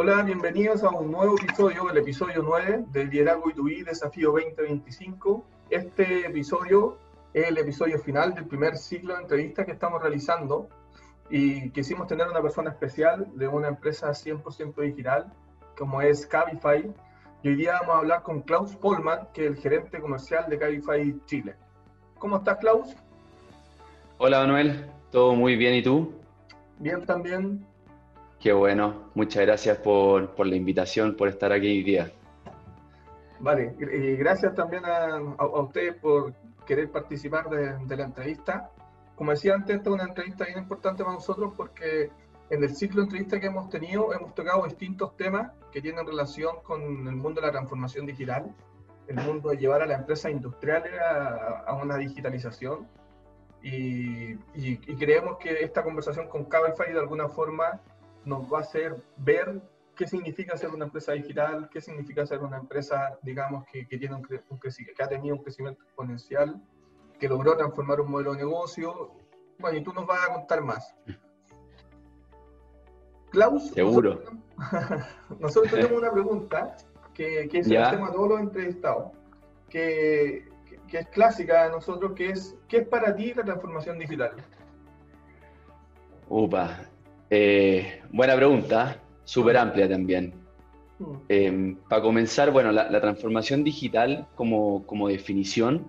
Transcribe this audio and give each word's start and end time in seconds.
Hola, 0.00 0.22
bienvenidos 0.22 0.84
a 0.84 0.90
un 0.90 1.10
nuevo 1.10 1.34
episodio, 1.36 1.90
el 1.90 1.96
episodio 1.96 2.40
9 2.40 2.84
del 2.92 3.10
Liderazgo 3.10 3.50
y 3.68 3.82
Desafío 3.82 4.30
2025. 4.30 5.44
Este 5.70 6.24
episodio 6.24 6.98
es 7.34 7.48
el 7.48 7.58
episodio 7.58 7.98
final 7.98 8.32
del 8.32 8.46
primer 8.46 8.76
ciclo 8.76 9.16
de 9.16 9.22
entrevistas 9.22 9.66
que 9.66 9.72
estamos 9.72 10.00
realizando 10.00 10.68
y 11.30 11.70
quisimos 11.70 12.06
tener 12.06 12.28
una 12.28 12.40
persona 12.40 12.70
especial 12.70 13.26
de 13.34 13.48
una 13.48 13.66
empresa 13.66 14.10
100% 14.10 14.80
digital 14.82 15.32
como 15.76 16.00
es 16.00 16.24
Cabify. 16.28 16.94
Y 17.42 17.48
hoy 17.48 17.56
día 17.56 17.72
vamos 17.80 17.96
a 17.96 17.98
hablar 17.98 18.22
con 18.22 18.42
Klaus 18.42 18.76
Polman, 18.76 19.26
que 19.34 19.46
es 19.46 19.50
el 19.50 19.56
gerente 19.56 20.00
comercial 20.00 20.48
de 20.48 20.60
Cabify 20.60 21.20
Chile. 21.26 21.56
¿Cómo 22.20 22.36
estás, 22.36 22.58
Klaus? 22.58 22.94
Hola, 24.18 24.38
Manuel. 24.42 24.92
Todo 25.10 25.34
muy 25.34 25.56
bien, 25.56 25.74
¿y 25.74 25.82
tú? 25.82 26.12
Bien, 26.78 27.04
también. 27.04 27.66
Qué 28.40 28.52
bueno. 28.52 29.10
Muchas 29.14 29.44
gracias 29.44 29.78
por, 29.78 30.34
por 30.34 30.46
la 30.46 30.54
invitación, 30.54 31.16
por 31.16 31.28
estar 31.28 31.52
aquí 31.52 31.66
hoy 31.66 31.82
día. 31.82 32.12
Vale, 33.40 33.74
y 33.78 34.16
gracias 34.16 34.54
también 34.54 34.84
a, 34.84 35.16
a, 35.38 35.60
ustedes 35.60 35.94
por 35.96 36.34
querer 36.66 36.90
participar 36.90 37.48
de, 37.48 37.76
de, 37.86 37.96
la 37.96 38.04
entrevista. 38.04 38.70
Como 39.16 39.30
decía 39.32 39.54
antes, 39.54 39.76
esta 39.76 39.90
es 39.90 39.94
una 39.94 40.04
entrevista 40.04 40.44
bien 40.44 40.58
importante 40.58 41.02
para 41.02 41.14
nosotros 41.14 41.52
porque 41.56 42.10
en 42.50 42.62
el 42.62 42.74
ciclo 42.74 43.02
de 43.02 43.06
entrevistas 43.06 43.40
que 43.40 43.46
hemos 43.46 43.68
tenido 43.68 44.12
hemos 44.12 44.34
tocado 44.34 44.64
distintos 44.64 45.16
temas 45.16 45.52
que 45.72 45.80
tienen 45.80 46.06
relación 46.06 46.56
con 46.62 46.80
el 46.82 47.16
mundo 47.16 47.40
de 47.40 47.46
la 47.46 47.52
transformación 47.52 48.06
digital, 48.06 48.54
el 49.06 49.16
mundo 49.16 49.50
de 49.50 49.56
llevar 49.56 49.82
a 49.82 49.86
las 49.86 50.00
empresas 50.00 50.30
industriales 50.30 50.92
a, 51.00 51.64
a 51.66 51.74
una 51.74 51.96
digitalización 51.96 52.86
y, 53.62 54.32
y, 54.54 54.76
creemos 54.98 55.38
que 55.38 55.64
esta 55.64 55.82
conversación 55.82 56.28
con 56.28 56.44
Cabify 56.44 56.92
de 56.92 57.00
alguna 57.00 57.28
forma 57.28 57.80
nos 58.28 58.52
va 58.52 58.58
a 58.58 58.60
hacer 58.60 58.96
ver 59.16 59.60
qué 59.96 60.06
significa 60.06 60.56
ser 60.56 60.70
una 60.70 60.84
empresa 60.84 61.12
digital, 61.12 61.68
qué 61.72 61.80
significa 61.80 62.24
ser 62.24 62.40
una 62.40 62.58
empresa, 62.58 63.18
digamos, 63.22 63.64
que, 63.72 63.86
que 63.86 63.98
tiene 63.98 64.14
un, 64.14 64.26
un 64.50 64.58
que 64.60 65.02
ha 65.02 65.08
tenido 65.08 65.34
un 65.34 65.42
crecimiento 65.42 65.82
exponencial, 65.82 66.60
que 67.18 67.28
logró 67.28 67.56
transformar 67.56 68.00
un 68.00 68.10
modelo 68.10 68.32
de 68.32 68.38
negocio. 68.38 69.12
Bueno, 69.58 69.78
y 69.78 69.82
tú 69.82 69.92
nos 69.92 70.06
vas 70.06 70.28
a 70.28 70.34
contar 70.34 70.62
más. 70.62 70.94
Klaus, 73.30 73.70
seguro. 73.70 74.22
Nosotros, 74.56 75.06
nosotros 75.40 75.72
tenemos 75.72 75.98
una 75.98 76.12
pregunta 76.12 76.76
que, 77.12 77.48
que 77.50 77.58
es 77.58 77.66
el 77.66 77.90
tema 77.90 78.06
de 78.08 78.12
todos 78.12 78.28
los 78.28 78.40
entrevistados, 78.40 79.12
que 79.68 80.48
que 80.88 80.98
es 80.98 81.08
clásica 81.08 81.64
de 81.64 81.70
nosotros, 81.70 82.12
que 82.14 82.30
es, 82.30 82.56
¿qué 82.66 82.78
es 82.78 82.88
para 82.88 83.14
ti 83.14 83.32
la 83.34 83.44
transformación 83.44 83.98
digital? 83.98 84.32
Upa, 86.28 86.80
eh, 87.30 88.00
buena 88.10 88.36
pregunta, 88.36 89.00
súper 89.24 89.56
amplia 89.56 89.88
también. 89.88 90.34
Hmm. 90.98 91.16
Eh, 91.28 91.76
para 91.88 92.02
comenzar, 92.02 92.50
bueno, 92.50 92.72
la, 92.72 92.90
la 92.90 93.00
transformación 93.00 93.64
digital 93.64 94.26
como, 94.34 94.84
como, 94.86 95.08
definición 95.08 95.86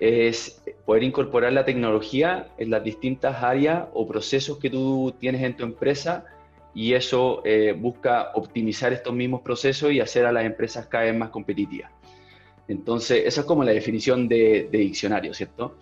es 0.00 0.62
poder 0.84 1.04
incorporar 1.04 1.52
la 1.52 1.64
tecnología 1.64 2.48
en 2.58 2.70
las 2.70 2.82
distintas 2.82 3.42
áreas 3.42 3.84
o 3.94 4.06
procesos 4.08 4.58
que 4.58 4.68
tú 4.68 5.14
tienes 5.20 5.42
en 5.42 5.56
tu 5.56 5.62
empresa 5.62 6.24
y 6.74 6.94
eso 6.94 7.42
eh, 7.44 7.72
busca 7.78 8.30
optimizar 8.34 8.92
estos 8.92 9.14
mismos 9.14 9.42
procesos 9.42 9.92
y 9.92 10.00
hacer 10.00 10.26
a 10.26 10.32
las 10.32 10.44
empresas 10.44 10.86
cada 10.86 11.04
vez 11.04 11.14
más 11.14 11.30
competitivas. 11.30 11.90
Entonces, 12.68 13.24
esa 13.26 13.42
es 13.42 13.46
como 13.46 13.64
la 13.64 13.72
definición 13.72 14.28
de, 14.28 14.68
diccionario, 14.70 15.34
¿cierto? 15.34 15.76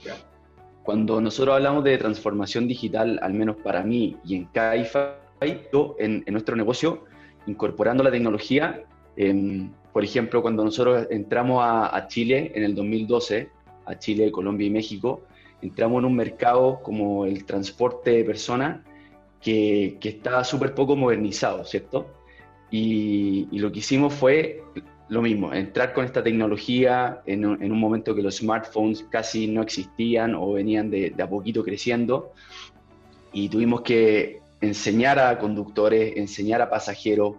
Cuando 0.83 1.21
nosotros 1.21 1.55
hablamos 1.55 1.85
de 1.85 1.99
transformación 1.99 2.67
digital, 2.67 3.19
al 3.23 3.35
menos 3.35 3.57
para 3.57 3.83
mí 3.83 4.17
y 4.25 4.37
en 4.37 4.45
Caify, 4.47 5.15
en, 5.41 6.23
en 6.27 6.33
nuestro 6.33 6.57
negocio, 6.57 7.05
incorporando 7.47 8.03
la 8.03 8.11
tecnología, 8.11 8.83
em, 9.17 9.71
por 9.93 10.05
ejemplo, 10.05 10.43
cuando 10.43 10.65
nosotros 10.65 11.07
entramos 11.11 11.63
a, 11.65 12.07
Chile 12.09 12.53
en 12.55 12.63
el 12.63 12.75
2012, 12.75 13.49
a 13.87 13.99
Chile, 13.99 14.31
Colombia 14.31 14.67
y 14.67 14.71
México, 14.71 15.23
entramos 15.63 16.01
en 16.01 16.05
un 16.07 16.17
mercado 16.17 16.81
como 16.83 17.27
el 17.27 17.45
transporte 17.45 18.11
de 18.11 18.25
personas 18.25 18.81
que, 19.41 19.97
que 20.01 20.11
está 20.11 20.45
súper 20.45 20.75
poco 20.75 20.97
modernizado, 20.97 21.65
¿cierto? 21.65 22.07
Y, 22.71 23.49
y, 23.51 23.59
lo 23.59 23.73
que 23.73 23.81
hicimos 23.81 24.15
fue 24.15 24.63
lo 25.11 25.21
mismo, 25.23 25.53
entrar 25.53 25.93
con 25.93 26.05
esta 26.05 26.23
tecnología 26.23 27.21
en 27.27 27.45
un, 27.45 27.63
en 27.63 27.73
un, 27.73 27.79
momento 27.79 28.15
que 28.15 28.23
los 28.23 28.37
smartphones 28.37 29.05
casi 29.11 29.49
no 29.49 29.61
existían 29.61 30.37
o 30.37 30.53
venían 30.53 30.89
de, 30.89 31.11
de, 31.11 31.23
a 31.23 31.29
poquito 31.29 31.65
creciendo 31.65 32.33
y 33.33 33.49
tuvimos 33.49 33.83
que 33.83 34.39
enseñar 34.61 35.19
a 35.19 35.39
conductores, 35.39 36.17
enseñar 36.17 36.63
a 36.63 36.71
pasajeros 36.71 37.35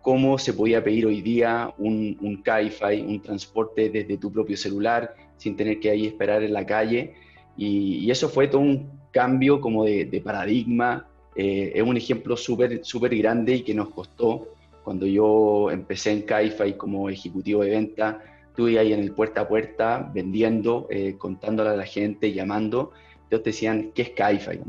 cómo 0.00 0.36
se 0.36 0.52
podía 0.52 0.82
pedir 0.82 1.06
hoy 1.06 1.22
día 1.22 1.72
un, 1.78 2.18
un 2.20 2.42
Cabify, 2.42 3.00
un 3.00 3.22
transporte 3.22 3.88
desde 3.88 4.18
tu 4.18 4.32
propio 4.32 4.56
celular 4.56 5.14
sin 5.36 5.56
tener 5.56 5.78
que 5.78 5.90
ahí 5.90 6.06
esperar 6.08 6.42
en 6.42 6.52
la 6.52 6.66
calle. 6.66 7.14
Y, 7.56 7.98
y 7.98 8.10
eso 8.10 8.28
fue 8.28 8.48
todo 8.48 8.62
un 8.62 8.90
cambio 9.12 9.60
como 9.60 9.84
de, 9.84 10.06
de 10.06 10.20
paradigma, 10.20 11.06
eh, 11.36 11.72
es 11.74 11.82
un 11.82 11.96
ejemplo 11.96 12.36
súper 12.36 12.84
súper 12.84 13.16
grande 13.16 13.56
y 13.56 13.62
que 13.62 13.74
nos 13.74 13.90
costó 13.90 14.48
cuando 14.82 15.06
yo 15.06 15.70
empecé 15.70 16.12
en 16.12 16.22
Caify 16.22 16.76
como 16.76 17.08
ejecutivo 17.08 17.62
de 17.62 17.70
venta, 17.70 18.20
estuve 18.48 18.78
ahí 18.78 18.92
en 18.92 19.00
el 19.00 19.12
puerta 19.12 19.42
a 19.42 19.48
puerta 19.48 20.10
vendiendo, 20.12 20.86
eh, 20.90 21.16
contándole 21.16 21.70
a 21.70 21.76
la 21.76 21.86
gente, 21.86 22.32
llamando. 22.32 22.92
Entonces 23.24 23.44
te 23.44 23.50
decían, 23.50 23.92
¿qué 23.94 24.02
es 24.02 24.10
Caify? 24.10 24.60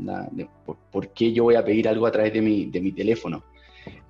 ¿Por, 0.64 0.76
¿Por, 0.90 1.08
qué 1.08 1.32
yo 1.32 1.44
voy 1.44 1.56
a 1.56 1.64
pedir 1.64 1.88
algo 1.88 2.06
a 2.06 2.12
través 2.12 2.32
de 2.32 2.40
mi, 2.40 2.66
de 2.66 2.80
mi 2.80 2.92
teléfono? 2.92 3.44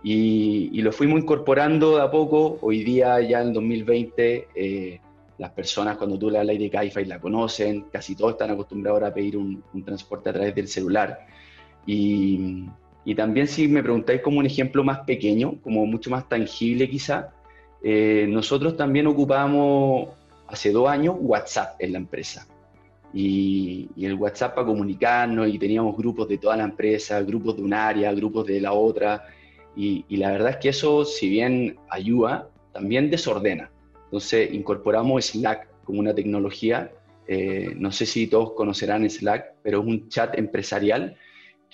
Y, 0.03 0.71
y, 0.73 0.83
lo 0.83 0.93
fuimos 0.93 1.21
incorporando 1.21 1.97
de 1.97 2.03
a 2.03 2.11
poco. 2.11 2.59
Hoy 2.61 2.85
día, 2.85 3.21
ya 3.21 3.41
en 3.41 3.53
2020, 3.53 4.49
eh, 4.55 5.01
las 5.39 5.51
personas 5.51 5.97
cuando 5.97 6.19
tú 6.19 6.31
le 6.31 6.39
hablas 6.39 6.59
de 6.59 6.71
Caify 6.71 7.05
la 7.07 7.19
conocen, 7.19 7.87
casi 7.91 8.15
todos 8.15 8.33
están 8.33 8.51
acostumbrados 8.51 9.03
a 9.03 9.13
pedir 9.13 9.37
un, 9.37 9.65
un 9.73 9.85
transporte 9.85 10.31
a 10.31 10.33
través 10.33 10.55
del 10.55 10.69
celular. 10.69 11.27
Y, 11.87 12.67
y 13.05 13.15
también 13.15 13.47
si 13.47 13.69
me 13.69 13.83
preguntáis 13.83 14.23
como 14.23 14.39
un 14.39 14.47
ejemplo 14.47 14.83
más 14.83 15.01
pequeño, 15.01 15.57
como 15.63 15.85
mucho 15.87 16.11
más 16.11 16.29
tangible 16.29 16.89
quizá, 16.89 17.31
eh, 17.83 18.27
nosotros 18.29 18.77
también 18.77 19.07
ocupamos 19.07 20.09
hace 20.47 20.73
dos 20.73 20.89
años 20.89 21.17
WhatsApp 21.21 21.77
en 21.79 21.93
la 21.93 21.99
empresa. 21.99 22.47
Y, 23.13 23.91
y, 23.95 24.07
el 24.07 24.15
WhatsApp 24.15 24.55
para 24.55 24.67
comunicarnos 24.67 25.49
y 25.49 25.59
teníamos 25.59 25.97
grupos 25.97 26.29
de 26.29 26.39
toda 26.39 26.57
la 26.57 26.65
empresa, 26.65 27.21
grupos 27.23 27.57
de 27.57 27.63
un 27.63 27.73
área, 27.73 28.13
grupos 28.13 28.47
de 28.47 28.61
la 28.61 28.73
otra. 28.73 29.25
Y, 29.77 30.05
y 30.09 30.17
la 30.17 30.33
verdad 30.33 30.51
es 30.51 30.57
que 30.57 30.69
eso, 30.71 31.05
si 31.05 31.29
bien 31.29 31.77
ayuda, 31.91 32.49
también 32.73 33.11
desordena. 33.11 33.71
Entonces 34.05 34.53
incorporamos 34.53 35.27
Slack 35.27 35.69
como 35.85 36.01
una 36.01 36.15
tecnología. 36.15 36.91
Eh, 37.29 37.75
no 37.77 37.93
sé 37.93 38.05
si 38.07 38.27
todos 38.27 38.53
conocerán 38.53 39.09
Slack, 39.09 39.55
pero 39.63 39.81
es 39.81 39.87
un 39.87 40.09
chat 40.09 40.37
empresarial 40.37 41.17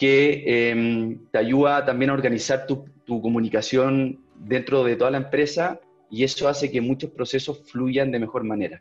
que 0.01 0.45
eh, 0.47 1.19
te 1.31 1.39
ayuda 1.39 1.85
también 1.85 2.11
a 2.11 2.15
organizar 2.15 2.67
tu, 2.67 2.87
tu, 3.05 3.21
comunicación 3.21 4.25
dentro 4.35 4.83
de 4.83 4.97
toda 4.97 5.11
la 5.11 5.19
empresa 5.19 5.79
y 6.09 6.25
eso 6.25 6.49
hace 6.49 6.71
que 6.71 6.81
muchos 6.81 7.11
procesos 7.11 7.71
fluyan 7.71 8.11
de 8.11 8.19
mejor 8.19 8.43
manera. 8.43 8.81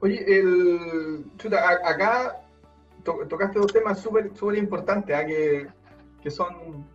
Oye, 0.00 0.22
el, 0.26 1.24
chuta, 1.38 1.66
acá 1.82 2.42
to, 3.04 3.26
tocaste 3.26 3.58
dos 3.58 3.72
temas 3.72 4.00
súper 4.00 4.30
super 4.36 4.58
importantes, 4.58 5.18
¿eh? 5.18 5.26
que, 5.26 5.66
que, 6.22 6.30
son 6.30 6.86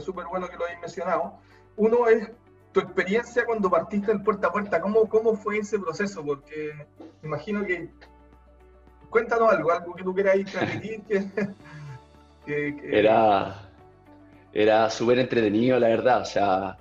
súper 0.00 0.24
buenos 0.24 0.48
que 0.48 0.56
lo 0.56 0.64
hayas 0.64 0.80
mencionado. 0.80 1.34
Uno 1.76 2.08
es 2.08 2.30
tu 2.72 2.80
experiencia 2.80 3.44
cuando 3.44 3.68
partiste 3.68 4.12
en 4.12 4.24
puerta 4.24 4.48
a 4.48 4.52
puerta, 4.52 4.80
¿cómo, 4.80 5.06
cómo 5.10 5.36
fue 5.36 5.58
ese 5.58 5.78
proceso? 5.78 6.24
Porque 6.24 6.72
imagino 7.22 7.66
que 7.66 7.90
cuéntanos 9.10 9.52
algo, 9.52 9.72
algo 9.72 9.94
que 9.94 10.02
tú 10.02 10.14
quieras 10.14 10.36
transmitir. 10.50 11.00
que, 11.02 11.24
que, 12.46 12.76
que... 12.76 12.98
Era, 12.98 13.68
era 14.52 14.90
súper 14.90 15.18
entretenido, 15.18 15.78
la 15.78 15.88
verdad. 15.88 16.22
O 16.22 16.24
sea, 16.24 16.76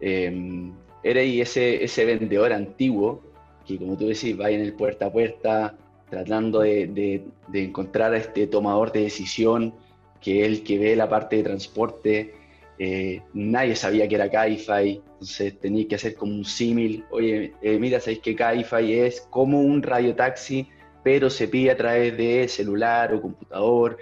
eh, 0.00 0.70
era 1.02 1.20
ese, 1.20 1.82
ese 1.82 2.04
vendedor 2.04 2.52
antiguo 2.52 3.22
que, 3.66 3.78
como 3.78 3.96
tú 3.96 4.08
decís, 4.08 4.38
va 4.38 4.50
en 4.50 4.60
el 4.60 4.74
puerta 4.74 5.06
a 5.06 5.12
puerta 5.12 5.74
tratando 6.08 6.60
de, 6.60 6.88
de, 6.88 7.24
de, 7.48 7.64
encontrar 7.64 8.12
a 8.12 8.16
este 8.16 8.46
tomador 8.48 8.90
de 8.90 9.02
decisión, 9.02 9.72
que 10.20 10.40
es 10.40 10.48
el 10.48 10.64
que 10.64 10.78
ve 10.78 10.96
la 10.96 11.08
parte 11.08 11.36
de 11.36 11.44
transporte. 11.44 12.34
Eh, 12.78 13.22
nadie 13.32 13.76
sabía 13.76 14.08
que 14.08 14.16
era 14.16 14.30
Cabify, 14.30 15.00
entonces 15.12 15.58
tenía 15.60 15.86
que 15.86 15.94
hacer 15.94 16.14
como 16.14 16.32
un 16.32 16.44
símil. 16.44 17.04
Oye, 17.10 17.52
eh, 17.62 17.78
mira, 17.78 18.00
¿sabéis 18.00 18.20
que 18.20 18.34
Cabify 18.34 18.92
es 18.92 19.20
como 19.30 19.60
un 19.60 19.82
radiotaxi? 19.82 20.68
Pero 21.02 21.30
se 21.30 21.48
pide 21.48 21.70
a 21.70 21.76
través 21.76 22.16
de 22.16 22.48
celular 22.48 23.14
o 23.14 23.22
computador. 23.22 23.98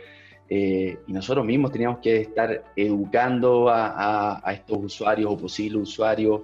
Eh, 0.50 0.99
y 1.06 1.12
nosotros 1.12 1.45
mismos 1.45 1.73
teníamos 1.73 1.99
que 1.99 2.23
estar 2.23 2.65
educando 2.75 3.69
a, 3.69 4.43
estos 4.53 4.79
usuarios 4.85 5.31
o 5.31 5.37
posibles 5.37 5.83
usuarios. 5.83 6.43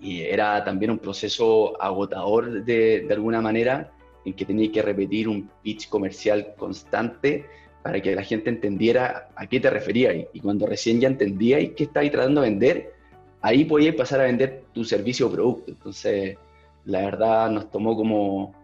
Y 0.00 0.22
era 0.22 0.64
también 0.64 0.92
un 0.92 0.98
proceso 0.98 1.80
agotador 1.80 2.64
de, 2.64 3.02
de 3.02 3.14
alguna 3.14 3.40
manera, 3.40 3.90
en 4.24 4.32
que 4.32 4.44
tenía 4.44 4.70
que 4.70 4.82
repetir 4.82 5.28
un 5.28 5.50
pitch 5.62 5.88
comercial 5.88 6.54
constante 6.56 7.46
para 7.82 8.00
que 8.00 8.14
la 8.14 8.22
gente 8.22 8.50
entendiera 8.50 9.28
a 9.34 9.46
qué 9.46 9.60
te 9.60 9.70
referías. 9.70 10.14
Y 10.32 10.40
cuando 10.40 10.66
recién 10.66 11.00
ya 11.00 11.08
entendía 11.08 11.60
y 11.60 11.70
qué 11.70 11.84
estabas 11.84 12.10
tratando 12.10 12.42
de 12.42 12.50
vender, 12.50 12.92
ahí 13.40 13.64
podías 13.64 13.94
pasar 13.94 14.20
a 14.20 14.24
vender 14.24 14.64
tu 14.72 14.84
servicio 14.84 15.26
o 15.26 15.30
producto. 15.32 15.70
Entonces, 15.72 16.36
la 16.84 17.02
verdad 17.02 17.50
nos 17.50 17.70
tomó 17.70 17.96
como 17.96 18.54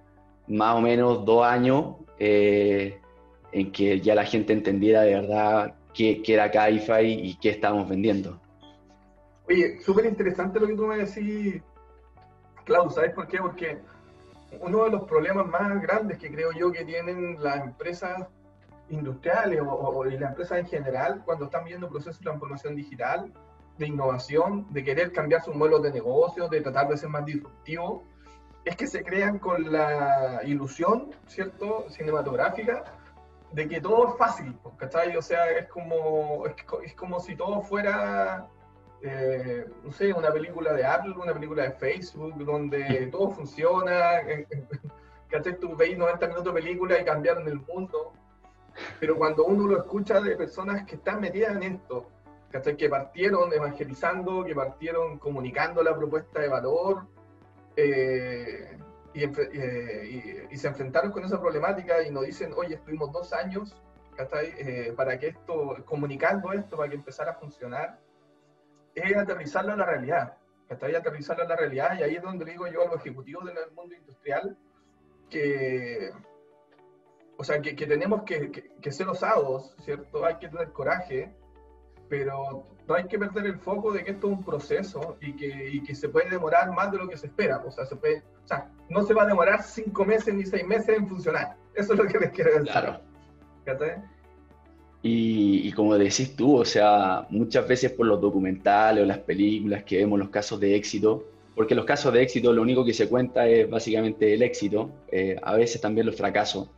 más 0.48 0.76
o 0.76 0.80
menos 0.80 1.24
dos 1.24 1.44
años 1.44 1.96
eh, 2.18 3.00
en 3.52 3.72
que 3.72 4.00
ya 4.00 4.14
la 4.14 4.24
gente 4.24 4.52
entendiera 4.52 5.02
de 5.02 5.14
verdad 5.14 5.74
qué, 5.94 6.22
era 6.26 6.50
Caify 6.50 7.06
y 7.06 7.36
qué 7.36 7.50
estábamos 7.50 7.88
vendiendo. 7.88 8.40
Oye, 9.48 9.80
súper 9.80 10.06
interesante 10.06 10.58
lo 10.58 10.66
que 10.66 10.74
tú 10.74 10.86
me 10.86 10.98
decís, 10.98 11.62
Klaus, 12.64 12.94
¿sabes 12.94 13.12
por 13.12 13.28
qué? 13.28 13.38
Porque 13.38 13.78
uno 14.60 14.84
de 14.84 14.90
los 14.90 15.04
problemas 15.04 15.46
más 15.46 15.80
grandes 15.80 16.18
que 16.18 16.30
creo 16.30 16.52
yo 16.52 16.72
que 16.72 16.84
tienen 16.84 17.42
las 17.42 17.62
empresas 17.62 18.26
industriales 18.88 19.60
o, 19.64 20.04
las 20.04 20.30
empresas 20.30 20.58
en 20.58 20.66
general 20.66 21.22
cuando 21.24 21.46
están 21.46 21.64
viendo 21.64 21.88
procesos 21.88 22.18
de 22.18 22.24
transformación 22.24 22.76
digital, 22.76 23.32
de 23.78 23.86
innovación, 23.86 24.66
de 24.70 24.84
querer 24.84 25.12
cambiar 25.12 25.42
sus 25.42 25.54
modelos 25.54 25.82
de 25.82 25.92
negocio, 25.92 26.48
de 26.48 26.60
tratar 26.60 26.88
de 26.88 26.96
ser 26.96 27.08
más 27.08 27.24
disruptivo, 27.24 28.04
es 28.66 28.76
que 28.76 28.88
se 28.88 29.04
crean 29.04 29.38
con 29.38 29.72
la 29.72 30.40
ilusión, 30.44 31.14
¿cierto?, 31.28 31.86
cinematográfica, 31.88 32.82
de 33.52 33.68
que 33.68 33.80
todo 33.80 34.08
es 34.08 34.18
fácil, 34.18 34.58
¿cachai? 34.76 35.16
O 35.16 35.22
sea, 35.22 35.48
es 35.52 35.68
como, 35.68 36.44
es, 36.82 36.94
como 36.94 37.20
si 37.20 37.36
todo 37.36 37.62
fuera, 37.62 38.48
eh, 39.02 39.70
no 39.84 39.92
sé, 39.92 40.12
una 40.12 40.32
película 40.32 40.72
de 40.72 40.84
Apple, 40.84 41.14
una 41.16 41.32
película 41.32 41.62
de 41.62 41.70
Facebook, 41.70 42.44
donde 42.44 43.06
todo 43.12 43.30
funciona, 43.30 44.20
¿cachai? 45.30 45.60
Tú 45.60 45.76
veis 45.76 45.96
90 45.96 46.26
minutos 46.26 46.52
de 46.52 46.60
película 46.60 47.00
y 47.00 47.04
cambiaron 47.04 47.46
el 47.46 47.60
mundo. 47.60 48.14
Pero 48.98 49.16
cuando 49.16 49.44
uno 49.44 49.68
lo 49.68 49.78
escucha 49.78 50.20
de 50.20 50.34
personas 50.34 50.84
que 50.86 50.96
están 50.96 51.20
metidas 51.20 51.54
en 51.54 51.62
esto, 51.62 52.10
¿cachai? 52.50 52.76
Que 52.76 52.88
partieron 52.88 53.52
evangelizando, 53.52 54.44
que 54.44 54.56
partieron 54.56 55.20
comunicando 55.20 55.84
la 55.84 55.96
propuesta 55.96 56.40
de 56.40 56.48
valor, 56.48 57.06
eh, 57.76 58.78
eh, 59.14 60.48
y, 60.50 60.56
se 60.56 60.68
enfrentaron 60.68 61.10
con 61.10 61.24
esa 61.24 61.40
problemática 61.40 62.02
y 62.02 62.10
nos 62.10 62.24
dicen, 62.24 62.52
oye, 62.56 62.74
estuvimos 62.74 63.12
dos 63.12 63.32
años 63.32 63.74
eh, 64.58 64.92
para 64.96 65.18
que 65.18 65.28
esto, 65.28 65.76
comunicando 65.84 66.52
esto, 66.52 66.76
para 66.76 66.88
que 66.88 66.96
empezara 66.96 67.32
a 67.32 67.34
funcionar, 67.34 67.98
es 68.94 69.16
aterrizarlo 69.16 69.72
a 69.72 69.76
la 69.76 69.86
realidad, 69.86 70.36
¿cachai? 70.68 70.94
aterrizarlo 70.94 71.44
a 71.44 71.48
la 71.48 71.56
realidad 71.56 71.98
y 71.98 72.02
ahí 72.02 72.16
es 72.16 72.22
donde 72.22 72.44
digo 72.44 72.66
yo 72.66 72.82
a 72.82 72.88
los 72.88 73.00
ejecutivos 73.00 73.44
del 73.44 73.70
mundo 73.74 73.94
industrial 73.94 74.56
que, 75.30 76.12
o 77.36 77.44
sea, 77.44 77.60
que, 77.60 77.74
tenemos 77.74 78.22
que, 78.22 78.50
que, 78.80 78.92
ser 78.92 79.08
osados, 79.08 79.74
¿cierto? 79.80 80.24
Hay 80.24 80.36
que 80.36 80.48
tener 80.48 80.72
coraje, 80.72 81.34
pero 82.08 82.64
no 82.88 82.94
hay 82.94 83.04
que 83.06 83.18
perder 83.18 83.46
el 83.46 83.58
foco 83.58 83.92
de 83.92 84.04
que 84.04 84.12
esto 84.12 84.28
es 84.28 84.32
un 84.38 84.44
proceso 84.44 85.16
y 85.20 85.32
que, 85.34 85.70
y 85.72 85.82
que 85.82 85.94
se 85.94 86.08
puede 86.08 86.30
demorar 86.30 86.70
más 86.72 86.92
de 86.92 86.98
lo 86.98 87.08
que 87.08 87.16
se 87.16 87.26
espera. 87.26 87.62
O 87.66 87.70
sea, 87.70 87.84
se 87.84 87.96
puede, 87.96 88.22
o 88.44 88.46
sea, 88.46 88.70
no 88.88 89.02
se 89.02 89.14
va 89.14 89.24
a 89.24 89.26
demorar 89.26 89.62
cinco 89.62 90.04
meses 90.04 90.32
ni 90.34 90.44
seis 90.44 90.66
meses 90.66 90.96
en 90.96 91.08
funcionar. 91.08 91.56
Eso 91.74 91.92
es 91.92 91.98
lo 91.98 92.06
que 92.06 92.18
les 92.18 92.30
quiero 92.30 92.50
decir. 92.52 92.70
Claro. 92.70 93.00
Y, 95.02 95.68
y, 95.68 95.72
como 95.72 95.96
decís 95.98 96.36
tú, 96.36 96.56
o 96.56 96.64
sea, 96.64 97.26
muchas 97.30 97.66
veces 97.66 97.92
por 97.92 98.06
los 98.06 98.20
documentales 98.20 99.02
o 99.02 99.06
las 99.06 99.18
películas 99.18 99.84
que 99.84 99.98
vemos 99.98 100.18
los 100.18 100.30
casos 100.30 100.60
de 100.60 100.76
éxito, 100.76 101.24
porque 101.54 101.74
los 101.74 101.84
casos 101.84 102.12
de 102.12 102.22
éxito 102.22 102.52
lo 102.52 102.62
único 102.62 102.84
que 102.84 102.92
se 102.92 103.08
cuenta 103.08 103.48
es 103.48 103.68
básicamente 103.68 104.34
el 104.34 104.42
éxito, 104.42 104.90
eh, 105.10 105.36
a 105.42 105.54
veces 105.54 105.80
también 105.80 106.06
los 106.06 106.16
fracasos, 106.16 106.68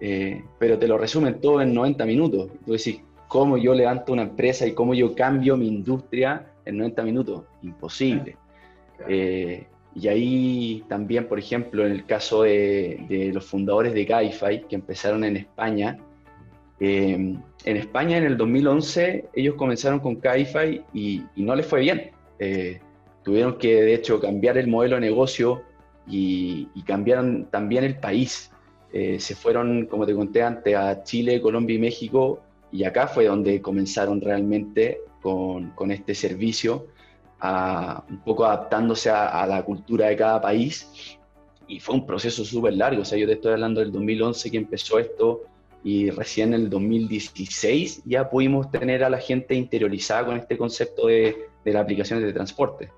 eh, 0.00 0.44
pero 0.58 0.78
te 0.78 0.88
lo 0.88 0.98
resumen 0.98 1.40
todo 1.40 1.60
en 1.60 1.72
90 1.74 2.04
minutos. 2.06 2.50
Tú 2.64 2.72
decís, 2.72 3.00
cómo 3.32 3.56
yo 3.56 3.72
levanto 3.72 4.12
una 4.12 4.24
empresa 4.24 4.66
y 4.66 4.74
cómo 4.74 4.92
yo 4.92 5.14
cambio 5.14 5.56
mi 5.56 5.66
industria 5.66 6.52
en 6.66 6.76
90 6.76 7.02
minutos. 7.02 7.44
Imposible. 7.62 8.36
Eh, 9.08 9.66
y 9.94 10.08
ahí 10.08 10.84
también, 10.86 11.26
por 11.26 11.38
ejemplo, 11.38 11.86
en 11.86 11.92
el 11.92 12.04
caso 12.04 12.42
de, 12.42 13.30
los 13.32 13.42
fundadores 13.46 13.94
de 13.94 14.04
Caify, 14.04 14.68
que 14.68 14.74
empezaron 14.74 15.24
en 15.24 15.38
España, 15.38 15.96
eh, 16.78 17.34
en 17.64 17.76
España 17.78 18.18
en 18.18 18.24
el 18.24 18.36
2011 18.36 19.24
ellos 19.32 19.54
comenzaron 19.54 20.00
con 20.00 20.16
Caify 20.16 20.84
y, 20.92 21.22
no 21.36 21.54
les 21.54 21.64
fue 21.64 21.80
bien. 21.80 22.10
Eh, 22.38 22.80
tuvieron 23.24 23.56
que, 23.56 23.82
de 23.82 23.94
hecho, 23.94 24.20
cambiar 24.20 24.58
el 24.58 24.68
modelo 24.68 24.96
de 24.96 25.00
negocio 25.00 25.62
y, 26.06 26.68
y 26.74 26.82
cambiaron 26.82 27.46
también 27.46 27.84
el 27.84 27.96
país. 27.96 28.50
se 28.92 29.34
fueron, 29.34 29.86
como 29.86 30.04
te 30.04 30.14
conté 30.14 30.42
antes, 30.42 30.76
a 30.76 31.02
Chile, 31.02 31.40
Colombia 31.40 31.76
y 31.76 31.78
México 31.78 32.42
y 32.72 32.84
acá 32.84 33.06
fue 33.06 33.26
donde 33.26 33.60
comenzaron 33.60 34.20
realmente 34.20 35.02
con, 35.20 35.70
con 35.72 35.90
este 35.90 36.14
servicio, 36.14 36.88
a, 37.38 38.02
un 38.08 38.24
poco 38.24 38.46
adaptándose 38.46 39.10
a, 39.10 39.46
la 39.46 39.62
cultura 39.62 40.08
de 40.08 40.16
cada 40.16 40.40
país. 40.40 41.18
Y 41.68 41.80
fue 41.80 41.94
un 41.94 42.06
proceso 42.06 42.44
súper 42.44 42.72
largo. 42.74 43.02
O 43.02 43.04
sea, 43.04 43.18
yo 43.18 43.26
te 43.26 43.34
estoy 43.34 43.52
hablando 43.52 43.80
del 43.80 43.92
2011 43.92 44.50
que 44.50 44.56
empezó 44.56 44.98
esto 44.98 45.42
y 45.84 46.10
recién 46.10 46.54
en 46.54 46.62
el 46.62 46.70
2016 46.70 48.02
ya 48.04 48.30
pudimos 48.30 48.70
tener 48.70 49.04
a 49.04 49.10
la 49.10 49.18
gente 49.18 49.54
interiorizada 49.54 50.26
con 50.26 50.36
este 50.36 50.56
concepto 50.56 51.08
de, 51.08 51.48
de 51.64 51.72
las 51.72 51.82
aplicaciones 51.82 52.24
de 52.24 52.32
transporte. 52.32 52.90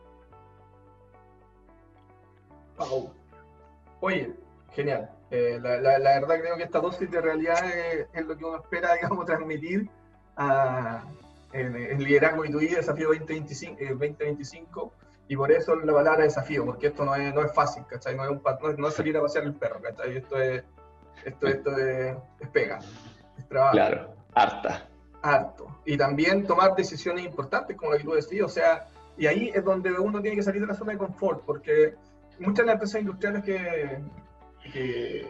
Oye, 4.00 4.34
genial. 4.72 5.13
Eh, 5.30 5.58
la, 5.60 5.78
verdad 5.78 6.40
creo 6.40 6.56
que 6.56 6.64
esta 6.64 6.80
dosis 6.80 7.10
de 7.10 7.20
realidad 7.20 7.58
es, 8.12 8.26
lo 8.26 8.36
que 8.36 8.44
uno 8.44 8.58
espera, 8.58 8.94
digamos, 9.00 9.24
transmitir 9.26 9.88
en, 11.52 11.76
el 11.76 11.98
liderazgo 11.98 12.44
y 12.44 12.50
tu 12.50 12.58
desafío 12.58 13.08
2025, 13.08 13.80
2025, 13.90 14.92
eh, 14.92 15.04
y 15.28 15.36
por 15.36 15.50
eso 15.50 15.74
la 15.76 15.92
palabra 15.92 16.24
desafío, 16.24 16.64
porque 16.66 16.88
esto 16.88 17.04
no 17.04 17.14
es, 17.14 17.34
no 17.34 17.42
es 17.42 17.52
fácil, 17.52 17.84
¿cachai? 17.88 18.14
No 18.14 18.24
es, 18.24 18.30
un, 18.30 18.42
no, 18.78 18.88
es 18.88 18.94
salir 18.94 19.16
a 19.16 19.22
pasear 19.22 19.44
el 19.44 19.54
perro, 19.54 19.80
¿cachai? 19.80 20.18
Esto 20.18 20.40
es, 20.40 20.62
esto, 21.24 21.46
esto 21.46 21.76
es, 21.78 22.16
pega, 22.52 22.78
es 23.38 23.48
trabajo. 23.48 23.72
Claro, 23.72 24.14
harta. 24.34 24.88
Harto. 25.22 25.80
Y 25.86 25.96
también 25.96 26.46
tomar 26.46 26.76
decisiones 26.76 27.24
importantes, 27.24 27.76
como 27.76 27.92
la 27.92 27.98
que 27.98 28.04
tú 28.04 28.12
decías, 28.12 28.44
o 28.44 28.48
sea, 28.48 28.88
y 29.16 29.26
ahí 29.26 29.50
es 29.54 29.64
donde 29.64 29.90
uno 29.92 30.20
tiene 30.20 30.36
que 30.36 30.42
salir 30.42 30.60
de 30.60 30.66
la 30.66 30.74
zona 30.74 30.92
de 30.92 30.98
confort, 30.98 31.42
porque 31.46 31.94
muchas 32.40 32.58
de 32.58 32.66
las 32.66 32.74
empresas 32.74 33.00
industriales 33.00 33.42
que, 33.42 34.02
que, 34.72 35.26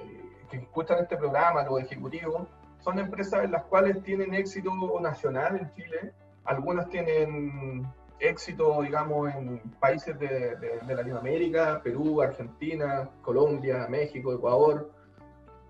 escuchan 0.53 1.01
este 1.01 1.17
programa, 1.17 1.65
los 1.65 1.81
ejecutivos, 1.81 2.47
son 2.81 2.99
empresas 2.99 3.45
en 3.45 3.51
las 3.51 3.65
cuales 3.65 4.03
tienen 4.05 4.35
éxito 4.35 4.73
nacional 5.01 5.59
en 5.59 5.75
Chile, 5.75 6.13
algunas 6.45 6.89
tienen 6.91 7.85
éxito, 8.21 8.83
digamos, 8.83 9.35
en 9.35 9.59
países 9.81 10.17
de, 10.19 10.57
Latinoamérica, 10.87 11.81
Perú, 11.83 12.23
Argentina, 12.23 13.11
Colombia, 13.23 13.87
México, 13.89 14.33
Ecuador. 14.33 14.91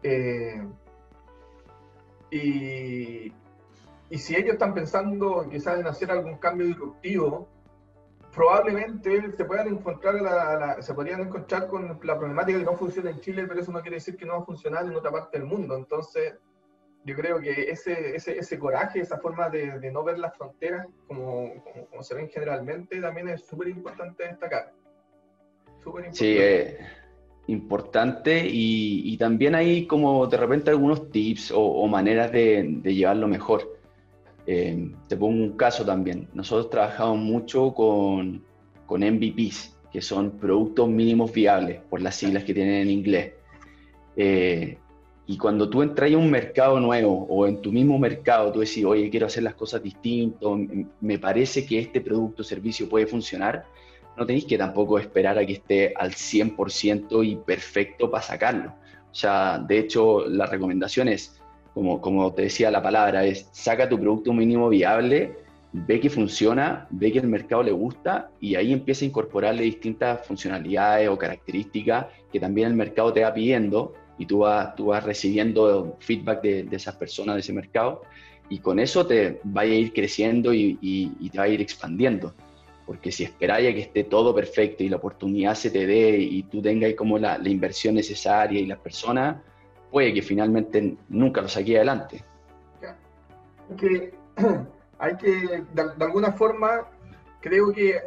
Eh, 0.03 0.63
y, 2.31 3.33
y, 4.11 4.19
si 4.19 4.37
ellos 4.37 4.55
están 4.55 4.75
pensando 4.75 5.49
quizás 5.49 5.79
en 5.79 5.87
hacer 5.87 6.11
algún 6.11 6.37
cambio 6.37 6.67
disruptivo, 6.67 7.49
probablemente 8.35 9.33
se 9.33 9.45
puedan 9.45 9.69
encontrar 9.69 10.83
se 10.83 10.95
podrían 10.95 11.21
encontrar 11.21 11.69
con 11.69 11.99
la 12.03 12.19
problemática 12.19 12.59
que 12.59 12.65
no 12.65 12.77
funciona 12.77 13.11
en 13.11 13.21
Chile, 13.21 13.45
pero 13.47 13.61
eso 13.61 13.73
no 13.73 13.81
quiere 13.81 13.97
decir 13.97 14.17
que 14.17 14.27
no 14.27 14.35
va 14.35 14.39
a 14.41 14.45
funcionar 14.45 14.85
en 14.85 14.95
otra 14.95 15.11
parte 15.11 15.39
del 15.39 15.47
mundo. 15.47 15.77
Entonces, 15.77 16.35
yo 17.05 17.15
creo 17.15 17.41
que 17.41 17.71
ese, 17.71 18.17
ese, 18.17 18.39
ese 18.39 18.59
coraje, 18.59 19.01
esa 19.01 19.19
forma 19.19 19.51
de, 19.51 19.79
de, 19.79 19.93
no 19.93 20.03
ver 20.03 20.19
las 20.19 20.37
fronteras 20.37 20.87
como, 21.07 21.53
como, 21.91 22.03
se 22.03 22.15
ven 22.15 22.29
generalmente, 22.29 23.01
también 23.01 23.29
es 23.29 23.45
súper 23.45 23.69
importante 23.69 24.27
destacar. 24.27 24.73
Súper 25.83 26.07
importante. 26.07 26.17
Sí, 26.17 26.37
eh, 26.39 26.79
importante 27.47 28.47
y, 28.47 29.13
y, 29.13 29.19
también 29.19 29.55
hay 29.55 29.87
como 29.87 30.27
de 30.27 30.39
repente 30.39 30.71
algunos 30.71 31.11
tips 31.11 31.51
o, 31.51 31.61
o 31.61 31.87
maneras 31.87 32.33
de, 32.33 32.65
de 32.67 32.95
llevarlo 32.95 33.29
mejor. 33.29 33.74
Eh, 34.47 34.93
te 35.09 35.17
pongo 35.17 35.43
un 35.43 35.57
caso 35.57 35.85
también. 35.85 36.29
Nosotros 36.35 36.71
trabajamos 36.71 37.19
mucho 37.19 37.73
con, 37.75 38.43
con 38.87 39.01
MVPs, 39.01 39.77
que 39.93 40.03
son 40.03 40.33
productos 40.33 40.89
mínimos 40.89 41.33
viables, 41.33 41.81
por 41.89 42.03
las 42.03 42.17
siglas 42.17 42.45
que 42.45 42.55
tienen 42.55 42.83
en 42.83 42.91
inglés. 42.91 43.33
Eh, 44.17 44.79
y 45.27 45.39
cuando 45.39 45.71
tú 45.71 45.83
entras 45.83 46.11
en 46.11 46.19
un 46.19 46.31
mercado 46.31 46.79
nuevo 46.79 47.27
o 47.31 47.47
en 47.47 47.63
tu 47.63 47.73
mismo 47.73 47.99
mercado, 47.99 48.53
tú 48.53 48.61
decís, 48.61 48.85
oye, 48.85 49.09
quiero 49.09 49.27
hacer 49.27 49.43
las 49.43 49.55
cosas 49.55 49.83
distintas, 49.83 50.51
me 51.01 51.19
parece 51.19 51.65
que 51.65 51.79
este 51.79 52.01
producto 52.03 52.43
o 52.43 52.45
servicio 52.45 52.89
puede 52.89 53.07
funcionar, 53.07 53.65
no 54.17 54.27
tenéis 54.27 54.45
que 54.45 54.59
tampoco 54.59 54.99
esperar 54.99 55.39
a 55.39 55.47
que 55.47 55.55
esté 55.55 55.95
al 55.97 56.13
100% 56.13 57.27
y 57.27 57.37
perfecto 57.37 58.11
para 58.11 58.23
sacarlo. 58.23 58.75
O 59.11 59.15
sea, 59.15 59.59
de 59.59 59.79
hecho, 59.79 60.27
la 60.27 60.47
recomendación 60.47 61.09
es, 61.09 61.41
como, 61.75 62.01
como 62.01 62.33
te 62.33 62.43
decía 62.43 62.71
la 62.71 62.83
palabra, 62.83 63.25
es 63.25 63.49
saca 63.53 63.89
tu 63.89 63.99
producto 63.99 64.33
mínimo 64.33 64.69
viable, 64.69 65.37
ve 65.73 65.99
que 65.99 66.09
funciona, 66.09 66.87
ve 66.91 67.11
que 67.11 67.19
el 67.19 67.27
mercado 67.27 67.65
le 67.65 67.73
gusta 67.73 68.31
y 68.41 68.55
ahí 68.55 68.73
empieza 68.73 69.05
a 69.05 69.09
incorporarle 69.09 69.65
distintas 69.65 70.25
funcionalidades 70.25 71.09
o 71.09 71.19
características 71.19 72.07
que 72.33 72.39
también 72.39 72.69
el 72.69 72.75
mercado 72.75 73.13
te 73.13 73.23
va 73.23 73.35
pidiendo 73.35 73.93
y 74.19 74.27
tú 74.27 74.39
vas, 74.39 74.77
tú 74.77 74.87
vas 74.87 75.03
recibiendo 75.03 75.97
feedback 75.99 76.43
de, 76.43 76.69
esas 76.71 76.95
personas, 76.95 77.35
de 77.35 77.41
ese 77.41 77.53
mercado, 77.53 78.03
y 78.49 78.59
con 78.59 78.79
eso 78.79 79.05
te 79.07 79.41
va 79.45 79.63
a 79.63 79.67
ir 79.67 79.93
creciendo 79.93 80.55
y, 80.55 80.79
y, 80.81 81.31
te 81.31 81.39
va 81.39 81.45
a 81.45 81.49
ir 81.49 81.61
expandiendo. 81.61 82.35
Porque 82.87 83.11
si 83.11 83.25
esperáis 83.25 83.71
a 83.71 83.75
que 83.75 83.81
esté 83.81 84.05
todo 84.05 84.35
perfecto 84.35 84.85
y 84.85 84.89
la 84.89 84.97
oportunidad 84.97 85.55
se 85.55 85.71
te 85.71 85.87
dé 85.87 86.19
y 86.19 86.43
tú 86.45 86.61
tengas 86.61 86.95
como 86.95 87.19
la, 87.19 87.39
la 87.39 87.49
inversión 87.49 87.95
necesaria 87.95 88.61
y 88.61 88.67
las 88.67 88.79
personas, 88.79 89.37
puede 89.95 90.13
que 90.13 90.23
finalmente 90.23 90.97
nunca 91.09 91.41
lo 91.41 91.49
saque 91.49 91.77
adelante. 91.77 92.25
Que 93.79 94.13
hay 94.99 95.17
que, 95.17 95.65
de, 95.73 95.83
alguna 96.01 96.33
forma, 96.33 96.89
creo 97.41 97.73
que 97.73 98.03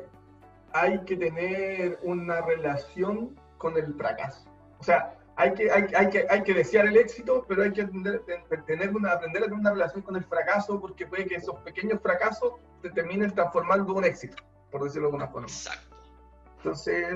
hay 0.73 0.99
que 1.05 1.15
tener 1.15 1.97
una 2.03 2.41
relación 2.41 3.39
con 3.57 3.77
el 3.77 3.93
fracaso. 3.93 4.43
O 4.79 4.83
sea, 4.83 5.15
hay 5.37 5.53
que, 5.53 5.71
hay, 5.71 5.85
hay, 5.95 6.09
que, 6.09 6.27
hay 6.29 6.43
que 6.43 6.53
desear 6.53 6.87
el 6.87 6.97
éxito, 6.97 7.45
pero 7.47 7.63
hay 7.63 7.71
que 7.71 7.83
aprender, 7.83 8.21
tener 8.65 8.93
una, 8.93 9.13
aprender 9.13 9.43
a 9.43 9.45
tener 9.45 9.57
una 9.57 9.71
relación 9.71 10.01
con 10.01 10.17
el 10.17 10.25
fracaso, 10.25 10.81
porque 10.81 11.05
puede 11.05 11.25
que 11.25 11.35
esos 11.35 11.55
pequeños 11.61 12.01
fracasos 12.01 12.55
te 12.81 12.89
terminen 12.89 13.31
transformando 13.31 13.93
en 13.93 13.97
un 13.99 14.03
éxito, 14.03 14.35
por 14.71 14.83
decirlo 14.83 15.07
de 15.07 15.13
alguna 15.13 15.27
forma. 15.29 15.47
Exacto. 15.47 15.95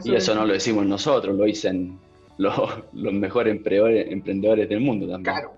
y 0.06 0.16
eso 0.16 0.34
no 0.34 0.46
lo 0.46 0.54
decimos 0.54 0.86
nosotros, 0.86 1.36
lo 1.36 1.44
dicen 1.44 2.00
los, 2.38 2.84
los 2.94 3.14
mejores 3.14 3.56
emprendedores, 3.56 4.70
del 4.70 4.82
mundo 4.82 5.08
también. 5.08 5.36
Claro. 5.36 5.54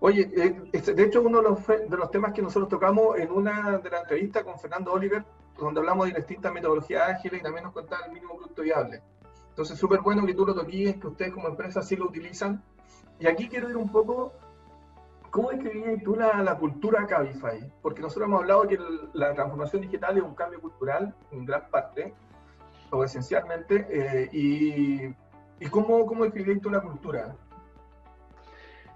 Oye, 0.00 0.30
eh, 0.36 0.62
este, 0.72 0.94
de 0.94 1.04
hecho, 1.04 1.22
uno 1.22 1.38
de 1.38 1.48
los, 1.48 1.66
de 1.66 1.96
los 1.96 2.10
temas 2.10 2.32
que 2.32 2.42
nosotros 2.42 2.68
tocamos 2.68 3.18
en 3.18 3.30
una 3.30 3.78
de 3.78 3.90
las 3.90 4.02
entrevistas 4.02 4.44
con 4.44 4.58
Fernando 4.58 4.92
Oliver, 4.92 5.24
donde 5.58 5.80
hablamos 5.80 6.06
de 6.06 6.14
distintas 6.14 6.52
metodologías 6.52 7.08
ágiles 7.08 7.40
y 7.40 7.42
también 7.42 7.64
nos 7.64 7.72
contaba 7.72 8.04
el 8.06 8.12
mínimo 8.12 8.36
producto 8.36 8.62
viable. 8.62 9.00
Entonces, 9.48 9.78
súper 9.78 10.00
bueno 10.00 10.26
que 10.26 10.34
tú 10.34 10.44
lo 10.44 10.54
toques, 10.54 10.96
que 10.96 11.06
ustedes 11.06 11.32
como 11.32 11.48
empresa 11.48 11.82
sí 11.82 11.96
lo 11.96 12.06
utilizan. 12.06 12.62
Y 13.18 13.26
aquí 13.26 13.48
quiero 13.48 13.70
ir 13.70 13.76
un 13.78 13.90
poco, 13.90 14.34
¿cómo 15.30 15.50
describirías 15.50 16.02
tú 16.02 16.14
la, 16.14 16.42
la 16.42 16.58
cultura 16.58 17.06
Cabify? 17.06 17.72
Porque 17.80 18.02
nosotros 18.02 18.28
hemos 18.28 18.42
hablado 18.42 18.68
que 18.68 18.78
la 19.14 19.32
transformación 19.32 19.80
digital 19.80 20.18
es 20.18 20.22
un 20.22 20.34
cambio 20.34 20.60
cultural 20.60 21.14
en 21.30 21.46
gran 21.46 21.70
parte, 21.70 22.12
o 22.90 23.02
esencialmente, 23.02 23.86
eh, 23.90 24.28
y, 24.30 25.14
y, 25.60 25.66
¿cómo, 25.66 26.06
cómo 26.06 26.24
describirías 26.24 26.60
tú 26.62 26.70
la 26.70 26.80
cultura? 26.80 27.36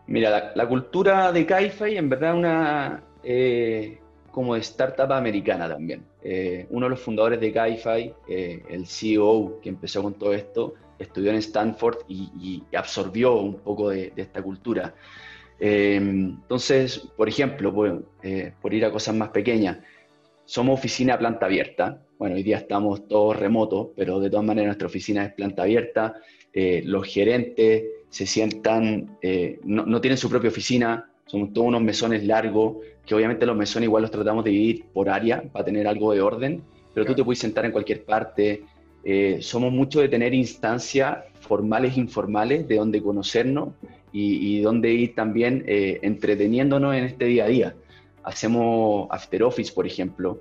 Mira, 0.07 0.53
la, 0.55 0.69
cultura 0.69 1.33
de 1.33 1.47
Cabify 1.47 1.97
en 1.97 2.09
verdad 2.09 2.35
una... 2.35 3.03
Eh, 3.23 4.01
como 4.31 4.55
de 4.55 4.61
startup 4.61 5.13
americana 5.13 5.69
también. 5.69 6.05
Eh, 6.23 6.67
uno 6.71 6.87
de 6.87 6.91
los 6.91 7.01
fundadores 7.01 7.41
de 7.41 7.51
Guyfy, 7.51 8.13
eh, 8.29 8.63
el 8.69 8.87
CEO 8.87 9.61
que 9.61 9.69
empezó 9.69 10.03
con 10.03 10.15
todo 10.15 10.33
esto, 10.33 10.75
estudió 10.99 11.31
en 11.31 11.37
Stanford 11.37 11.99
y, 12.09 12.63
absorbió 12.77 13.37
un 13.37 13.57
poco 13.57 13.91
de, 13.91 14.13
esta 14.17 14.43
cultura. 14.43 14.95
Eh, 15.59 15.97
entonces, 15.97 16.99
por 17.17 17.29
ejemplo, 17.29 17.75
por, 17.75 18.05
por, 18.61 18.75
ir 18.75 18.85
a 18.85 18.91
cosas 18.91 19.15
más 19.15 19.31
pequeñas, 19.31 19.79
somos 20.45 20.79
oficina 20.79 21.19
planta 21.19 21.47
abierta. 21.47 22.03
Bueno, 22.19 22.37
hoy 22.37 22.43
día 22.43 22.59
estamos 22.59 23.09
todos 23.09 23.37
remotos, 23.37 23.89
pero 23.97 24.21
de 24.21 24.29
todas 24.29 24.45
maneras 24.45 24.69
nuestra 24.69 24.89
oficina 24.89 25.25
es 25.25 25.33
planta 25.33 25.63
abierta. 25.63 26.15
Los 26.53 27.07
gerentes 27.07 27.85
se 28.09 28.27
sientan, 28.27 29.19
no, 29.65 29.87
no 29.87 30.01
tienen 30.01 30.19
su 30.19 30.29
propia 30.29 30.51
oficina, 30.51 31.11
somos 31.31 31.53
todos 31.53 31.69
unos 31.69 31.83
mesones 31.83 32.25
largos, 32.25 32.79
que 33.07 33.15
obviamente 33.15 33.47
los 33.47 33.57
mesones 33.57 33.87
igual 33.87 34.03
los 34.03 34.11
tratamos 34.11 34.45
de 34.45 34.51
dividir 34.51 34.85
por 34.93 35.09
área 35.09 35.43
para 35.43 35.65
tener 35.65 35.87
algo 35.87 36.13
de 36.13 36.21
orden, 36.21 36.63
pero 36.93 37.07
tú 37.07 37.15
te 37.15 37.25
puedes 37.25 37.39
sentar 37.39 37.65
en 37.65 37.73
cualquier 37.73 38.05
parte. 38.05 38.65
Eh, 39.05 39.39
somos 39.41 39.73
mucho 39.73 40.01
de 40.01 40.09
tener 40.09 40.35
instancias 40.35 41.19
formales 41.41 41.97
e 41.97 42.01
informales 42.01 42.67
de 42.67 42.77
donde 42.77 43.01
conocernos 43.01 43.71
y, 44.13 44.57
y 44.59 44.61
donde 44.61 44.93
ir 44.93 45.15
también 45.15 45.65
eh, 45.67 46.01
entreteniéndonos 46.03 46.95
en 46.97 47.05
este 47.05 47.27
día 47.27 47.45
a 47.45 47.49
día. 47.49 47.75
Hacemos 48.25 49.07
after 49.11 49.45
office, 49.45 49.73
por 49.73 49.87
ejemplo. 49.87 50.41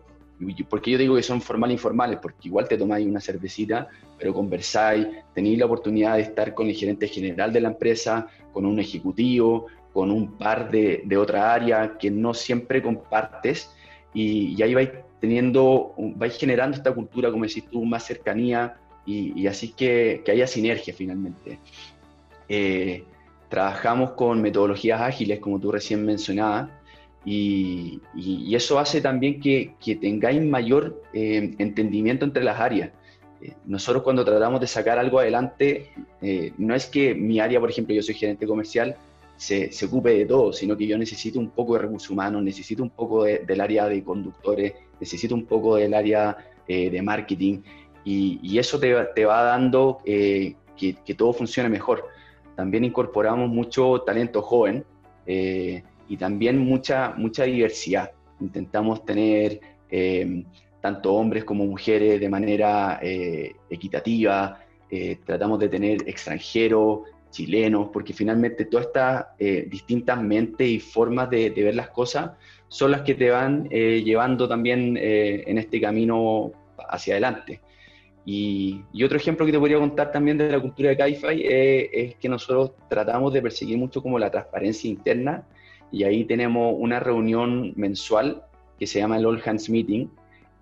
Porque 0.69 0.91
yo 0.91 0.98
digo 0.98 1.15
que 1.15 1.24
son 1.24 1.41
formales 1.41 1.74
e 1.74 1.77
informales? 1.77 2.19
Porque 2.22 2.48
igual 2.48 2.67
te 2.67 2.77
tomáis 2.77 3.05
una 3.05 3.19
cervecita, 3.19 3.88
pero 4.17 4.34
conversáis, 4.34 5.08
tenéis 5.34 5.60
la 5.60 5.65
oportunidad 5.65 6.15
de 6.15 6.22
estar 6.22 6.53
con 6.53 6.67
el 6.67 6.75
gerente 6.75 7.08
general 7.08 7.51
de 7.51 7.62
la 7.62 7.69
empresa, 7.69 8.27
con 8.53 8.65
un 8.65 8.79
ejecutivo, 8.79 9.67
con 9.93 10.12
un 10.12 10.38
par 10.38 10.72
de, 10.72 11.01
de 11.05 11.17
otra 11.17 11.53
área 11.53 11.98
que 11.98 12.10
no 12.10 12.34
siempre 12.34 12.81
compartes 12.81 13.69
y, 14.13 14.62
ahí 14.62 14.74
vais 14.74 14.89
teniendo, 15.19 15.93
vais 16.15 16.38
generando 16.38 16.77
esta 16.77 16.93
cultura, 16.93 17.31
como 17.31 17.46
decís 17.46 17.65
tú, 17.69 17.84
más 17.86 18.05
cercanía 18.05 18.77
y, 19.05 19.48
así 19.48 19.74
que, 19.74 20.22
que, 20.24 20.31
haya 20.31 20.48
sinergia 20.48 20.93
finalmente. 20.93 21.60
Eh, 22.48 23.03
trabajamos 23.50 24.12
con 24.12 24.41
metodologías 24.41 25.01
ágiles, 25.01 25.39
como 25.39 25.60
tú 25.60 25.72
recién 25.72 26.05
mencionabas, 26.05 26.69
y, 27.25 28.01
y, 28.15 28.55
eso 28.55 28.79
hace 28.79 29.01
también 29.01 29.39
que, 29.39 29.73
que 29.83 29.95
tengáis 29.95 30.41
mayor 30.41 31.01
eh, 31.13 31.55
entendimiento 31.57 32.25
entre 32.25 32.43
las 32.43 32.59
áreas. 32.59 32.91
Eh, 33.41 33.53
nosotros 33.65 34.03
cuando 34.03 34.23
tratamos 34.23 34.61
de 34.61 34.67
sacar 34.67 34.97
algo 34.97 35.19
adelante, 35.19 35.91
no 36.57 36.73
es 36.75 36.85
que 36.85 37.13
mi 37.13 37.39
área, 37.39 37.59
por 37.59 37.69
ejemplo, 37.69 37.93
yo 37.93 38.01
soy 38.01 38.15
gerente 38.15 38.47
comercial, 38.47 38.95
se, 39.35 39.71
se, 39.71 39.85
ocupe 39.85 40.17
de 40.17 40.25
todo, 40.25 40.51
sino 40.51 40.75
que 40.75 40.85
yo 40.85 40.97
necesito 40.97 41.39
un 41.39 41.49
poco 41.51 41.75
de 41.75 41.79
recursos 41.79 42.09
humanos, 42.09 42.43
necesito 42.43 42.83
un 42.83 42.89
poco 42.89 43.23
del 43.23 43.61
área 43.61 43.88
de 43.88 44.03
conductores, 44.03 44.73
necesito 44.99 45.33
un 45.33 45.45
poco 45.45 45.77
del 45.77 45.93
área 45.93 46.38
eh, 46.67 46.91
de 46.91 47.01
marketing 47.01 47.61
y, 48.03 48.59
eso 48.59 48.79
te, 48.79 48.93
te, 49.15 49.25
va 49.25 49.41
dando 49.41 49.99
eh, 50.05 50.55
que, 50.77 50.93
que, 51.03 51.15
todo 51.15 51.33
funcione 51.33 51.69
mejor. 51.69 52.05
También 52.55 52.83
incorporamos 52.83 53.49
mucho 53.49 54.01
talento 54.01 54.41
joven 54.41 54.83
eh, 55.25 55.83
y 56.09 56.17
también 56.17 56.57
mucha, 56.57 57.13
mucha 57.15 57.45
diversidad. 57.45 58.11
Intentamos 58.41 59.05
tener 59.05 59.61
tanto 60.81 61.13
hombres 61.13 61.43
como 61.45 61.65
mujeres 61.65 62.19
de 62.19 62.29
manera 62.29 62.99
equitativa, 63.01 64.59
tratamos 65.25 65.59
de 65.59 65.69
tener 65.69 66.07
extranjeros, 66.07 67.01
chilenos, 67.29 67.89
porque 67.91 68.13
finalmente 68.13 68.65
todas 68.65 68.87
estas 68.87 69.25
eh, 69.37 69.67
distintas 69.69 70.21
mentes 70.21 70.67
y 70.67 70.79
formas 70.79 71.29
de, 71.29 71.49
ver 71.49 71.75
las 71.75 71.89
cosas 71.89 72.31
son 72.67 72.91
las 72.91 73.01
que 73.01 73.15
te 73.15 73.29
van 73.29 73.67
eh, 73.71 74.01
llevando 74.03 74.47
también 74.47 74.97
eh, 74.97 75.43
en 75.47 75.57
este 75.57 75.79
camino 75.79 76.51
hacia 76.89 77.13
adelante. 77.15 77.61
Y, 78.25 78.83
otro 79.03 79.17
ejemplo 79.17 79.45
que 79.45 79.51
te 79.51 79.59
podría 79.59 79.79
contar 79.79 80.11
también 80.11 80.37
de 80.37 80.51
la 80.51 80.59
cultura 80.59 80.89
de 80.89 80.97
Caify 80.97 81.41
es 81.45 82.15
que 82.15 82.29
nosotros 82.29 82.73
tratamos 82.87 83.33
de 83.33 83.41
perseguir 83.41 83.77
mucho 83.77 84.03
como 84.03 84.19
la 84.19 84.29
transparencia 84.29 84.89
interna 84.89 85.43
y 85.91 86.03
ahí 86.03 86.25
tenemos 86.25 86.75
una 86.77 87.00
reunión 87.00 87.74
mensual 87.75 88.43
que 88.77 88.88
se 88.88 89.00
llama 89.00 89.17
el 89.17 89.25
All 89.25 89.41
Hands 89.43 89.69
Meeting, 89.69 90.08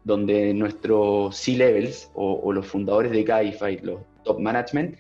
donde 0.04 0.54
nuestros 0.54 1.36
C-Levels 1.36 2.12
o, 2.16 2.52
los 2.54 2.66
fundadores 2.66 3.12
de 3.12 3.26
Caify, 3.26 3.78
los 3.84 4.00
top 4.24 4.40
management, 4.40 4.96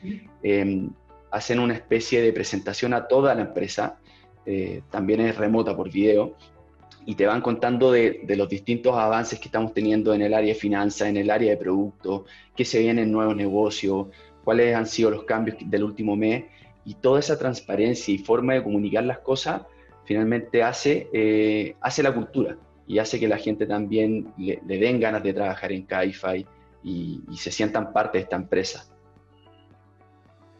hacen 1.31 1.59
una 1.59 1.73
especie 1.73 2.21
de 2.21 2.33
presentación 2.33 2.93
a 2.93 3.07
toda 3.07 3.33
la 3.35 3.41
empresa, 3.41 3.99
eh, 4.45 4.81
también 4.91 5.21
es 5.21 5.37
remota 5.37 5.75
por 5.75 5.91
video, 5.91 6.35
y 7.05 7.15
te 7.15 7.25
van 7.25 7.41
contando 7.41 7.91
de, 7.91 8.21
los 8.27 8.49
distintos 8.49 8.93
avances 8.95 9.39
que 9.39 9.45
estamos 9.45 9.73
teniendo 9.73 10.13
en 10.13 10.21
el 10.21 10.33
área 10.33 10.53
de 10.53 10.59
finanzas, 10.59 11.07
en 11.07 11.17
el 11.17 11.29
área 11.31 11.51
de 11.51 11.57
productos, 11.57 12.23
qué 12.55 12.65
se 12.65 12.79
vienen 12.79 13.05
en 13.05 13.11
nuevos 13.13 13.35
negocios, 13.35 14.07
cuáles 14.43 14.75
han 14.75 14.85
sido 14.87 15.11
los 15.11 15.23
cambios 15.23 15.57
del 15.65 15.83
último 15.83 16.15
mes, 16.17 16.45
y 16.83 16.95
toda 16.95 17.19
esa 17.19 17.39
transparencia 17.39 18.13
y 18.13 18.17
forma 18.17 18.53
de 18.53 18.63
comunicar 18.63 19.05
las 19.05 19.19
cosas 19.19 19.61
finalmente 20.07 20.63
hace, 20.63 21.07
eh, 21.13 21.75
hace 21.81 22.01
la 22.01 22.13
cultura 22.13 22.57
y 22.87 22.97
hace 22.97 23.19
que 23.19 23.27
la 23.27 23.37
gente 23.37 23.67
también 23.67 24.33
le, 24.37 24.59
den 24.65 24.99
ganas 24.99 25.21
de 25.21 25.33
trabajar 25.33 25.71
en 25.71 25.85
Caify 25.85 26.47
y, 26.81 27.23
y 27.29 27.37
se 27.37 27.51
sientan 27.51 27.93
parte 27.93 28.17
de 28.17 28.23
esta 28.23 28.37
empresa. 28.37 28.87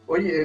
Oye, 0.06 0.42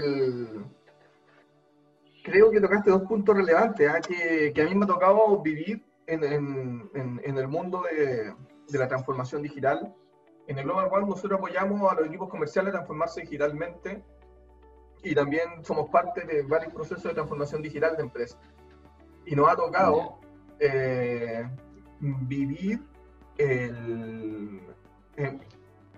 creo 2.24 2.52
que 2.52 2.60
tocaste 2.60 2.90
dos 2.90 3.04
puntos 3.04 3.36
relevantes 3.36 3.90
¿ah? 3.90 4.02
que, 4.02 4.54
a 4.62 4.66
mí 4.66 4.76
me 4.76 4.86
ha 4.86 4.88
tocado 4.88 5.42
vivir 5.42 5.86
en, 6.08 6.24
el 6.24 7.48
mundo 7.48 7.84
de, 7.90 8.34
la 8.78 8.88
transformación 8.88 9.42
digital. 9.42 9.94
En 10.48 10.58
el 10.58 10.66
Global 10.66 10.90
One 10.92 11.08
nosotros 11.08 11.38
apoyamos 11.38 11.92
a 11.92 11.96
los 11.96 12.08
equipos 12.08 12.30
comerciales 12.30 12.70
a 12.70 12.78
transformarse 12.78 13.22
digitalmente 13.22 14.04
y 15.04 15.16
también 15.16 15.64
somos 15.64 15.90
parte 15.90 16.26
de 16.26 16.44
varios 16.44 16.74
procesos 16.74 17.04
de 17.04 17.14
transformación 17.14 17.62
digital 17.62 17.96
de 17.96 18.04
empresas. 18.04 18.40
Y 19.26 19.36
nos 19.36 19.50
ha 19.50 19.56
tocado 19.56 20.20
eh, 20.60 21.48
vivir 22.00 22.82
el, 23.38 24.62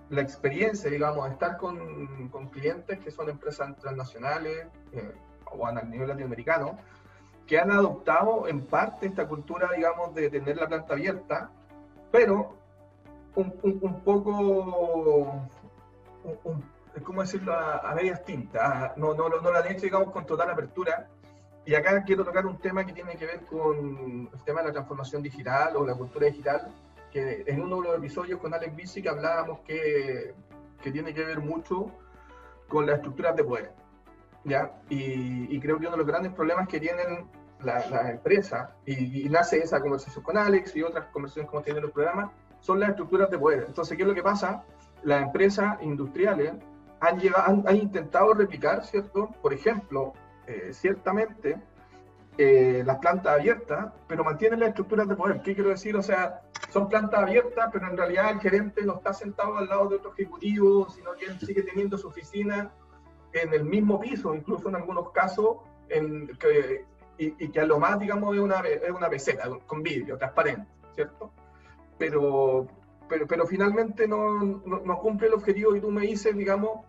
la 0.10 0.22
experiencia, 0.22 0.90
digamos, 0.90 1.26
de 1.26 1.32
estar 1.32 1.58
con, 1.58 2.30
con, 2.30 2.48
clientes 2.50 3.00
que 3.00 3.12
son 3.12 3.30
empresas 3.30 3.76
transnacionales 3.78 4.68
eh, 4.94 5.14
o 5.52 5.66
a 5.66 5.72
nivel 5.84 6.08
latinoamericano, 6.08 6.78
que 7.48 7.60
han 7.60 7.72
adoptado 7.72 8.48
en 8.48 8.66
parte 8.66 9.08
esta 9.08 9.28
cultura, 9.28 9.70
digamos, 9.76 10.14
de 10.16 10.30
tener 10.30 10.58
la 10.58 10.68
planta 10.68 10.94
abierta, 10.94 11.52
pero 12.12 12.56
un, 13.36 13.54
un, 13.64 14.02
poco, 14.02 15.48
¿cómo 17.04 17.22
decirlo?, 17.22 17.54
a, 17.54 17.78
a 17.92 17.96
medias 17.96 18.24
tintas, 18.24 18.96
no, 18.98 19.14
no, 19.14 19.30
no, 19.30 19.52
la 19.52 19.60
han 19.60 19.72
hecho, 19.72 19.82
digamos, 19.82 20.12
con 20.12 20.26
total 20.26 20.52
apertura. 20.52 21.08
Y 21.66 21.74
acá 21.74 22.04
quiero 22.04 22.24
tocar 22.24 22.46
un 22.46 22.58
tema 22.60 22.86
que 22.86 22.94
tiene 22.94 23.16
que 23.16 23.26
ver 23.26 23.42
con 23.46 24.30
el 24.32 24.44
tema 24.44 24.62
de 24.62 24.68
la 24.68 24.74
transformación 24.74 25.24
digital 25.24 25.76
o 25.76 25.86
la 25.86 25.96
cultura 25.96 26.28
digital, 26.28 26.72
que 27.12 27.44
en 27.48 27.62
uno 27.62 27.82
de 27.82 27.88
los 27.88 27.98
episodios 27.98 28.40
con 28.40 28.54
Alex 28.54 28.76
Bisi 28.76 29.08
hablábamos 29.08 29.60
que, 29.62 30.36
que 30.82 30.92
tiene 30.92 31.14
que 31.14 31.24
ver 31.24 31.40
mucho 31.40 31.92
con 32.68 32.86
las 32.86 32.98
estructuras 32.98 33.36
de 33.36 33.44
poder. 33.44 33.72
¿ya? 34.44 34.72
Y, 34.90 35.60
creo 35.60 35.80
que 35.80 35.88
uno 35.88 35.92
de 35.92 35.98
los 35.98 36.08
grandes 36.08 36.34
problemas 36.34 36.68
que 36.68 36.80
tienen 36.80 37.28
las 37.62 37.90
la 37.90 38.12
empresas, 38.12 38.70
y, 38.86 39.28
nace 39.30 39.58
esa 39.58 39.82
conversación 39.82 40.24
con 40.24 40.38
Alex 40.38 40.76
y 40.76 40.84
otras 40.84 41.08
conversaciones 41.08 41.50
como 41.50 41.64
tienen 41.64 41.84
los 41.84 41.92
programas, 41.92 42.32
son 42.60 42.80
las 42.80 42.90
estructuras 42.90 43.30
de 43.30 43.40
poder. 43.40 43.66
Entonces, 43.68 43.98
¿qué 43.98 44.04
es 44.04 44.08
lo 44.08 44.16
que 44.16 44.24
pasa? 44.24 44.64
Las 45.04 45.24
empresas 45.24 45.82
industriales 45.82 46.54
han, 47.00 47.20
llegado, 47.20 47.64
han, 47.66 47.76
intentado 47.76 48.34
replicar, 48.34 48.86
¿cierto? 48.86 49.30
Por 49.42 49.54
ejemplo, 49.54 50.14
eh, 50.48 50.70
ciertamente, 50.72 51.58
eh, 52.38 52.84
las 52.86 52.98
plantas 52.98 53.40
abiertas, 53.40 53.94
pero 54.08 54.24
mantienen 54.24 54.60
las 54.60 54.70
estructuras 54.70 55.08
de 55.08 55.16
poder. 55.16 55.42
¿Qué 55.42 55.56
quiero 55.56 55.70
decir? 55.70 55.96
O 55.96 56.02
sea, 56.02 56.42
son 56.70 56.90
plantas 56.90 57.22
abiertas, 57.22 57.70
pero 57.72 57.88
en 57.88 57.96
realidad 57.96 58.32
el 58.32 58.40
gerente 58.42 58.84
no 58.84 58.96
está 58.96 59.14
sentado 59.14 59.58
al 59.58 59.68
lado 59.68 59.88
de 59.88 59.96
otro 59.96 60.12
ejecutivo, 60.12 60.90
sino 60.90 61.14
que 61.14 61.26
él 61.26 61.40
sigue 61.40 61.64
teniendo 61.64 61.98
su 61.98 62.08
oficina 62.08 62.72
en 63.32 63.54
el 63.54 63.64
mismo 63.64 64.00
piso, 64.00 64.36
incluso 64.36 64.68
en 64.68 64.76
algunos 64.76 65.12
casos, 65.12 65.58
en, 65.88 66.28
que, 66.38 66.86
y, 67.18 67.50
que 67.50 67.60
a 67.60 67.66
lo 67.66 67.80
más, 67.80 68.00
digamos, 68.00 68.36
es 68.36 68.42
una, 68.42 68.60
es 68.60 68.92
una 68.92 69.10
pecera 69.10 69.50
con 69.66 69.82
vidrio, 69.82 70.18
transparente, 70.18 70.68
¿cierto? 70.94 71.32
Pero, 71.98 72.68
pero, 73.08 73.28
pero 73.28 73.46
finalmente 73.46 74.08
no, 74.08 74.42
no, 74.42 75.00
cumple 75.00 75.28
el 75.28 75.34
objetivo 75.34 75.76
y 75.76 75.82
tú 75.82 75.92
me 75.92 76.02
dices, 76.02 76.36
digamos, 76.36 76.82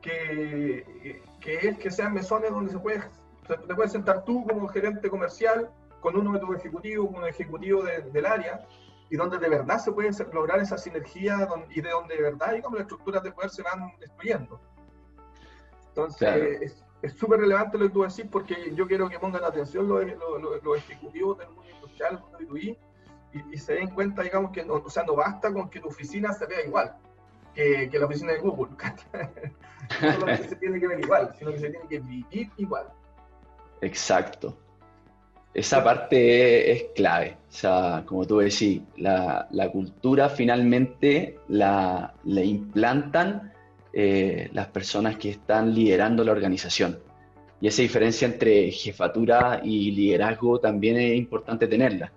que, 0.00 1.22
que 1.40 1.56
es 1.56 1.78
que 1.78 1.90
sean 1.90 2.14
mesones 2.14 2.50
donde 2.50 2.72
se 2.72 2.78
puede, 2.78 3.02
te 3.46 3.74
puedes 3.74 3.92
sentar 3.92 4.24
tú 4.24 4.46
como 4.46 4.68
gerente 4.68 5.08
comercial 5.08 5.70
con 6.00 6.16
uno 6.16 6.32
de 6.32 6.40
tus 6.40 6.56
ejecutivos, 6.56 7.10
con 7.10 7.22
un 7.22 7.28
ejecutivo 7.28 7.82
del 7.82 8.26
área, 8.26 8.66
y 9.10 9.16
donde 9.16 9.38
de 9.38 9.48
verdad 9.48 9.78
se 9.78 9.92
puede 9.92 10.10
lograr 10.32 10.60
esa 10.60 10.76
sinergia 10.76 11.48
y 11.70 11.80
de 11.80 11.90
donde 11.90 12.16
de 12.16 12.22
verdad, 12.22 12.52
digamos, 12.52 12.78
las 12.78 12.82
estructuras 12.82 13.22
de 13.22 13.32
poder 13.32 13.50
se 13.50 13.62
van 13.62 13.92
destruyendo. 13.98 14.60
Entonces, 15.88 16.84
es 17.02 17.12
súper 17.14 17.40
relevante 17.40 17.78
lo 17.78 17.86
que 17.86 17.92
tú 17.92 18.02
decís 18.02 18.26
porque 18.30 18.72
yo 18.74 18.86
quiero 18.86 19.08
que 19.08 19.18
pongan 19.18 19.44
atención 19.44 19.88
los, 19.88 20.04
los, 20.62 20.78
ejecutivos 20.78 21.38
del 21.38 21.48
mundo 21.48 21.70
industrial, 21.70 22.16
del 22.16 22.22
mundo 22.22 22.38
B2B, 22.38 22.78
y, 23.34 23.54
y, 23.54 23.58
se 23.58 23.74
den 23.74 23.90
cuenta, 23.90 24.22
digamos, 24.22 24.52
que 24.52 24.64
no, 24.64 24.74
o 24.74 24.90
sea, 24.90 25.02
no 25.02 25.14
basta 25.14 25.52
con 25.52 25.68
que 25.68 25.80
tu 25.80 25.88
oficina 25.88 26.32
se 26.32 26.46
vea 26.46 26.64
igual 26.64 26.96
que, 27.54 27.88
que 27.90 27.98
la 27.98 28.06
oficina 28.06 28.32
de 28.32 28.38
Google. 28.38 28.76
no 30.20 30.26
que 30.26 30.36
se 30.36 30.56
tiene 30.56 30.80
que 30.80 30.88
ver 30.88 31.00
igual, 31.00 31.34
sino 31.38 31.52
que 31.52 31.58
se 31.58 31.70
tiene 31.70 31.88
que 31.88 32.00
vivir 32.00 32.50
igual. 32.56 32.86
Exacto. 33.80 34.56
Esa 35.54 35.82
parte 35.82 36.70
es 36.70 36.84
clave. 36.94 37.36
O 37.48 37.52
sea, 37.52 38.04
como 38.06 38.26
tú 38.26 38.38
decís, 38.38 38.82
la, 38.96 39.48
la 39.50 39.70
cultura 39.70 40.28
finalmente 40.28 41.38
la, 41.48 42.14
la 42.24 42.44
implantan 42.44 43.52
eh, 43.92 44.50
las 44.52 44.68
personas 44.68 45.16
que 45.16 45.30
están 45.30 45.74
liderando 45.74 46.22
la 46.22 46.32
organización. 46.32 46.98
Y 47.60 47.66
esa 47.66 47.82
diferencia 47.82 48.26
entre 48.26 48.70
jefatura 48.70 49.60
y 49.64 49.90
liderazgo 49.90 50.60
también 50.60 50.98
es 50.98 51.16
importante 51.16 51.66
tenerla. 51.66 52.12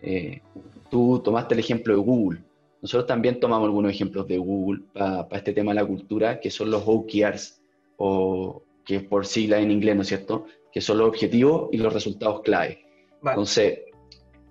Eh, 0.00 0.40
tú 0.88 1.20
tomaste 1.22 1.54
el 1.54 1.60
ejemplo 1.60 1.94
de 1.94 2.00
Google. 2.00 2.40
Nosotros 2.82 3.06
también 3.06 3.40
tomamos 3.40 3.66
algunos 3.66 3.92
ejemplos 3.92 4.26
de 4.26 4.38
Google 4.38 4.82
para 4.94 5.26
este 5.32 5.52
tema 5.52 5.72
de 5.72 5.80
la 5.80 5.86
cultura, 5.86 6.40
que 6.40 6.50
son 6.50 6.70
los 6.70 6.82
OKRs, 6.86 7.60
o 7.96 8.62
que 8.84 8.96
es 8.96 9.02
por 9.02 9.26
sigla 9.26 9.58
en 9.58 9.70
inglés, 9.70 9.96
¿no 9.96 10.02
es 10.02 10.08
cierto? 10.08 10.46
Que 10.72 10.80
son 10.80 10.98
los 10.98 11.08
objetivos 11.08 11.68
y 11.72 11.76
los 11.76 11.92
resultados 11.92 12.40
clave. 12.42 12.86
Entonces, 13.22 13.80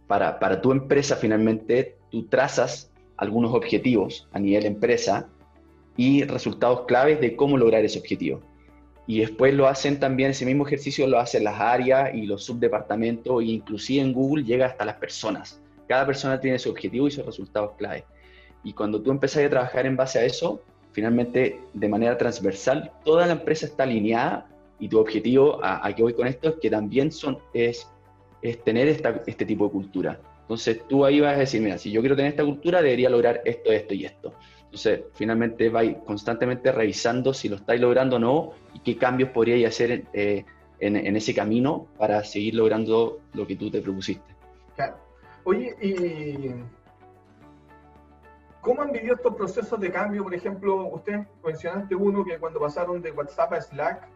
para, 0.07 0.37
para 0.39 0.61
tu 0.61 0.71
empresa 0.71 1.15
finalmente, 1.15 1.97
tú 2.11 2.27
trazas 2.27 2.91
algunos 3.17 3.53
objetivos 3.53 4.27
a 4.31 4.39
nivel 4.39 4.65
empresa 4.65 5.27
y 5.97 6.23
resultados 6.23 6.85
claves 6.85 7.19
de 7.19 7.35
cómo 7.35 7.57
lograr 7.57 7.83
ese 7.83 7.99
objetivo. 7.99 8.41
Y 9.07 9.19
después 9.19 9.55
lo 9.55 9.67
hacen 9.67 9.99
también, 9.99 10.31
ese 10.31 10.45
mismo 10.45 10.67
ejercicio 10.67 11.07
lo 11.07 11.19
hacen 11.19 11.43
las 11.43 11.59
áreas 11.59 12.13
y 12.13 12.27
los 12.27 12.43
subdepartamentos, 12.43 13.41
e 13.41 13.45
inclusive 13.45 14.03
en 14.03 14.13
Google 14.13 14.43
llega 14.43 14.67
hasta 14.67 14.85
las 14.85 14.95
personas. 14.97 15.61
Cada 15.87 16.05
persona 16.05 16.39
tiene 16.39 16.59
su 16.59 16.69
objetivo 16.69 17.07
y 17.07 17.11
sus 17.11 17.25
resultados 17.25 17.71
clave. 17.77 18.05
Y 18.63 18.73
cuando 18.73 19.01
tú 19.01 19.11
empiezas 19.11 19.45
a 19.45 19.49
trabajar 19.49 19.85
en 19.85 19.95
base 19.95 20.19
a 20.19 20.25
eso, 20.25 20.61
finalmente 20.91 21.59
de 21.73 21.89
manera 21.89 22.17
transversal, 22.17 22.91
toda 23.05 23.25
la 23.25 23.33
empresa 23.33 23.65
está 23.65 23.83
alineada 23.83 24.47
y 24.79 24.87
tu 24.87 24.99
objetivo, 24.99 25.63
a, 25.63 25.85
a 25.85 25.93
que 25.93 26.03
voy 26.03 26.13
con 26.13 26.27
esto, 26.27 26.49
es 26.49 26.55
que 26.61 26.69
también 26.69 27.11
son, 27.11 27.37
es, 27.53 27.87
es 28.41 28.63
tener 28.63 28.87
esta, 28.87 29.21
este 29.25 29.45
tipo 29.45 29.65
de 29.65 29.71
cultura. 29.71 30.19
Entonces 30.41 30.81
tú 30.87 31.05
ahí 31.05 31.19
vas 31.19 31.35
a 31.35 31.39
decir, 31.39 31.61
mira, 31.61 31.77
si 31.77 31.91
yo 31.91 32.01
quiero 32.01 32.15
tener 32.15 32.31
esta 32.31 32.43
cultura, 32.43 32.81
debería 32.81 33.09
lograr 33.09 33.41
esto, 33.45 33.71
esto 33.71 33.93
y 33.93 34.05
esto. 34.05 34.33
Entonces, 34.63 35.01
finalmente 35.13 35.69
vais 35.69 35.97
constantemente 36.05 36.71
revisando 36.71 37.33
si 37.33 37.49
lo 37.49 37.55
estáis 37.55 37.81
logrando 37.81 38.17
o 38.17 38.19
no 38.19 38.53
y 38.73 38.79
qué 38.79 38.97
cambios 38.97 39.29
podríais 39.29 39.67
hacer 39.67 40.05
eh, 40.13 40.45
en, 40.79 41.15
ese 41.15 41.33
camino 41.33 41.87
para 41.97 42.23
seguir 42.23 42.55
logrando 42.55 43.19
lo 43.33 43.47
que 43.47 43.55
tú 43.55 43.71
te 43.71 43.81
propusiste. 43.81 44.35
Claro. 44.75 44.97
Oye, 45.43 45.75
¿y 45.81 46.49
cómo 48.61 48.81
han 48.81 48.91
vivido 48.91 49.15
estos 49.15 49.35
procesos 49.35 49.79
de 49.79 49.91
cambio? 49.91 50.23
Por 50.23 50.33
ejemplo, 50.33 50.87
usted 50.87 51.19
mencionaste 51.43 51.95
uno 51.95 52.23
que 52.23 52.37
cuando 52.37 52.59
pasaron 52.59 53.01
de 53.01 53.11
WhatsApp 53.11 53.53
a 53.53 53.61
Slack 53.61 54.07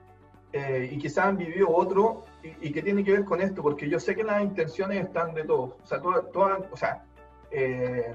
eh, 0.53 0.89
y 0.91 0.97
quizás 0.97 1.25
han 1.25 1.38
vivido 1.38 1.69
otro 1.69 2.25
y, 2.43 2.71
que 2.71 2.82
tiene 2.82 3.03
que 3.03 3.12
ver 3.12 3.25
con 3.25 3.41
esto, 3.41 3.62
porque 3.62 3.89
yo 3.89 3.99
sé 3.99 4.15
que 4.15 4.23
las 4.23 4.41
intenciones 4.43 5.03
están 5.03 5.34
de 5.34 5.43
todos. 5.43 5.75
O 5.84 5.86
sea, 5.86 5.99
todas, 5.99 6.62
o 6.71 6.77
sea, 6.77 7.03
eh, 7.51 8.13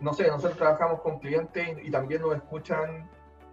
no 0.00 0.12
sé, 0.12 0.26
nosotros 0.26 0.56
trabajamos 0.56 1.00
con 1.00 1.18
clientes 1.20 1.78
y, 1.82 1.90
también 1.90 2.22
nos 2.22 2.34
escuchan 2.34 3.08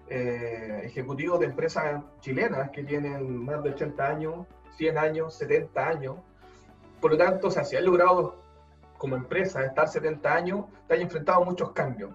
eh, 0.08 0.82
ejecutivos 0.84 1.40
de 1.40 1.46
empresas 1.46 2.02
chilenas 2.22 2.72
que 2.72 2.84
tienen 2.84 3.46
más 3.46 3.62
de 3.64 3.70
80 3.70 4.08
años, 4.08 4.48
100 4.78 4.98
años, 4.98 5.36
70 5.36 5.88
años. 5.88 6.16
Por 7.00 7.12
lo 7.12 7.18
tanto, 7.18 7.48
o 7.48 7.52
sea, 7.52 7.64
si 7.64 7.76
han 7.76 7.86
logrado 7.86 8.43
como 9.04 9.18
empresa 9.18 9.66
estar 9.66 9.86
70 9.86 10.34
años, 10.34 10.66
te 10.88 10.94
han 10.94 11.02
enfrentado 11.02 11.44
muchos 11.44 11.74
cambios. 11.74 12.14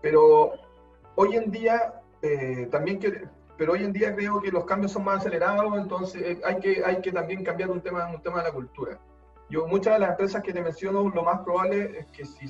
Pero 0.00 0.52
hoy 1.16 1.34
en 1.34 1.50
día, 1.50 1.94
eh, 2.22 2.68
también 2.70 3.00
que, 3.00 3.24
pero 3.58 3.72
hoy 3.72 3.82
en 3.82 3.92
día 3.92 4.14
creo 4.14 4.40
que 4.40 4.52
los 4.52 4.64
cambios 4.66 4.92
son 4.92 5.02
más 5.02 5.16
acelerados, 5.16 5.76
entonces 5.76 6.22
eh, 6.22 6.40
hay 6.44 6.60
que, 6.60 6.84
hay 6.84 7.00
que 7.00 7.10
también 7.10 7.42
cambiar 7.42 7.72
un 7.72 7.80
tema, 7.80 8.06
un 8.06 8.22
tema 8.22 8.38
de 8.38 8.44
la 8.44 8.54
cultura. 8.54 9.00
Yo, 9.50 9.66
muchas 9.66 9.94
de 9.94 9.98
las 9.98 10.10
empresas 10.10 10.44
que 10.44 10.52
te 10.52 10.62
menciono, 10.62 11.08
lo 11.08 11.24
más 11.24 11.40
probable 11.40 11.98
es 11.98 12.06
que 12.12 12.24
si 12.24 12.46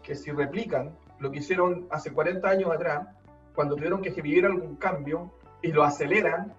que 0.00 0.14
si 0.14 0.30
replican 0.30 0.96
lo 1.18 1.32
que 1.32 1.38
hicieron 1.38 1.88
hace 1.90 2.12
40 2.12 2.48
años 2.48 2.70
atrás, 2.70 3.08
cuando 3.52 3.74
tuvieron 3.74 4.00
que 4.00 4.10
vivir 4.10 4.46
algún 4.46 4.76
cambio 4.76 5.32
y 5.60 5.72
lo 5.72 5.82
aceleran, 5.82 6.54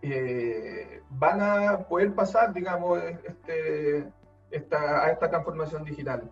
eh, 0.00 1.02
van 1.10 1.40
a 1.40 1.78
poder 1.88 2.14
pasar, 2.14 2.52
digamos, 2.52 3.00
este, 3.24 4.06
esta, 4.52 5.04
a 5.04 5.10
esta 5.10 5.28
transformación 5.28 5.84
digital. 5.84 6.30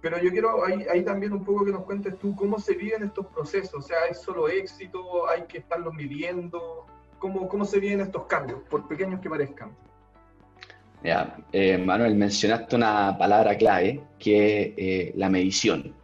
Pero 0.00 0.18
yo 0.18 0.30
quiero 0.30 0.64
ahí, 0.64 0.86
ahí, 0.90 1.04
también 1.04 1.32
un 1.32 1.44
poco 1.44 1.64
que 1.64 1.72
nos 1.72 1.84
cuentes 1.84 2.18
tú 2.18 2.34
cómo 2.34 2.58
se 2.58 2.74
viven 2.74 3.02
estos 3.02 3.26
procesos, 3.26 3.74
o 3.74 3.82
sea, 3.82 3.98
¿es 4.10 4.20
solo 4.20 4.48
éxito? 4.48 5.28
¿Hay 5.28 5.42
que 5.42 5.58
estarlos 5.58 5.92
midiendo? 5.94 6.86
¿Cómo, 7.18 7.46
cómo 7.48 7.66
se 7.66 7.78
viven 7.78 8.00
estos 8.00 8.24
cambios, 8.24 8.60
por 8.70 8.88
pequeños 8.88 9.20
que 9.20 9.28
parezcan? 9.28 9.76
Ya, 11.02 11.36
eh, 11.52 11.78
Manuel, 11.78 12.14
mencionaste 12.14 12.76
una 12.76 13.16
palabra 13.18 13.56
clave 13.56 14.02
que 14.18 14.62
es 14.62 14.74
eh, 14.76 15.12
la 15.16 15.28
medición. 15.28 15.94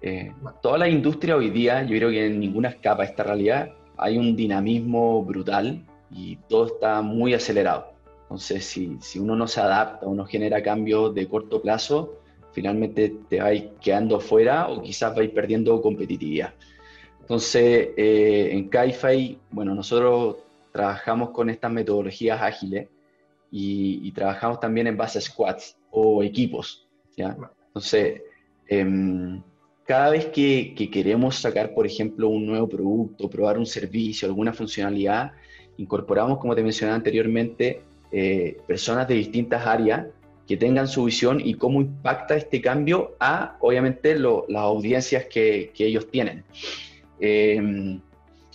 Eh, 0.00 0.32
toda 0.62 0.78
la 0.78 0.88
industria 0.88 1.36
hoy 1.36 1.50
día, 1.50 1.82
yo 1.82 1.96
creo 1.96 2.10
que 2.10 2.26
en 2.26 2.38
ninguna 2.38 2.68
escapa 2.68 3.02
a 3.02 3.06
esta 3.06 3.24
realidad, 3.24 3.72
hay 3.96 4.16
un 4.16 4.36
dinamismo 4.36 5.24
brutal 5.24 5.84
y 6.10 6.36
todo 6.48 6.66
está 6.66 7.02
muy 7.02 7.34
acelerado. 7.34 7.92
Entonces, 8.28 8.64
si, 8.64 8.98
si 9.00 9.18
uno 9.18 9.34
no 9.34 9.48
se 9.48 9.60
adapta, 9.60 10.06
uno 10.06 10.26
genera 10.26 10.62
cambios 10.62 11.14
de 11.14 11.26
corto 11.26 11.62
plazo, 11.62 12.20
finalmente 12.52 13.16
te 13.28 13.40
vais 13.40 13.64
quedando 13.80 14.20
fuera 14.20 14.68
o 14.68 14.82
quizás 14.82 15.14
vais 15.16 15.30
perdiendo 15.30 15.80
competitividad. 15.80 16.52
Entonces, 17.20 17.90
en 17.96 18.68
Kaifai, 18.68 19.38
bueno, 19.50 19.74
nosotros 19.74 20.36
trabajamos 20.72 21.30
con 21.30 21.50
estas 21.50 21.70
metodologías 21.70 22.40
ágiles 22.40 22.88
y, 23.50 24.10
trabajamos 24.12 24.60
también 24.60 24.86
en 24.86 24.96
base 24.96 25.18
a 25.18 25.20
squads 25.20 25.76
o 25.90 26.22
equipos. 26.22 26.86
¿ya? 27.16 27.36
Entonces, 27.68 28.22
em, 28.66 29.42
cada 29.84 30.10
vez 30.10 30.26
que, 30.26 30.74
queremos 30.92 31.36
sacar, 31.36 31.74
por 31.74 31.86
ejemplo, 31.86 32.28
un 32.28 32.46
nuevo 32.46 32.68
producto, 32.68 33.28
probar 33.28 33.58
un 33.58 33.66
servicio, 33.66 34.28
alguna 34.28 34.52
funcionalidad, 34.52 35.32
incorporamos, 35.78 36.38
como 36.38 36.54
te 36.54 36.62
mencionaba 36.62 36.96
anteriormente, 36.96 37.82
eh, 38.10 38.58
personas 38.66 39.06
de 39.08 39.14
distintas 39.14 39.66
áreas 39.66 40.06
que 40.46 40.56
tengan 40.56 40.88
su 40.88 41.04
visión 41.04 41.40
y 41.44 41.54
cómo 41.54 41.82
impacta 41.82 42.34
este 42.34 42.62
cambio 42.62 43.16
a, 43.20 43.58
obviamente, 43.60 44.18
las 44.18 44.62
audiencias 44.62 45.26
que, 45.26 45.72
ellos 45.78 46.10
tienen. 46.10 46.44
Em, 47.20 48.00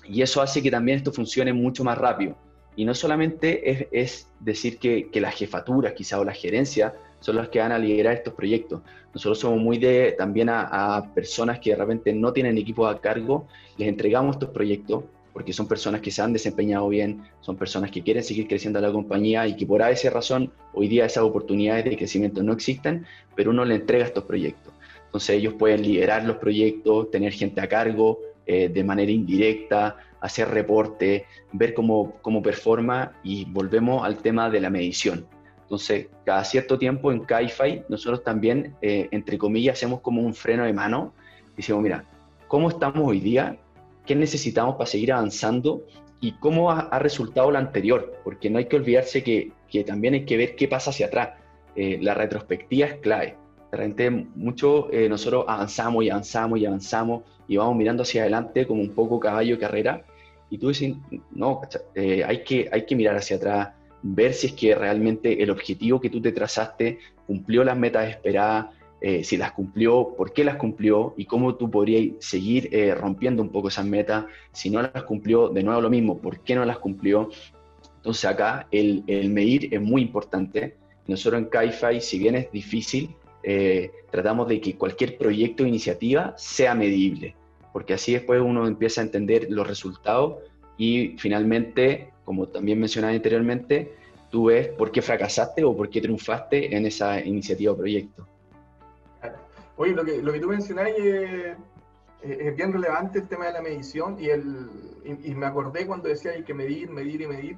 Y 0.05 0.21
eso 0.21 0.41
hace 0.41 0.61
que 0.61 0.69
también 0.69 0.97
esto 0.97 1.13
funcione 1.13 1.53
mucho 1.53 1.83
más 1.83 1.97
rápido. 1.97 2.35
Y 2.75 2.83
no 2.85 2.93
solamente 2.95 3.89
es, 3.91 4.27
decir 4.39 4.79
que, 4.79 5.09
las 5.21 5.35
jefaturas 5.35 5.93
quizá 5.93 6.19
o 6.19 6.25
la 6.25 6.33
gerencia 6.33 6.93
son 7.19 7.37
las 7.37 7.49
que 7.49 7.59
van 7.59 7.71
a 7.71 7.77
liderar 7.77 8.15
estos 8.15 8.33
proyectos. 8.33 8.81
Nosotros 9.13 9.39
somos 9.39 9.61
muy 9.61 9.77
de 9.77 10.13
también 10.17 10.49
a, 10.49 11.11
personas 11.13 11.59
que 11.59 11.69
de 11.69 11.75
repente 11.77 12.11
no 12.13 12.33
tienen 12.33 12.57
equipos 12.57 12.93
a 12.93 12.99
cargo, 12.99 13.47
les 13.77 13.87
entregamos 13.87 14.35
estos 14.35 14.49
proyectos 14.49 15.03
porque 15.33 15.51
son 15.51 15.67
personas 15.67 16.01
que 16.01 16.11
se 16.11 16.21
han 16.21 16.31
desempeñado 16.31 16.87
bien, 16.87 17.23
son 17.41 17.57
personas 17.57 17.91
que 17.91 18.03
quieren 18.03 18.23
seguir 18.23 18.47
creciendo 18.47 18.79
la 18.79 18.91
compañía 18.91 19.47
y 19.47 19.55
que 19.55 19.65
por 19.65 19.81
esa 19.81 20.09
razón 20.11 20.51
hoy 20.73 20.87
día 20.87 21.05
esas 21.05 21.23
oportunidades 21.23 21.85
de 21.85 21.97
crecimiento 21.97 22.43
no 22.43 22.53
existen, 22.53 23.05
pero 23.35 23.51
uno 23.51 23.65
le 23.65 23.75
entrega 23.75 24.05
estos 24.05 24.23
proyectos. 24.25 24.73
Entonces 25.05 25.37
ellos 25.37 25.55
pueden 25.55 25.81
liderar 25.81 26.23
los 26.25 26.37
proyectos, 26.37 27.11
tener 27.11 27.33
gente 27.33 27.61
a 27.61 27.67
cargo 27.67 28.19
eh, 28.45 28.69
de 28.69 28.83
manera 28.83 29.11
indirecta, 29.11 29.97
hacer 30.21 30.49
reporte, 30.49 31.25
ver 31.51 31.73
cómo, 31.73 32.15
cómo 32.21 32.41
performa 32.41 33.13
y 33.23 33.45
volvemos 33.45 34.05
al 34.05 34.17
tema 34.17 34.49
de 34.49 34.61
la 34.61 34.69
medición. 34.69 35.25
Entonces, 35.61 36.07
cada 36.25 36.43
cierto 36.43 36.77
tiempo 36.77 37.11
en 37.11 37.21
CAIFI 37.21 37.83
nosotros 37.89 38.23
también, 38.23 38.75
eh, 38.81 39.07
entre 39.11 39.37
comillas, 39.37 39.77
hacemos 39.77 40.01
como 40.01 40.21
un 40.21 40.33
freno 40.33 40.65
de 40.65 40.73
mano. 40.73 41.13
Decimos, 41.57 41.81
mira, 41.81 42.05
¿cómo 42.47 42.69
estamos 42.69 43.01
hoy 43.07 43.19
día? 43.19 43.57
Qué 44.05 44.15
necesitamos 44.15 44.75
para 44.75 44.85
seguir 44.85 45.13
avanzando 45.13 45.83
y 46.19 46.33
cómo 46.33 46.71
ha, 46.71 46.99
resultado 46.99 47.51
lo 47.51 47.57
anterior, 47.57 48.13
porque 48.23 48.49
no 48.49 48.57
hay 48.57 48.65
que 48.65 48.77
olvidarse 48.77 49.23
que, 49.23 49.51
que, 49.69 49.83
también 49.83 50.13
hay 50.13 50.25
que 50.25 50.37
ver 50.37 50.55
qué 50.55 50.69
pasa 50.69 50.91
hacia 50.91 51.07
atrás. 51.07 51.31
Eh, 51.75 51.97
la 52.01 52.13
retrospectiva 52.13 52.87
es 52.87 52.95
clave. 52.99 53.35
De 53.71 53.77
repente, 53.77 54.09
mucho 54.09 54.91
eh, 54.91 55.09
nosotros 55.09 55.45
avanzamos 55.47 56.03
y 56.03 56.09
avanzamos 56.09 56.59
y 56.59 56.65
avanzamos 56.65 57.23
y 57.47 57.57
vamos 57.57 57.75
mirando 57.75 58.03
hacia 58.03 58.21
adelante 58.21 58.65
como 58.65 58.81
un 58.81 58.91
poco 58.91 59.19
caballo 59.19 59.59
carrera. 59.59 60.05
Y 60.49 60.59
tú 60.59 60.69
dices, 60.69 60.95
no, 61.31 61.61
eh, 61.95 62.23
hay, 62.23 62.43
que, 62.43 62.69
hay 62.71 62.85
que 62.85 62.95
mirar 62.95 63.17
hacia 63.17 63.37
atrás, 63.37 63.69
ver 64.03 64.33
si 64.33 64.47
es 64.47 64.53
que 64.53 64.75
realmente 64.75 65.41
el 65.41 65.49
objetivo 65.49 65.99
que 65.99 66.09
tú 66.09 66.21
te 66.21 66.31
trazaste 66.31 66.99
cumplió 67.25 67.63
las 67.63 67.75
metas 67.75 68.07
esperadas, 68.09 68.67
eh, 69.05 69.21
si 69.25 69.35
las 69.35 69.51
cumplió, 69.51 70.15
por 70.15 70.31
qué 70.31 70.45
las 70.45 70.55
cumplió 70.55 71.13
y 71.17 71.25
cómo 71.25 71.55
tú 71.55 71.69
podrías 71.69 72.25
seguir 72.25 72.69
eh, 72.71 72.95
rompiendo 72.95 73.41
un 73.41 73.49
poco 73.49 73.67
esas 73.67 73.85
metas. 73.85 74.27
Si 74.53 74.69
no 74.69 74.81
las 74.81 75.03
cumplió, 75.03 75.49
de 75.49 75.61
nuevo 75.61 75.81
lo 75.81 75.89
mismo, 75.89 76.19
por 76.19 76.39
qué 76.39 76.55
no 76.55 76.63
las 76.63 76.79
cumplió. 76.79 77.29
Entonces 77.97 78.23
acá 78.23 78.65
el, 78.71 79.03
medir 79.29 79.73
es 79.73 79.81
muy 79.81 80.01
importante. 80.01 80.77
Nosotros 81.05 81.41
en 81.41 81.49
CAIFI, 81.49 81.99
si 81.99 82.17
bien 82.17 82.35
es 82.35 82.49
difícil, 82.49 83.13
eh, 83.43 83.91
tratamos 84.09 84.47
de 84.47 84.61
que 84.61 84.77
cualquier 84.77 85.17
proyecto 85.17 85.63
o 85.63 85.67
iniciativa 85.67 86.33
sea 86.37 86.73
medible, 86.73 87.35
porque 87.73 87.95
así 87.95 88.13
después 88.13 88.39
uno 88.39 88.67
empieza 88.67 89.01
a 89.01 89.03
entender 89.03 89.47
los 89.49 89.67
resultados 89.67 90.35
y 90.77 91.17
finalmente, 91.17 92.13
como 92.23 92.47
también 92.47 92.79
mencionaba 92.79 93.13
anteriormente, 93.13 93.91
tú 94.31 94.45
ves 94.45 94.69
por 94.69 94.93
qué 94.93 95.01
fracasaste 95.01 95.65
o 95.65 95.75
por 95.75 95.89
qué 95.89 95.99
triunfaste 95.99 96.73
en 96.73 96.85
esa 96.85 97.19
iniciativa 97.19 97.73
o 97.73 97.77
proyecto. 97.77 98.25
Oye, 99.75 99.93
lo 99.93 100.05
que, 100.05 100.21
lo 100.21 100.31
que 100.31 100.39
tú 100.39 100.47
mencionáis 100.47 100.95
es, 100.97 101.57
bien 102.55 102.71
relevante 102.71 103.19
el 103.19 103.27
tema 103.27 103.47
de 103.47 103.53
la 103.53 103.61
medición 103.61 104.17
y, 104.17 104.29
el, 104.29 104.69
y, 105.03 105.35
me 105.35 105.45
acordé 105.45 105.85
cuando 105.85 106.07
decía 106.07 106.31
hay 106.31 106.43
que 106.43 106.53
medir, 106.53 106.89
medir 106.89 107.21
y 107.21 107.27
medir 107.27 107.57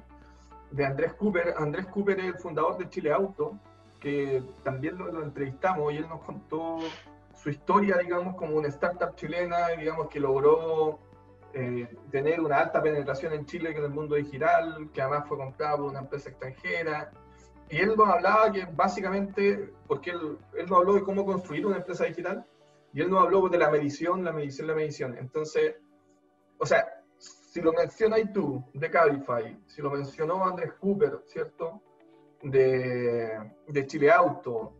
de 0.70 0.84
Andrés 0.84 1.14
Cooper. 1.14 1.54
Andrés 1.56 1.86
Cooper 1.86 2.18
es 2.18 2.26
el 2.26 2.34
fundador 2.34 2.76
de 2.78 2.88
Chile 2.88 3.12
Auto, 3.12 3.58
que 4.00 4.42
también 4.64 4.98
lo, 4.98 5.22
entrevistamos 5.22 5.92
y 5.92 5.98
él 5.98 6.08
nos 6.08 6.20
contó 6.22 6.78
su 7.34 7.50
historia, 7.50 7.98
digamos, 7.98 8.34
como 8.34 8.56
una 8.56 8.68
startup 8.68 9.14
chilena, 9.14 9.68
digamos, 9.68 10.08
que 10.08 10.18
logró 10.18 10.98
eh, 11.52 11.86
tener 12.10 12.40
una 12.40 12.58
alta 12.58 12.82
penetración 12.82 13.34
en 13.34 13.46
Chile 13.46 13.70
en 13.70 13.84
el 13.84 13.90
mundo 13.90 14.16
digital, 14.16 14.88
que 14.92 15.02
además 15.02 15.28
fue 15.28 15.36
comprado 15.36 15.78
por 15.78 15.90
una 15.90 16.00
empresa 16.00 16.30
extranjera, 16.30 17.12
y 17.68 17.78
él 17.78 17.94
nos 17.96 18.08
hablaba 18.08 18.52
que 18.52 18.66
básicamente, 18.72 19.72
porque 19.86 20.10
él, 20.10 20.38
él 20.56 20.66
nos 20.66 20.78
habló 20.78 20.94
de 20.94 21.02
cómo 21.02 21.24
construir 21.26 21.66
una 21.66 21.78
empresa 21.78 22.04
digital, 22.04 22.46
y 22.92 23.00
él 23.00 23.10
nos 23.10 23.22
habló 23.22 23.48
de 23.48 23.58
la 23.58 23.70
medición, 23.70 24.24
la 24.24 24.32
medición, 24.32 24.68
la 24.68 24.74
medición. 24.74 25.18
Entonces, 25.18 25.74
o 26.58 26.64
sea, 26.64 26.86
si 27.18 27.60
lo 27.60 27.72
mencionas 27.72 28.20
tú 28.32 28.64
de 28.72 28.90
Cabify, 28.90 29.58
si 29.66 29.82
lo 29.82 29.90
mencionó 29.90 30.44
Andrés 30.44 30.72
Cooper, 30.80 31.22
¿cierto? 31.26 31.82
De, 32.42 33.52
de 33.66 33.86
Chile 33.86 34.12
Auto, 34.12 34.74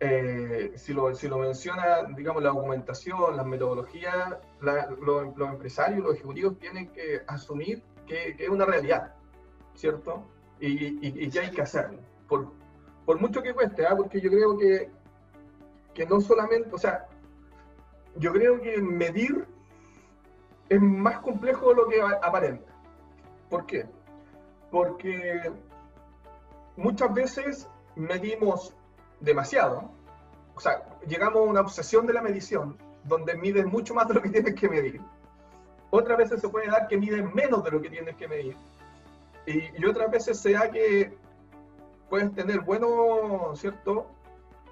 eh, 0.00 0.72
si, 0.74 0.94
lo, 0.94 1.14
si 1.14 1.28
lo 1.28 1.38
menciona, 1.38 2.02
digamos, 2.16 2.42
la 2.42 2.48
documentación, 2.48 3.36
las 3.36 3.46
metodologías, 3.46 4.38
los 4.60 5.48
empresarios, 5.48 6.02
los 6.02 6.14
ejecutivos 6.14 6.58
tienen 6.58 6.88
que 6.88 7.20
asumir 7.26 7.82
que, 8.06 8.34
que 8.36 8.44
es 8.44 8.50
una 8.50 8.64
realidad, 8.64 9.14
¿cierto? 9.74 10.26
Y, 10.58 10.68
y, 10.68 10.98
y, 11.02 11.30
que 11.30 11.40
hay 11.40 11.50
que 11.50 11.62
hacerlo 11.62 11.98
por, 13.04 13.20
mucho 13.20 13.42
que 13.42 13.52
cueste, 13.52 13.86
¿ah? 13.86 13.96
porque 13.96 14.20
yo 14.20 14.30
creo 14.30 14.56
que, 14.56 14.90
que 15.94 16.06
no 16.06 16.20
solamente, 16.20 16.70
o 16.72 16.78
sea, 16.78 17.06
yo 18.16 18.32
creo 18.32 18.60
que 18.60 18.80
medir 18.80 19.46
es 20.68 20.80
más 20.80 21.18
complejo 21.20 21.70
de 21.70 21.74
lo 21.74 21.88
que 21.88 22.00
aparenta. 22.00 22.72
¿Por 23.50 23.66
qué? 23.66 23.86
Porque 24.70 25.52
muchas 26.76 27.12
veces 27.12 27.68
medimos 27.94 28.74
demasiado, 29.20 29.90
o 30.54 30.60
sea, 30.60 30.82
llegamos 31.06 31.40
a 31.40 31.50
una 31.50 31.60
obsesión 31.60 32.06
de 32.06 32.14
la 32.14 32.22
medición, 32.22 32.78
donde 33.04 33.36
mides 33.36 33.66
mucho 33.66 33.94
más 33.94 34.08
de 34.08 34.14
lo 34.14 34.22
que 34.22 34.30
tienes 34.30 34.54
que 34.54 34.68
medir. 34.68 35.00
Otras 35.90 36.16
veces 36.16 36.40
se 36.40 36.48
puede 36.48 36.68
dar 36.68 36.88
que 36.88 36.96
mides 36.96 37.22
menos 37.34 37.62
de 37.64 37.70
lo 37.70 37.82
que 37.82 37.90
tienes 37.90 38.16
que 38.16 38.26
medir. 38.26 38.56
Y, 39.44 39.82
y 39.82 39.84
otras 39.84 40.10
veces 40.10 40.38
se 40.38 40.52
da 40.52 40.70
que 40.70 41.18
puedes 42.12 42.34
tener 42.34 42.60
buenos, 42.60 43.58
¿cierto? 43.58 44.06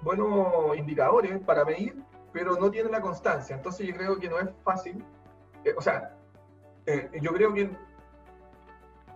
Buenos 0.03 0.77
indicadores 0.77 1.39
para 1.39 1.65
medir, 1.65 1.99
pero 2.31 2.55
no 2.55 2.69
tienen 2.69 2.91
la 2.91 3.01
constancia. 3.01 3.55
Entonces 3.55 3.87
yo 3.87 3.95
creo 3.95 4.19
que 4.19 4.29
no 4.29 4.37
es 4.37 4.47
fácil. 4.63 5.03
Eh, 5.65 5.73
o 5.75 5.81
sea, 5.81 6.15
eh, 6.85 7.09
yo 7.19 7.33
creo 7.33 7.51
que 7.51 7.71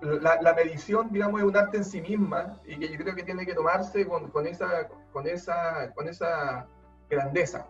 la, 0.01 0.53
medición, 0.55 1.11
digamos, 1.11 1.39
es 1.39 1.45
un 1.45 1.55
arte 1.55 1.77
en 1.77 1.85
sí 1.85 2.01
misma 2.01 2.59
y 2.65 2.79
que 2.79 2.89
yo 2.89 2.97
creo 2.97 3.13
que 3.13 3.21
tiene 3.21 3.45
que 3.45 3.53
tomarse 3.53 4.07
con, 4.07 4.31
con 4.31 4.47
esa, 4.47 4.88
con, 5.11 5.27
esa, 5.27 5.93
con 5.93 6.07
esa 6.07 6.65
grandeza, 7.07 7.67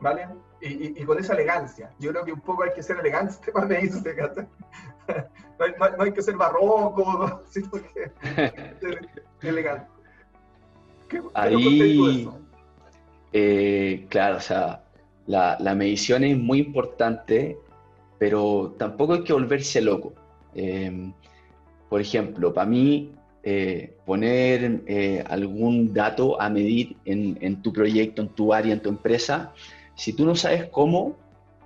¿vale? 0.00 0.28
Y, 0.60 1.00
y, 1.00 1.04
con 1.06 1.18
esa 1.18 1.32
elegancia. 1.32 1.90
Yo 1.98 2.10
creo 2.10 2.26
que 2.26 2.32
un 2.34 2.42
poco 2.42 2.64
hay 2.64 2.74
que 2.74 2.82
ser 2.82 2.98
elegante 2.98 3.50
para 3.52 3.64
medirse, 3.64 4.14
no, 5.58 5.64
hay, 5.64 5.74
no, 5.96 6.02
hay, 6.02 6.12
que 6.12 6.20
ser 6.20 6.36
barroco, 6.36 7.42
sino 7.48 7.70
que 7.70 8.12
ser 8.82 9.08
elegante. 9.40 9.93
Ahí, 11.34 12.28
eh, 13.32 14.06
claro, 14.08 14.36
o 14.36 14.40
sea, 14.40 14.84
la, 15.26 15.56
la, 15.58 15.74
medición 15.74 16.22
es 16.22 16.38
muy 16.38 16.60
importante, 16.60 17.58
pero 18.18 18.74
tampoco 18.78 19.14
hay 19.14 19.24
que 19.24 19.32
volverse 19.32 19.80
loco. 19.80 20.14
Em, 20.54 21.12
por 21.88 22.00
ejemplo, 22.00 22.54
para 22.54 22.70
mí, 22.70 23.10
eh, 23.42 23.94
poner 24.06 24.82
eh, 24.86 25.24
algún 25.28 25.92
dato 25.92 26.40
a 26.40 26.48
medir 26.48 26.96
en, 27.04 27.36
en, 27.40 27.60
tu 27.60 27.72
proyecto, 27.72 28.22
en 28.22 28.28
tu 28.28 28.54
área, 28.54 28.72
en 28.72 28.80
tu 28.80 28.88
empresa, 28.88 29.52
si 29.96 30.12
tú 30.12 30.24
no 30.24 30.36
sabes 30.36 30.66
cómo, 30.70 31.16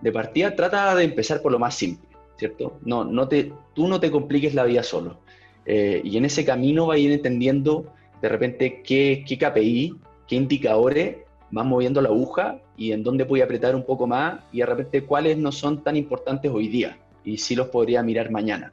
de 0.00 0.10
partida 0.10 0.56
trata 0.56 0.94
de 0.94 1.04
empezar 1.04 1.42
por 1.42 1.52
lo 1.52 1.58
más 1.58 1.74
simple, 1.74 2.08
¿cierto? 2.36 2.78
No, 2.82 3.04
no 3.04 3.28
te, 3.28 3.52
tú 3.74 3.88
no 3.88 4.00
te 4.00 4.10
compliques 4.10 4.54
la 4.54 4.64
vida 4.64 4.82
solo. 4.82 5.18
y 5.66 6.16
en 6.16 6.24
ese 6.24 6.46
camino 6.46 6.86
vas 6.86 6.96
a 6.96 6.98
ir 6.98 7.12
entendiendo 7.12 7.92
de 8.20 8.28
repente 8.28 8.82
qué, 8.82 9.24
qué 9.26 9.38
KPI, 9.38 9.96
qué 10.26 10.36
indicadores 10.36 11.16
van 11.50 11.68
moviendo 11.68 12.00
la 12.00 12.08
aguja 12.08 12.60
y 12.76 12.92
en 12.92 13.02
dónde 13.02 13.24
voy 13.24 13.40
a 13.40 13.44
apretar 13.44 13.74
un 13.74 13.84
poco 13.84 14.06
más 14.06 14.40
y 14.52 14.58
de 14.58 14.66
repente 14.66 15.04
cuáles 15.04 15.38
no 15.38 15.52
son 15.52 15.82
tan 15.82 15.96
importantes 15.96 16.50
hoy 16.52 16.68
día 16.68 16.98
y 17.24 17.38
sí 17.38 17.56
los 17.56 17.68
podría 17.68 18.02
mirar 18.02 18.30
mañana. 18.30 18.72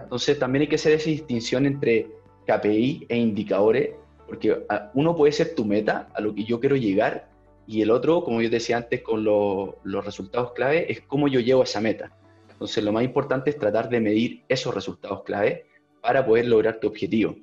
Entonces 0.00 0.38
también 0.38 0.62
hay 0.62 0.68
que 0.68 0.76
hacer 0.76 0.92
esa 0.92 1.10
distinción 1.10 1.66
entre 1.66 2.08
KPI 2.46 3.06
e 3.08 3.16
indicadores, 3.16 3.90
porque 4.26 4.64
ah, 4.68 4.90
uno 4.94 5.16
puede 5.16 5.32
ser 5.32 5.54
tu 5.54 5.64
meta, 5.64 6.08
a 6.14 6.20
lo 6.20 6.34
que 6.34 6.44
yo 6.44 6.60
quiero 6.60 6.76
llegar, 6.76 7.28
y 7.66 7.82
el 7.82 7.90
otro, 7.90 8.22
como 8.22 8.40
yo 8.42 8.48
decía 8.48 8.76
antes 8.76 9.02
con 9.02 9.24
los 9.24 10.04
resultados 10.04 10.52
clave, 10.52 10.90
es 10.90 11.00
cómo 11.00 11.26
yo 11.26 11.40
llego 11.40 11.62
a 11.62 11.64
esa 11.64 11.80
meta. 11.80 12.16
Entonces 12.48 12.82
lo 12.84 12.92
más 12.92 13.02
importante 13.02 13.50
es 13.50 13.58
tratar 13.58 13.88
de 13.88 14.00
medir 14.00 14.44
esos 14.48 14.72
resultados 14.72 15.24
clave 15.24 15.66
para 16.00 16.24
poder 16.24 16.46
lograr 16.46 16.78
tu 16.78 16.86
objetivo. 16.86 17.34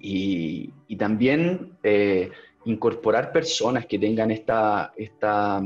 Y, 0.00 0.72
también 0.98 1.72
eh, 1.82 2.30
incorporar 2.64 3.32
personas 3.32 3.86
que 3.86 3.98
tengan 3.98 4.30
esta, 4.30 4.92
esta, 4.96 5.62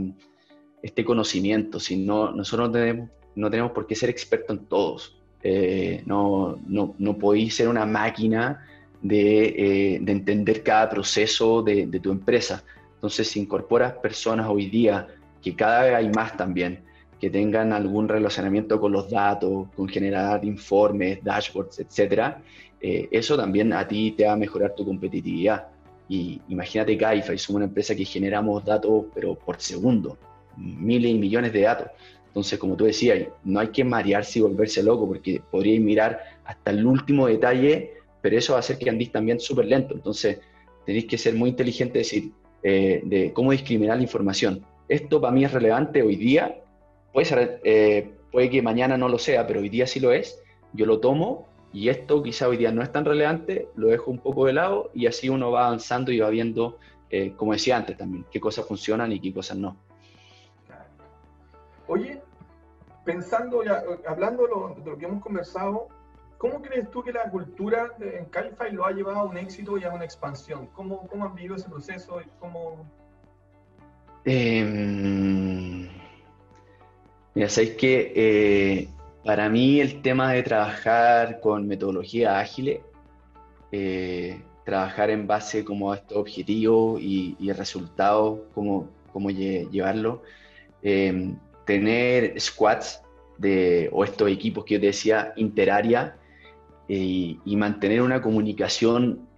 este 0.82 1.04
conocimiento. 1.04 1.78
Si 1.78 1.96
no, 1.96 2.32
nosotros 2.32 2.68
no 2.68 2.72
tenemos, 2.72 3.10
no 3.36 3.50
tenemos 3.50 3.72
por 3.72 3.86
qué 3.86 3.94
ser 3.94 4.10
expertos 4.10 4.58
en 4.58 4.66
todos. 4.66 5.20
Eh, 5.42 6.02
no, 6.04 6.58
no, 6.66 6.94
no, 6.98 7.16
podéis 7.16 7.54
ser 7.54 7.68
una 7.68 7.86
máquina 7.86 8.66
de, 9.00 9.94
eh, 9.94 9.98
de 10.00 10.12
entender 10.12 10.62
cada 10.62 10.88
proceso 10.90 11.62
de, 11.62 11.86
tu 12.02 12.10
empresa. 12.10 12.62
Entonces, 12.94 13.28
si 13.28 13.40
incorporas 13.40 13.94
personas 13.94 14.46
hoy 14.48 14.66
día, 14.66 15.06
que 15.42 15.54
cada 15.54 15.84
vez 15.84 15.94
hay 15.94 16.10
más 16.10 16.36
también, 16.36 16.84
que 17.18 17.30
tengan 17.30 17.72
algún 17.72 18.08
relacionamiento 18.08 18.80
con 18.80 18.92
los 18.92 19.10
datos, 19.10 19.68
con 19.74 19.88
generar 19.88 20.44
informes, 20.44 21.22
dashboards, 21.22 21.78
etcétera, 21.78 22.42
eh, 22.80 23.08
eso 23.10 23.36
también 23.36 23.72
a 23.72 23.86
ti 23.86 24.12
te 24.12 24.24
va 24.24 24.32
a 24.32 24.36
mejorar 24.36 24.74
tu 24.74 24.84
competitividad. 24.84 25.68
Y 26.08 26.40
imagínate 26.48 26.96
Caifa, 26.96 27.36
somos 27.38 27.58
una 27.58 27.66
empresa 27.66 27.94
que 27.94 28.04
generamos 28.04 28.64
datos, 28.64 29.04
pero 29.14 29.34
por 29.34 29.60
segundo, 29.60 30.18
miles 30.56 31.10
y 31.12 31.14
millones 31.14 31.52
de 31.52 31.60
datos. 31.60 31.88
Entonces, 32.28 32.58
como 32.58 32.76
tú 32.76 32.84
decías, 32.84 33.28
no 33.44 33.60
hay 33.60 33.68
que 33.68 33.84
marearse 33.84 34.38
y 34.38 34.42
volverse 34.42 34.82
loco, 34.82 35.06
porque 35.06 35.42
podríais 35.50 35.80
mirar 35.80 36.20
hasta 36.44 36.70
el 36.70 36.86
último 36.86 37.26
detalle, 37.26 37.92
pero 38.22 38.38
eso 38.38 38.52
va 38.52 38.58
a 38.58 38.60
hacer 38.60 38.78
que 38.78 38.88
andéis 38.88 39.12
también 39.12 39.40
súper 39.40 39.66
lento. 39.66 39.94
Entonces, 39.94 40.38
tenéis 40.86 41.06
que 41.06 41.18
ser 41.18 41.34
muy 41.34 41.50
inteligente 41.50 41.98
decir, 41.98 42.30
eh, 42.62 43.00
de 43.04 43.32
cómo 43.32 43.52
discriminar 43.52 43.96
la 43.96 44.02
información. 44.02 44.64
Esto 44.88 45.20
para 45.20 45.32
mí 45.32 45.44
es 45.44 45.52
relevante 45.52 46.02
hoy 46.02 46.16
día, 46.16 46.56
puede, 47.12 47.60
eh, 47.64 48.10
puede 48.30 48.50
que 48.50 48.62
mañana 48.62 48.96
no 48.96 49.08
lo 49.08 49.18
sea, 49.18 49.46
pero 49.46 49.60
hoy 49.60 49.68
día 49.68 49.86
sí 49.86 50.00
lo 50.00 50.12
es. 50.12 50.40
Yo 50.72 50.86
lo 50.86 51.00
tomo 51.00 51.48
y 51.72 51.88
esto 51.88 52.22
quizá 52.22 52.48
hoy 52.48 52.56
día 52.56 52.72
no 52.72 52.82
es 52.82 52.90
tan 52.90 53.04
relevante, 53.04 53.68
lo 53.76 53.88
dejo 53.88 54.10
un 54.10 54.18
poco 54.18 54.46
de 54.46 54.52
lado 54.52 54.90
y 54.92 55.06
así 55.06 55.28
uno 55.28 55.50
va 55.50 55.66
avanzando 55.66 56.10
y 56.10 56.18
va 56.18 56.28
viendo, 56.28 56.78
eh, 57.10 57.32
como 57.36 57.52
decía 57.52 57.76
antes 57.76 57.96
también, 57.96 58.26
qué 58.30 58.40
cosas 58.40 58.66
funcionan 58.66 59.12
y 59.12 59.20
qué 59.20 59.32
cosas 59.32 59.56
no. 59.56 59.76
Oye, 61.86 62.20
pensando, 63.04 63.62
ya, 63.64 63.82
hablando 64.06 64.42
de 64.42 64.84
lo, 64.84 64.98
que 64.98 65.04
hemos 65.04 65.22
conversado, 65.22 65.88
¿cómo 66.38 66.60
crees 66.60 66.90
tú 66.90 67.02
que 67.02 67.12
la 67.12 67.30
cultura 67.30 67.92
en 68.00 68.24
Calify 68.26 68.72
lo 68.72 68.84
ha 68.84 68.92
llevado 68.92 69.20
a 69.20 69.24
un 69.24 69.36
éxito 69.36 69.78
y 69.78 69.84
a 69.84 69.92
una 69.92 70.04
expansión? 70.04 70.68
¿Cómo, 70.74 71.06
cómo 71.06 71.24
han 71.24 71.34
vivido 71.34 71.54
ese 71.54 71.68
proceso? 71.68 72.20
Y 72.20 72.24
cómo... 72.40 72.84
Eh, 74.24 75.88
mira, 77.34 77.48
sabéis 77.48 77.74
que 77.76 78.12
eh, 78.14 78.88
para 79.24 79.48
mí 79.48 79.80
el 79.80 80.02
tema 80.02 80.32
de 80.32 80.42
trabajar 80.42 81.40
con 81.40 81.66
metodología 81.66 82.38
ágil, 82.38 82.80
eh, 83.72 84.40
trabajar 84.64 85.10
en 85.10 85.26
base 85.26 85.64
como 85.64 85.92
a 85.92 85.96
estos 85.96 86.16
objetivos 86.16 87.00
y, 87.00 87.52
resultados, 87.52 88.40
cómo, 88.54 88.88
cómo 89.12 89.30
llevarlo, 89.30 90.22
eh, 90.82 91.34
tener 91.66 92.40
squads 92.40 93.02
de, 93.38 93.88
o 93.92 94.04
estos 94.04 94.30
equipos 94.30 94.64
que 94.64 94.74
yo 94.74 94.80
te 94.80 94.86
decía, 94.86 95.32
interaria, 95.36 96.16
eh, 96.88 97.36
y 97.44 97.56
mantener 97.56 98.02
una 98.02 98.20
comunicación 98.20 99.28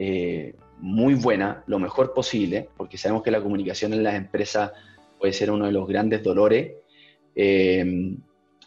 muy 0.79 1.15
buena, 1.15 1.63
lo 1.67 1.79
mejor 1.79 2.13
posible, 2.13 2.69
porque 2.77 2.99
sabemos 2.99 3.23
que 3.23 3.31
la 3.31 3.41
comunicación 3.41 3.93
en 3.93 4.03
las 4.03 4.15
empresas 4.15 4.73
puede 5.19 5.33
ser 5.33 5.51
uno 5.51 5.67
de 5.67 5.73
los 5.73 5.87
grandes 5.87 6.23
dolores 6.25 6.73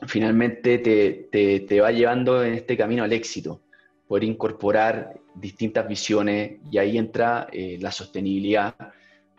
finalmente 0.08 0.80
te, 0.80 1.60
te, 1.68 1.82
va 1.82 1.92
llevando 1.92 2.44
en 2.44 2.54
este 2.54 2.78
camino 2.78 3.04
al 3.04 3.14
éxito, 3.14 3.62
poder 4.08 4.24
incorporar 4.24 5.20
distintas 5.34 5.88
visiones 5.88 6.60
y 6.70 6.78
ahí 6.78 6.98
entra 6.98 7.48
eh, 7.52 7.78
la 7.80 7.92
sostenibilidad, 7.92 8.76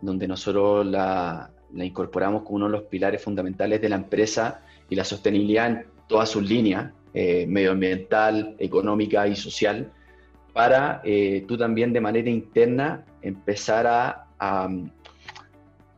donde 0.00 0.26
nosotros 0.28 0.86
la, 0.86 1.50
la, 1.72 1.84
incorporamos 1.84 2.42
como 2.42 2.56
uno 2.56 2.66
de 2.66 2.72
los 2.72 2.82
pilares 2.84 3.22
fundamentales 3.22 3.80
de 3.80 3.88
la 3.88 3.96
empresa 3.96 4.62
y 4.88 4.94
la 4.94 5.04
sostenibilidad 5.04 5.68
en 5.68 5.86
todas 6.06 6.28
sus 6.30 6.48
líneas, 6.48 6.92
eh, 7.14 7.46
medioambiental, 7.46 8.56
económica 8.58 9.26
y 9.26 9.36
social, 9.36 9.90
para 10.52 11.00
eh, 11.04 11.44
tú 11.46 11.56
también 11.56 11.92
de 11.92 12.00
manera 12.00 12.30
interna 12.30 13.04
empezar 13.22 13.86
a 13.86 14.68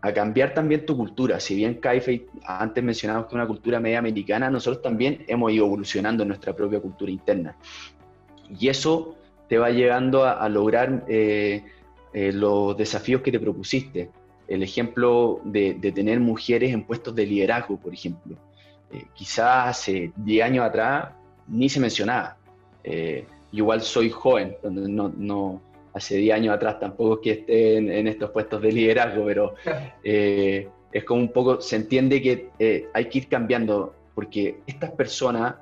cambiar 0.00 0.54
también 0.54 0.86
tu 0.86 0.96
cultura. 0.96 1.40
Si 1.40 1.54
bien 1.54 1.74
Caife 1.74 2.26
antes 2.44 2.82
mencionamos 2.82 3.24
que 3.24 3.30
es 3.30 3.34
una 3.34 3.46
cultura 3.46 3.80
media 3.80 3.98
americana, 3.98 4.50
nosotros 4.50 4.82
también 4.82 5.24
hemos 5.26 5.52
ido 5.52 5.66
evolucionando 5.66 6.22
en 6.22 6.28
nuestra 6.28 6.54
propia 6.54 6.80
cultura 6.80 7.10
interna. 7.10 7.56
Y 8.48 8.68
eso 8.68 9.16
te 9.48 9.58
va 9.58 9.70
llegando 9.70 10.24
a, 10.24 10.48
lograr 10.48 11.04
eh, 11.08 11.64
eh, 12.12 12.32
los 12.32 12.76
desafíos 12.76 13.22
que 13.22 13.32
te 13.32 13.40
propusiste. 13.40 14.10
El 14.46 14.62
ejemplo 14.62 15.40
de, 15.44 15.74
tener 15.94 16.20
mujeres 16.20 16.72
en 16.72 16.84
puestos 16.84 17.14
de 17.14 17.26
liderazgo, 17.26 17.76
por 17.76 17.92
ejemplo. 17.92 18.36
Eh, 18.92 19.04
quizás 19.14 19.68
hace 19.68 20.12
10 20.16 20.44
años 20.44 20.64
atrás 20.64 21.10
ni 21.46 21.68
se 21.68 21.80
mencionaba. 21.80 22.36
igual 23.50 23.80
soy 23.80 24.10
joven, 24.10 24.56
no, 24.62 25.12
no, 25.16 25.60
hace 25.98 26.16
10 26.16 26.34
años 26.34 26.54
atrás 26.54 26.80
tampoco 26.80 27.16
es 27.16 27.20
que 27.22 27.30
esté 27.40 27.76
en, 27.76 28.06
estos 28.06 28.30
puestos 28.30 28.62
de 28.62 28.72
liderazgo, 28.72 29.26
pero 29.26 29.54
eh, 30.04 30.68
es 30.92 31.04
como 31.04 31.20
un 31.20 31.32
poco, 31.32 31.60
se 31.60 31.76
entiende 31.76 32.22
que 32.22 32.50
eh, 32.58 32.88
hay 32.94 33.08
que 33.08 33.18
ir 33.18 33.28
cambiando, 33.28 33.94
porque 34.14 34.60
estas 34.66 34.92
personas, 34.92 35.56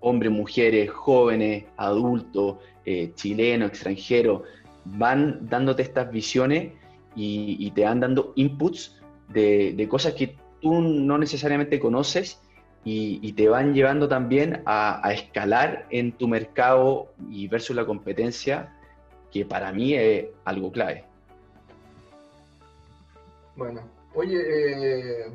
hombres, 0.00 0.32
mujeres, 0.32 0.90
jóvenes, 0.90 1.64
adultos, 1.76 2.56
eh, 2.86 3.12
chilenos, 3.14 3.70
extranjeros, 3.70 4.42
van 4.84 5.48
dándote 5.48 5.82
estas 5.82 6.10
visiones 6.10 6.72
y, 7.14 7.70
te 7.72 7.84
van 7.84 8.00
dando 8.00 8.32
inputs 8.36 8.96
de, 9.28 9.86
cosas 9.90 10.14
que 10.14 10.36
tú 10.62 10.80
no 10.80 11.18
necesariamente 11.18 11.78
conoces 11.78 12.40
y, 12.84 13.32
te 13.32 13.48
van 13.48 13.74
llevando 13.74 14.08
también 14.08 14.62
a, 14.64 15.06
a, 15.06 15.12
escalar 15.12 15.86
en 15.90 16.12
tu 16.12 16.28
mercado 16.28 17.12
y 17.28 17.48
versus 17.48 17.76
la 17.76 17.84
competencia 17.84 18.72
que 19.30 19.44
para 19.44 19.72
mí 19.72 19.94
es 19.94 20.26
algo 20.44 20.72
clave. 20.72 21.04
Bueno, 23.56 23.82
oye, 24.14 25.26
eh, 25.26 25.32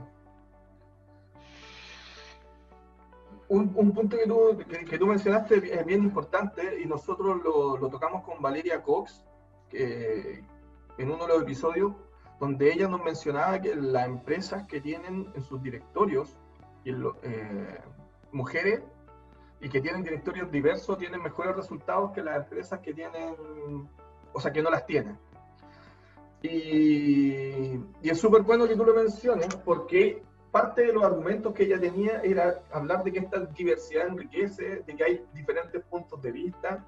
un, 3.49 3.93
punto 3.93 4.17
que 4.17 4.25
tú, 4.25 4.57
que, 4.89 4.97
tú, 4.97 5.05
mencionaste 5.05 5.79
es 5.79 5.85
bien 5.85 6.03
importante 6.03 6.81
y 6.81 6.85
nosotros 6.85 7.41
lo, 7.43 7.89
tocamos 7.89 8.23
con 8.23 8.41
Valeria 8.41 8.81
Cox 8.81 9.23
en 9.71 11.11
uno 11.11 11.27
de 11.27 11.33
los 11.33 11.43
episodios 11.43 11.93
donde 12.39 12.73
ella 12.73 12.87
nos 12.87 13.03
mencionaba 13.03 13.61
que 13.61 13.75
las 13.75 14.05
empresas 14.05 14.65
que 14.67 14.81
tienen 14.81 15.27
en 15.35 15.43
sus 15.43 15.61
directorios 15.61 16.37
eh, 16.85 17.79
mujeres 18.31 18.81
y 19.61 19.69
que 19.69 19.81
tienen 19.81 20.03
directorios 20.03 20.51
diversos 20.51 20.97
tienen 20.97 21.21
mejores 21.21 21.55
resultados 21.55 22.11
que 22.11 22.21
las 22.21 22.37
empresas 22.37 22.79
que 22.79 22.93
tienen, 22.93 23.35
o 24.33 24.39
sea, 24.39 24.51
que 24.51 24.61
no 24.61 24.69
las 24.69 24.85
tienen. 24.85 25.17
Y, 26.41 27.79
es 28.03 28.19
súper 28.19 28.43
bueno 28.43 28.67
que 28.67 28.75
tú 28.75 28.85
lo 28.85 28.93
menciones 28.93 29.53
porque 29.55 30.21
parte 30.51 30.85
de 30.85 30.93
los 30.93 31.03
argumentos 31.03 31.53
que 31.53 31.63
ella 31.63 31.79
tenía 31.79 32.21
era 32.21 32.61
hablar 32.71 33.03
de 33.03 33.11
que 33.11 33.19
esta 33.19 33.39
diversidad 33.39 34.07
enriquece, 34.07 34.83
de 34.85 34.95
que 34.95 35.03
hay 35.03 35.25
diferentes 35.33 35.81
puntos 35.83 36.21
de 36.21 36.31
vista. 36.31 36.85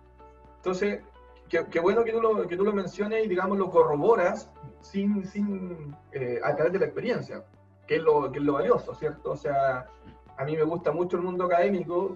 Entonces, 0.58 1.02
qué, 1.50 1.80
bueno 1.80 2.04
que 2.04 2.12
tú, 2.12 2.22
lo, 2.22 2.48
que 2.48 2.56
tú 2.56 2.64
lo 2.64 2.74
menciones 2.74 3.26
y, 3.26 3.28
digamos, 3.28 3.58
lo 3.58 3.70
corroboras 3.70 4.50
sin, 4.82 5.26
sin, 5.26 5.96
eh, 6.12 6.40
a 6.44 6.56
través 6.56 6.74
de 6.74 6.80
la 6.80 6.86
experiencia, 6.86 7.44
que 7.88 7.96
es, 7.96 8.02
lo, 8.02 8.32
que 8.32 8.40
es 8.40 8.46
lo 8.46 8.54
valioso, 8.54 8.94
¿cierto? 8.96 9.32
O 9.32 9.38
sea, 9.38 9.88
a 10.38 10.46
mí 10.46 10.56
me 10.56 10.64
gusta 10.64 10.92
mucho 10.92 11.18
el 11.18 11.24
mundo 11.24 11.46
académico, 11.46 12.16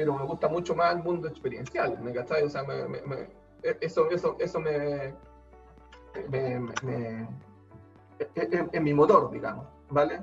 pero 0.00 0.14
me 0.14 0.24
gusta 0.24 0.48
mucho 0.48 0.74
más 0.74 0.94
el 0.96 1.02
mundo 1.02 1.28
experiencial, 1.28 2.00
¿me 2.00 2.10
cachai? 2.14 2.42
O 2.42 2.48
sea, 2.48 2.64
eso, 3.82 4.08
eso, 4.10 4.34
eso 4.38 4.58
me, 4.58 5.12
es, 8.34 8.80
mi 8.80 8.94
motor, 8.94 9.30
digamos, 9.30 9.66
¿vale? 9.90 10.22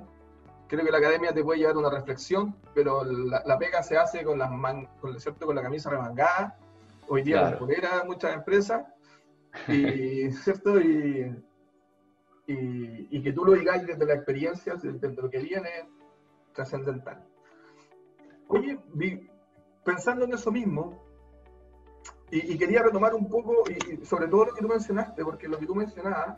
Creo 0.67 0.83
que 0.83 0.91
la 0.91 0.97
academia 0.97 1.31
te 1.31 1.43
puede 1.43 1.59
llevar 1.59 1.77
una 1.77 1.91
reflexión, 1.91 2.55
pero 2.73 3.03
la, 3.03 3.59
pega 3.59 3.83
se 3.83 3.99
hace 3.99 4.23
con, 4.23 4.39
las 4.39 4.49
con, 4.99 5.19
¿cierto? 5.19 5.45
con 5.45 5.55
la 5.55 5.61
camisa 5.61 5.91
remangada, 5.91 6.57
hoy 7.07 7.21
día 7.21 7.41
claro. 7.41 7.59
polera 7.59 8.03
muchas 8.03 8.33
empresas, 8.33 8.83
y, 9.67 10.31
¿cierto? 10.41 10.81
Y, 10.81 11.35
y, 12.47 13.21
que 13.21 13.31
tú 13.31 13.45
lo 13.45 13.51
digáis 13.51 13.85
desde 13.85 14.07
la 14.07 14.15
experiencia, 14.15 14.73
desde, 14.73 15.13
lo 15.13 15.29
que 15.29 15.37
viene, 15.37 15.69
trascendental. 16.55 17.23
Oye, 18.47 18.79
pensando 19.87 20.25
en 20.25 20.33
eso 20.33 20.51
mismo, 20.51 21.01
y, 22.29 22.57
quería 22.57 22.83
retomar 22.83 23.13
un 23.13 23.29
poco, 23.29 23.63
y, 23.69 24.05
sobre 24.05 24.27
todo 24.27 24.47
lo 24.47 24.53
que 24.53 24.61
tú 24.61 24.67
mencionaste, 24.67 25.23
porque 25.23 25.47
lo 25.47 25.57
que 25.57 25.65
tú 25.65 25.75
mencionabas, 25.75 26.37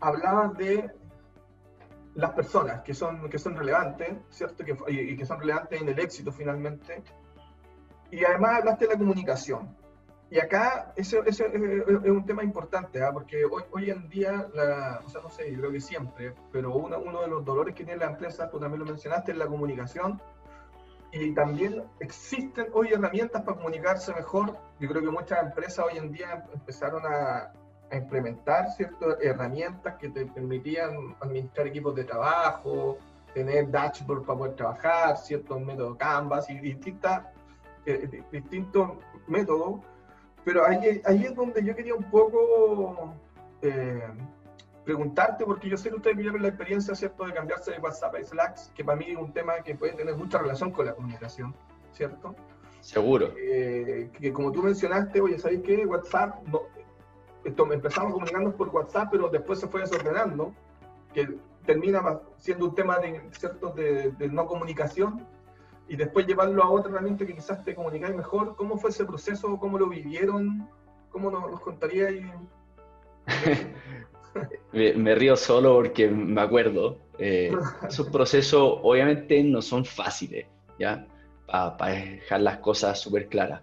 hablabas 0.00 0.56
de 0.56 0.90
las 2.14 2.30
personas 2.30 2.80
que 2.80 2.94
son, 2.94 3.28
que 3.28 3.38
son 3.38 3.54
relevantes, 3.54 4.16
¿cierto? 4.30 4.64
Que, 4.64 4.74
y, 4.88 5.14
que 5.14 5.26
son 5.26 5.38
relevantes 5.38 5.82
en 5.82 5.90
el 5.90 5.98
éxito 5.98 6.32
finalmente. 6.32 7.02
Y 8.10 8.24
además 8.24 8.60
hablaste 8.60 8.86
de 8.86 8.92
la 8.94 8.98
comunicación. 8.98 9.76
Y 10.30 10.40
acá 10.40 10.94
eso, 10.96 11.22
es, 11.22 11.38
un 11.40 12.24
tema 12.24 12.42
importante, 12.44 13.02
¿ah? 13.02 13.12
porque 13.12 13.44
hoy, 13.44 13.62
hoy 13.72 13.90
en 13.90 14.08
día, 14.08 14.48
la, 14.54 15.02
o 15.04 15.08
sea, 15.10 15.20
no 15.20 15.28
sé, 15.28 15.52
creo 15.52 15.70
que 15.70 15.80
siempre, 15.82 16.34
pero 16.50 16.74
uno, 16.74 16.98
uno 16.98 17.20
de 17.20 17.28
los 17.28 17.44
dolores 17.44 17.74
que 17.74 17.84
tiene 17.84 18.00
la 18.00 18.10
empresa, 18.10 18.48
tú 18.48 18.58
también 18.58 18.80
lo 18.80 18.86
mencionaste, 18.86 19.32
es 19.32 19.38
la 19.38 19.46
comunicación 19.46 20.18
y 21.22 21.32
también 21.32 21.82
existen 22.00 22.66
hoy 22.72 22.88
herramientas 22.92 23.42
para 23.42 23.56
comunicarse 23.56 24.12
mejor. 24.14 24.56
Yo 24.78 24.88
creo 24.88 25.02
que 25.02 25.10
muchas 25.10 25.42
empresas 25.42 25.84
hoy 25.90 25.98
en 25.98 26.12
día 26.12 26.44
empezaron 26.52 27.02
a, 27.06 27.52
implementar 27.92 28.72
ciertas 28.72 29.16
herramientas 29.22 29.94
que 29.94 30.08
te 30.08 30.26
permitían 30.26 31.14
administrar 31.20 31.68
equipos 31.68 31.94
de 31.94 32.02
trabajo, 32.02 32.98
tener 33.32 33.70
dashboard 33.70 34.24
para 34.24 34.38
poder 34.38 34.56
trabajar, 34.56 35.16
ciertos 35.18 35.60
métodos 35.60 35.96
Canvas 35.96 36.50
y 36.50 36.58
distintas, 36.58 37.22
eh, 37.86 38.24
distintos 38.32 38.90
métodos, 39.28 39.82
pero 40.44 40.66
ahí, 40.66 41.00
ahí 41.04 41.24
es 41.26 41.34
donde 41.36 41.62
yo 41.64 41.76
quería 41.76 41.94
un 41.94 42.10
poco 42.10 43.14
eh, 43.62 44.10
preguntarte, 44.86 45.44
porque 45.44 45.68
yo 45.68 45.76
sé 45.76 45.90
que 45.90 45.96
ustedes 45.96 46.16
vivieron 46.16 46.40
la 46.40 46.48
experiencia, 46.48 46.94
¿cierto?, 46.94 47.26
de 47.26 47.34
cambiarse 47.34 47.72
de 47.72 47.78
WhatsApp 47.78 48.14
a 48.14 48.24
Slack, 48.24 48.72
que 48.72 48.84
para 48.84 48.96
mí 48.96 49.06
es 49.10 49.16
un 49.16 49.32
tema 49.32 49.54
que 49.64 49.74
puede 49.74 49.92
tener 49.94 50.16
mucha 50.16 50.38
relación 50.38 50.70
con 50.70 50.86
la 50.86 50.94
comunicación, 50.94 51.52
¿cierto? 51.92 52.36
Seguro. 52.80 53.34
Eh, 53.36 54.10
que 54.12 54.32
como 54.32 54.52
tú 54.52 54.62
mencionaste, 54.62 55.20
oye, 55.20 55.40
¿sabéis 55.40 55.62
qué? 55.62 55.84
WhatsApp, 55.84 56.40
no, 56.46 56.62
esto, 57.42 57.72
empezamos 57.72 58.12
comunicándonos 58.12 58.54
por 58.54 58.68
WhatsApp, 58.68 59.08
pero 59.10 59.28
después 59.28 59.58
se 59.58 59.66
fue 59.66 59.80
desordenando, 59.80 60.54
que 61.12 61.36
termina 61.64 62.20
siendo 62.38 62.66
un 62.66 62.74
tema 62.76 63.00
de, 63.00 63.20
¿cierto? 63.32 63.70
De, 63.70 64.14
no 64.30 64.46
comunicación, 64.46 65.26
y 65.88 65.96
después 65.96 66.28
llevarlo 66.28 66.62
a 66.62 66.70
otra 66.70 66.92
herramienta 66.92 67.26
que 67.26 67.34
quizás 67.34 67.64
te 67.64 67.74
comunicáis 67.74 68.14
mejor. 68.14 68.54
¿Cómo 68.54 68.78
fue 68.78 68.90
ese 68.90 69.04
proceso? 69.04 69.58
¿Cómo 69.58 69.78
lo 69.78 69.88
vivieron? 69.88 70.68
¿Cómo 71.10 71.28
nos, 71.28 71.50
nos 71.50 71.60
contaríais? 71.60 72.24
me, 74.72 75.14
río 75.14 75.36
solo 75.36 75.74
porque 75.74 76.08
me 76.08 76.40
acuerdo. 76.40 76.98
Eh, 77.18 77.50
esos 77.88 78.08
procesos 78.08 78.78
obviamente 78.82 79.42
no 79.42 79.62
son 79.62 79.84
fáciles, 79.84 80.46
¿ya? 80.78 81.06
Para 81.46 81.76
dejar 81.88 82.40
las 82.40 82.58
cosas 82.58 83.00
súper 83.00 83.28
claras. 83.28 83.62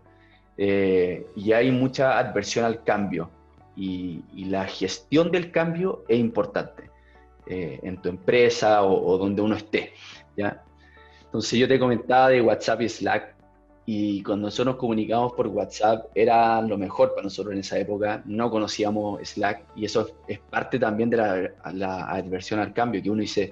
Eh, 0.58 1.26
y 1.36 1.52
hay 1.52 1.72
mucha 1.72 2.18
adversión 2.18 2.66
al 2.66 2.84
cambio. 2.84 3.30
Y, 3.76 4.24
la 4.46 4.66
gestión 4.66 5.32
del 5.32 5.52
cambio 5.52 6.04
es 6.08 6.20
importante 6.20 6.92
eh, 7.48 7.80
en 7.82 7.98
tu 7.98 8.10
empresa 8.10 8.84
o, 8.84 9.14
o, 9.14 9.18
donde 9.18 9.42
uno 9.42 9.56
esté, 9.56 9.94
¿ya? 10.38 10.64
Entonces 11.26 11.58
yo 11.58 11.68
te 11.68 11.80
comentaba 11.80 12.30
de 12.30 12.42
WhatsApp 12.42 12.82
y 12.82 12.90
Slack 12.90 13.36
y 13.86 14.24
cuando 14.24 14.48
nosotros 14.48 14.76
nos 14.76 14.80
comunicábamos 14.80 15.34
por 15.34 15.48
WhatsApp 15.48 16.06
era 16.16 16.62
lo 16.62 16.78
mejor 16.78 17.10
para 17.10 17.24
nosotros 17.24 17.54
en 17.54 17.60
esa 17.60 17.78
época, 17.78 18.24
no 18.26 18.50
conocíamos 18.50 19.28
Slack 19.28 19.66
y 19.76 19.86
eso 19.86 20.08
es 20.28 20.40
parte 20.40 20.80
también 20.80 21.10
de 21.10 21.18
la, 21.18 22.10
adversión 22.10 22.62
al 22.62 22.74
cambio, 22.74 23.04
que 23.04 23.10
uno 23.10 23.22
dice, 23.22 23.52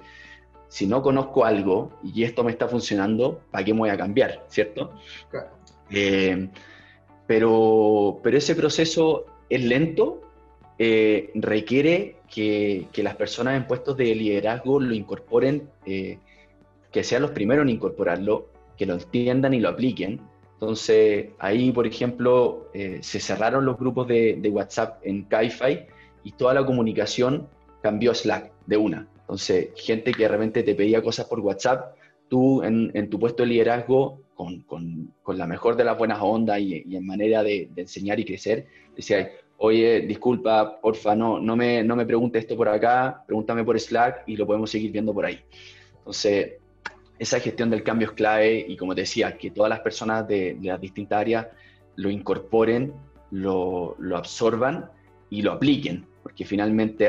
si 0.68 0.86
no 0.86 1.02
conozco 1.02 1.44
algo 1.44 1.92
y 2.02 2.22
esto 2.24 2.44
me 2.44 2.50
está 2.50 2.66
funcionando, 2.66 3.42
¿para 3.50 3.64
qué 3.64 3.74
me 3.74 3.80
voy 3.80 3.90
a 3.90 3.96
cambiar? 3.96 4.44
¿Cierto? 4.48 4.92
Eh, 5.90 6.48
pero, 7.26 8.18
pero 8.22 8.38
ese 8.38 8.54
proceso 8.54 9.26
es 9.50 9.62
lento, 9.62 10.22
eh, 10.78 11.30
requiere 11.34 12.16
que, 12.32 12.88
que, 12.90 13.02
las 13.02 13.16
personas 13.16 13.56
en 13.56 13.66
puestos 13.66 13.98
de 13.98 14.14
liderazgo 14.14 14.80
lo 14.80 14.94
incorporen, 14.94 15.68
eh, 15.84 16.18
que 16.90 17.04
sean 17.04 17.20
los 17.20 17.32
primeros 17.32 17.64
en 17.64 17.70
incorporarlo 17.70 18.51
que 18.82 18.86
lo 18.86 18.94
entiendan 18.94 19.54
y 19.54 19.60
lo 19.60 19.68
apliquen. 19.68 20.20
Entonces, 20.54 21.28
ahí, 21.38 21.70
por 21.70 21.86
ejemplo, 21.86 22.68
eh, 22.74 22.98
se 23.00 23.20
cerraron 23.20 23.64
los 23.64 23.78
grupos 23.78 24.08
de, 24.08 24.50
WhatsApp 24.52 25.00
en 25.04 25.28
Ki-Fi 25.28 25.86
y 26.24 26.32
toda 26.32 26.54
la 26.54 26.66
comunicación 26.66 27.46
cambió 27.80 28.10
a 28.10 28.14
Slack 28.16 28.50
de 28.66 28.76
una. 28.76 29.06
Entonces, 29.20 29.68
gente 29.76 30.10
que 30.10 30.26
realmente 30.26 30.64
te 30.64 30.74
pedía 30.74 31.00
cosas 31.00 31.26
por 31.26 31.38
WhatsApp, 31.38 31.94
tú 32.28 32.64
en, 32.64 33.08
tu 33.08 33.20
puesto 33.20 33.44
de 33.44 33.50
liderazgo, 33.50 34.20
con, 34.34 34.62
con, 34.62 35.14
con, 35.22 35.38
la 35.38 35.46
mejor 35.46 35.76
de 35.76 35.84
las 35.84 35.96
buenas 35.96 36.18
ondas 36.20 36.58
y, 36.58 36.82
y 36.84 36.96
en 36.96 37.06
manera 37.06 37.44
de, 37.44 37.68
de, 37.72 37.82
enseñar 37.82 38.18
y 38.18 38.24
crecer, 38.24 38.66
decía, 38.96 39.30
oye, 39.58 40.00
disculpa, 40.00 40.80
porfa, 40.80 41.14
no, 41.14 41.38
no, 41.38 41.54
me, 41.54 41.84
no 41.84 41.94
me 41.94 42.04
preguntes 42.04 42.42
esto 42.42 42.56
por 42.56 42.68
acá, 42.68 43.22
pregúntame 43.28 43.62
por 43.62 43.78
Slack 43.78 44.24
y 44.26 44.34
lo 44.34 44.44
podemos 44.44 44.72
seguir 44.72 44.90
viendo 44.90 45.14
por 45.14 45.24
ahí. 45.24 45.38
Entonces, 45.98 46.54
esa 47.18 47.40
gestión 47.40 47.70
del 47.70 47.82
cambio 47.82 48.08
es 48.08 48.14
clave 48.14 48.64
y 48.66 48.76
como 48.76 48.94
te 48.94 49.02
decía, 49.02 49.36
que 49.36 49.50
todas 49.50 49.70
las 49.70 49.80
personas 49.80 50.26
de, 50.26 50.58
las 50.60 50.80
distintas 50.80 51.20
áreas 51.20 51.46
lo 51.96 52.10
incorporen, 52.10 52.92
lo, 53.30 53.96
lo, 53.98 54.16
absorban 54.16 54.90
y 55.30 55.42
lo 55.42 55.52
apliquen, 55.52 56.06
porque 56.22 56.44
finalmente 56.44 57.08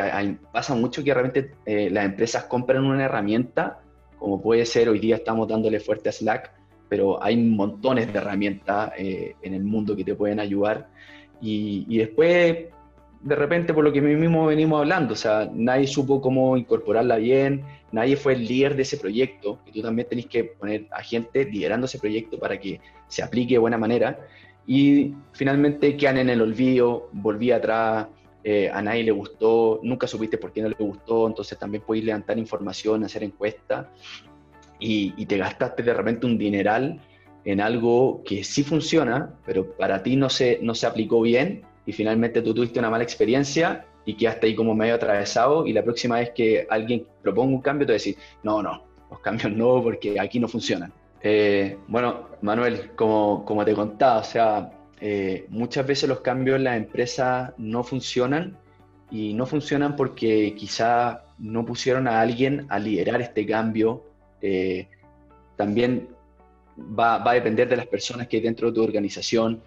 pasa 0.52 0.76
mucho 0.76 1.04
que 1.04 1.14
realmente 1.14 1.52
eh, 1.66 1.90
las 1.90 2.06
empresas 2.06 2.46
compran 2.46 2.86
una 2.86 3.06
herramienta, 3.06 3.80
como 4.18 4.42
puede 4.42 4.66
ser, 4.66 4.88
hoy 4.90 5.00
día 5.00 5.18
estamos 5.18 5.48
dándole 5.48 5.80
fuerte 5.80 6.10
a 6.10 6.12
Slack, 6.12 6.52
pero 6.90 7.22
hay 7.24 7.36
montones 7.36 8.12
de 8.12 8.20
herramientas 8.20 8.92
eh, 8.98 9.36
en 9.42 9.54
el 9.54 9.64
mundo 9.64 9.96
que 9.96 10.04
te 10.04 10.16
pueden 10.16 10.40
ayudar. 10.40 10.90
Y, 11.42 11.86
y 11.90 11.98
después 11.98 12.68
de 13.24 13.36
repente 13.36 13.74
por 13.74 13.86
lo 13.86 13.94
que 13.94 14.02
mismo 14.02 14.46
venimos 14.46 14.80
hablando, 14.80 15.14
o 15.14 15.16
sea, 15.16 15.50
nadie 15.54 15.88
supo 15.88 16.20
cómo 16.20 16.58
incorporarla 16.58 17.16
bien, 17.16 17.64
nadie 17.94 18.18
fue 18.18 18.34
el 18.34 18.46
líder 18.46 18.76
de 18.76 18.82
ese 18.82 18.98
proyecto, 18.98 19.60
y 19.66 19.72
tú 19.72 19.82
también 19.82 20.08
tenés 20.10 20.26
que 20.26 20.44
poner 20.44 20.88
a 20.92 21.02
gente 21.02 21.46
liderando 21.46 21.86
ese 21.86 22.00
proyecto 22.00 22.38
para 22.38 22.60
que 22.60 22.82
se 23.08 23.24
aplique 23.24 23.56
de 23.56 23.60
buena 23.60 23.78
manera, 23.78 24.20
y 24.68 25.14
finalmente 25.32 25.96
quedan 25.96 26.18
en 26.18 26.30
el 26.30 26.42
olvido, 26.42 27.10
volví 27.14 27.52
atrás, 27.52 28.08
eh, 28.44 28.70
a 28.70 28.82
nadie 28.82 29.04
le 29.04 29.12
gustó, 29.12 29.80
nunca 29.84 30.06
supiste 30.06 30.38
por 30.38 30.52
qué 30.52 30.62
no 30.62 30.68
le 30.68 30.76
gustó, 30.78 31.28
entonces 31.28 31.58
también 31.58 31.82
puedes 31.88 32.04
levantar 32.04 32.38
información, 32.38 33.06
hacer 33.06 33.24
encuestas, 33.24 33.88
y, 34.80 35.14
y 35.16 35.26
te 35.26 35.38
gastaste 35.38 35.82
de 35.82 35.94
repente 35.94 36.26
un 36.26 36.38
dineral 36.38 37.00
en 37.46 37.62
algo 37.62 38.22
que 38.26 38.44
sí 38.44 38.64
funciona, 38.64 39.34
pero 39.46 39.72
para 39.78 40.04
ti 40.04 40.18
no 40.18 40.30
se, 40.30 40.60
no 40.62 40.76
se 40.76 40.88
aplicó 40.88 41.22
bien, 41.22 41.64
y 41.86 41.92
finalmente 41.92 42.42
tú 42.42 42.54
tuviste 42.54 42.80
una 42.80 42.90
mala 42.90 43.04
experiencia 43.04 43.86
y 44.06 44.16
quedaste 44.16 44.48
ahí 44.48 44.56
como 44.56 44.76
medio 44.76 44.96
atravesado 44.96 45.66
y 45.66 45.74
la 45.74 45.84
próxima 45.84 46.18
vez 46.18 46.32
que 46.32 46.68
alguien 46.70 47.06
proponga 47.22 47.56
un 47.56 47.62
cambio 47.62 47.88
te 47.88 47.94
decir, 47.94 48.18
no, 48.44 48.62
no, 48.62 48.84
los 49.10 49.20
cambios 49.20 49.52
no 49.52 49.82
porque 49.82 50.20
aquí 50.20 50.40
no 50.40 50.48
funcionan. 50.48 50.92
Eh, 51.22 51.78
bueno, 51.88 52.28
Manuel, 52.42 52.92
como, 52.96 53.46
como 53.46 53.64
te 53.64 53.74
contaba, 53.74 54.20
o 54.20 54.24
sea, 54.24 54.72
eh, 55.00 55.46
muchas 55.50 55.88
veces 55.88 56.10
los 56.10 56.20
cambios 56.20 56.58
en 56.58 56.66
las 56.66 56.78
empresas 56.78 57.54
no 57.58 57.84
funcionan 57.84 58.58
y 59.10 59.34
no 59.34 59.46
funcionan 59.46 59.96
porque 59.96 60.54
quizá 60.58 61.24
no 61.38 61.66
pusieron 61.66 62.08
a 62.08 62.20
alguien 62.20 62.66
a 62.70 62.80
liderar 62.80 63.22
este 63.22 63.46
cambio. 63.46 64.04
Eh, 64.42 64.88
también 65.56 66.10
va, 66.78 67.20
va, 67.20 67.32
a 67.32 67.34
depender 67.36 67.70
de 67.70 67.78
las 67.78 67.88
personas 67.88 68.28
que 68.28 68.38
hay 68.38 68.44
dentro 68.44 68.68
de 68.68 68.74
tu 68.74 68.84
organización, 68.84 69.62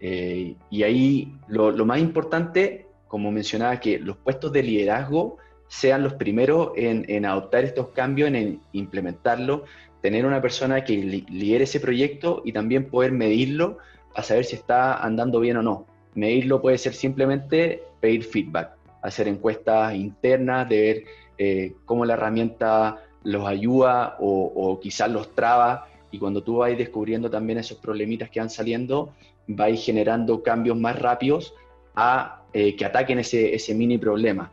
eh, 0.00 0.54
y 0.70 0.82
ahí 0.82 1.34
lo, 1.48 1.72
más 1.84 1.98
importante, 1.98 2.86
como 3.08 3.30
mencionaba, 3.30 3.80
que 3.80 3.98
los 3.98 4.16
puestos 4.16 4.52
de 4.52 4.62
liderazgo 4.62 5.38
sean 5.68 6.02
los 6.02 6.14
primeros 6.14 6.70
en, 6.76 7.26
adoptar 7.26 7.64
estos 7.64 7.88
cambios, 7.88 8.28
en 8.32 8.60
implementarlo, 8.72 9.64
tener 10.00 10.24
una 10.24 10.40
persona 10.40 10.84
que 10.84 10.96
lidere 10.96 11.64
ese 11.64 11.80
proyecto 11.80 12.42
y 12.44 12.52
también 12.52 12.88
poder 12.88 13.12
medirlo 13.12 13.78
para 14.12 14.22
saber 14.22 14.44
si 14.44 14.56
está 14.56 15.02
andando 15.02 15.40
bien 15.40 15.56
o 15.58 15.62
no. 15.62 15.86
Medirlo 16.14 16.62
puede 16.62 16.78
ser 16.78 16.94
simplemente 16.94 17.82
pedir 18.00 18.24
feedback, 18.24 18.70
hacer 19.02 19.28
encuestas 19.28 19.94
internas, 19.94 20.68
de 20.68 20.80
ver 20.80 21.04
eh, 21.36 21.74
cómo 21.84 22.04
la 22.04 22.14
herramienta 22.14 23.04
los 23.24 23.46
ayuda 23.46 24.16
o 24.20 24.78
quizás 24.80 25.10
los 25.10 25.34
traba 25.34 25.86
y 26.10 26.18
cuando 26.18 26.42
tú 26.42 26.58
vas 26.58 26.76
descubriendo 26.76 27.30
también 27.30 27.58
esos 27.58 27.78
problemitas 27.78 28.30
que 28.30 28.40
van 28.40 28.50
saliendo, 28.50 29.12
vais 29.46 29.84
generando 29.84 30.42
cambios 30.42 30.76
más 30.76 30.98
rápidos 30.98 31.54
a 31.94 32.42
eh, 32.52 32.76
que 32.76 32.84
ataquen 32.84 33.18
ese, 33.18 33.54
ese 33.54 33.74
mini 33.74 33.98
problema, 33.98 34.50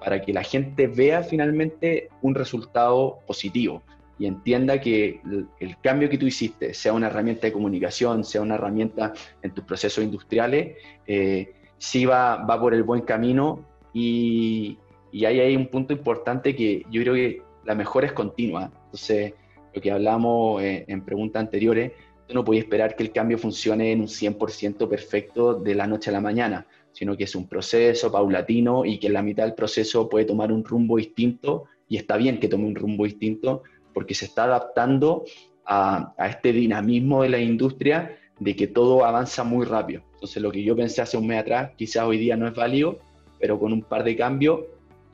para 0.00 0.20
que 0.20 0.32
la 0.32 0.42
gente 0.42 0.86
vea 0.86 1.22
finalmente 1.22 2.08
un 2.22 2.34
resultado 2.34 3.18
positivo 3.26 3.82
y 4.18 4.26
entienda 4.26 4.80
que 4.80 5.20
el, 5.58 5.76
cambio 5.82 6.08
que 6.08 6.18
tú 6.18 6.26
hiciste, 6.26 6.72
sea 6.72 6.92
una 6.92 7.08
herramienta 7.08 7.46
de 7.46 7.52
comunicación, 7.52 8.24
sea 8.24 8.42
una 8.42 8.54
herramienta 8.54 9.12
en 9.42 9.50
tus 9.52 9.64
procesos 9.64 10.04
industriales, 10.04 10.76
eh, 11.06 11.52
sí 11.78 12.06
va, 12.06 12.36
va 12.36 12.60
por 12.60 12.74
el 12.74 12.84
buen 12.84 13.02
camino 13.02 13.64
y, 13.92 14.78
y 15.10 15.24
ahí 15.24 15.40
hay 15.40 15.56
un 15.56 15.66
punto 15.66 15.92
importante 15.92 16.54
que 16.54 16.84
yo 16.90 17.02
creo 17.02 17.14
que 17.14 17.42
la 17.64 17.74
mejora 17.74 18.06
es 18.06 18.12
continua. 18.12 18.70
Entonces, 18.86 19.34
lo 19.74 19.80
que 19.80 19.90
hablamos 19.90 20.62
eh, 20.62 20.84
en 20.88 21.04
preguntas 21.04 21.40
anteriores, 21.40 21.92
tú 22.26 22.34
no 22.34 22.44
puedes 22.44 22.64
esperar 22.64 22.96
que 22.96 23.02
el 23.02 23.12
cambio 23.12 23.38
funcione 23.38 23.92
en 23.92 24.00
un 24.00 24.06
100% 24.06 24.88
perfecto 24.88 25.54
de 25.54 25.74
la 25.74 25.86
noche 25.86 26.10
a 26.10 26.12
la 26.12 26.20
mañana, 26.20 26.66
sino 26.92 27.16
que 27.16 27.24
es 27.24 27.34
un 27.34 27.48
proceso 27.48 28.10
paulatino 28.10 28.84
y 28.84 28.98
que 28.98 29.10
la 29.10 29.22
mitad 29.22 29.44
del 29.44 29.54
proceso 29.54 30.08
puede 30.08 30.24
tomar 30.24 30.52
un 30.52 30.64
rumbo 30.64 30.96
distinto 30.96 31.64
y 31.88 31.96
está 31.96 32.16
bien 32.16 32.38
que 32.38 32.48
tome 32.48 32.66
un 32.66 32.74
rumbo 32.74 33.04
distinto 33.04 33.62
porque 33.92 34.14
se 34.14 34.26
está 34.26 34.44
adaptando 34.44 35.24
a, 35.66 36.14
a 36.16 36.28
este 36.28 36.52
dinamismo 36.52 37.22
de 37.22 37.28
la 37.28 37.38
industria 37.38 38.16
de 38.38 38.56
que 38.56 38.66
todo 38.66 39.04
avanza 39.04 39.44
muy 39.44 39.66
rápido. 39.66 40.02
Entonces 40.14 40.42
lo 40.42 40.50
que 40.50 40.62
yo 40.62 40.76
pensé 40.76 41.02
hace 41.02 41.16
un 41.16 41.26
mes 41.26 41.40
atrás 41.40 41.72
quizás 41.76 42.04
hoy 42.04 42.18
día 42.18 42.36
no 42.36 42.46
es 42.46 42.54
válido, 42.54 42.98
pero 43.40 43.58
con 43.58 43.72
un 43.72 43.82
par 43.82 44.04
de 44.04 44.16
cambios, 44.16 44.60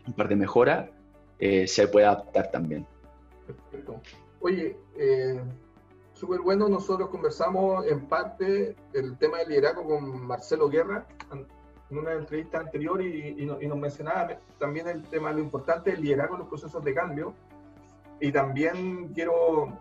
un 0.06 0.12
par 0.12 0.28
de 0.28 0.36
mejoras, 0.36 0.90
eh, 1.38 1.66
se 1.66 1.88
puede 1.88 2.06
adaptar 2.06 2.50
también. 2.50 2.86
Perfecto. 3.46 4.00
Oye, 4.40 4.76
eh, 4.96 5.40
súper 6.14 6.40
bueno. 6.40 6.68
Nosotros 6.68 7.08
conversamos 7.10 7.86
en 7.86 8.06
parte 8.06 8.74
el 8.92 9.16
tema 9.18 9.38
del 9.38 9.48
liderazgo 9.50 9.84
con 9.84 10.26
Marcelo 10.26 10.68
Guerra 10.68 11.06
en 11.90 11.98
una 11.98 12.12
entrevista 12.12 12.58
anterior 12.60 13.02
y, 13.02 13.44
nos 13.44 13.78
mencionaba 13.78 14.38
también 14.58 14.88
el 14.88 15.02
tema, 15.02 15.32
lo 15.32 15.40
importante 15.40 15.90
del 15.90 16.02
liderazgo 16.02 16.34
en 16.34 16.40
los 16.40 16.48
procesos 16.48 16.82
de 16.84 16.94
cambio. 16.94 17.34
y 18.20 18.30
también 18.32 19.08
quiero 19.14 19.78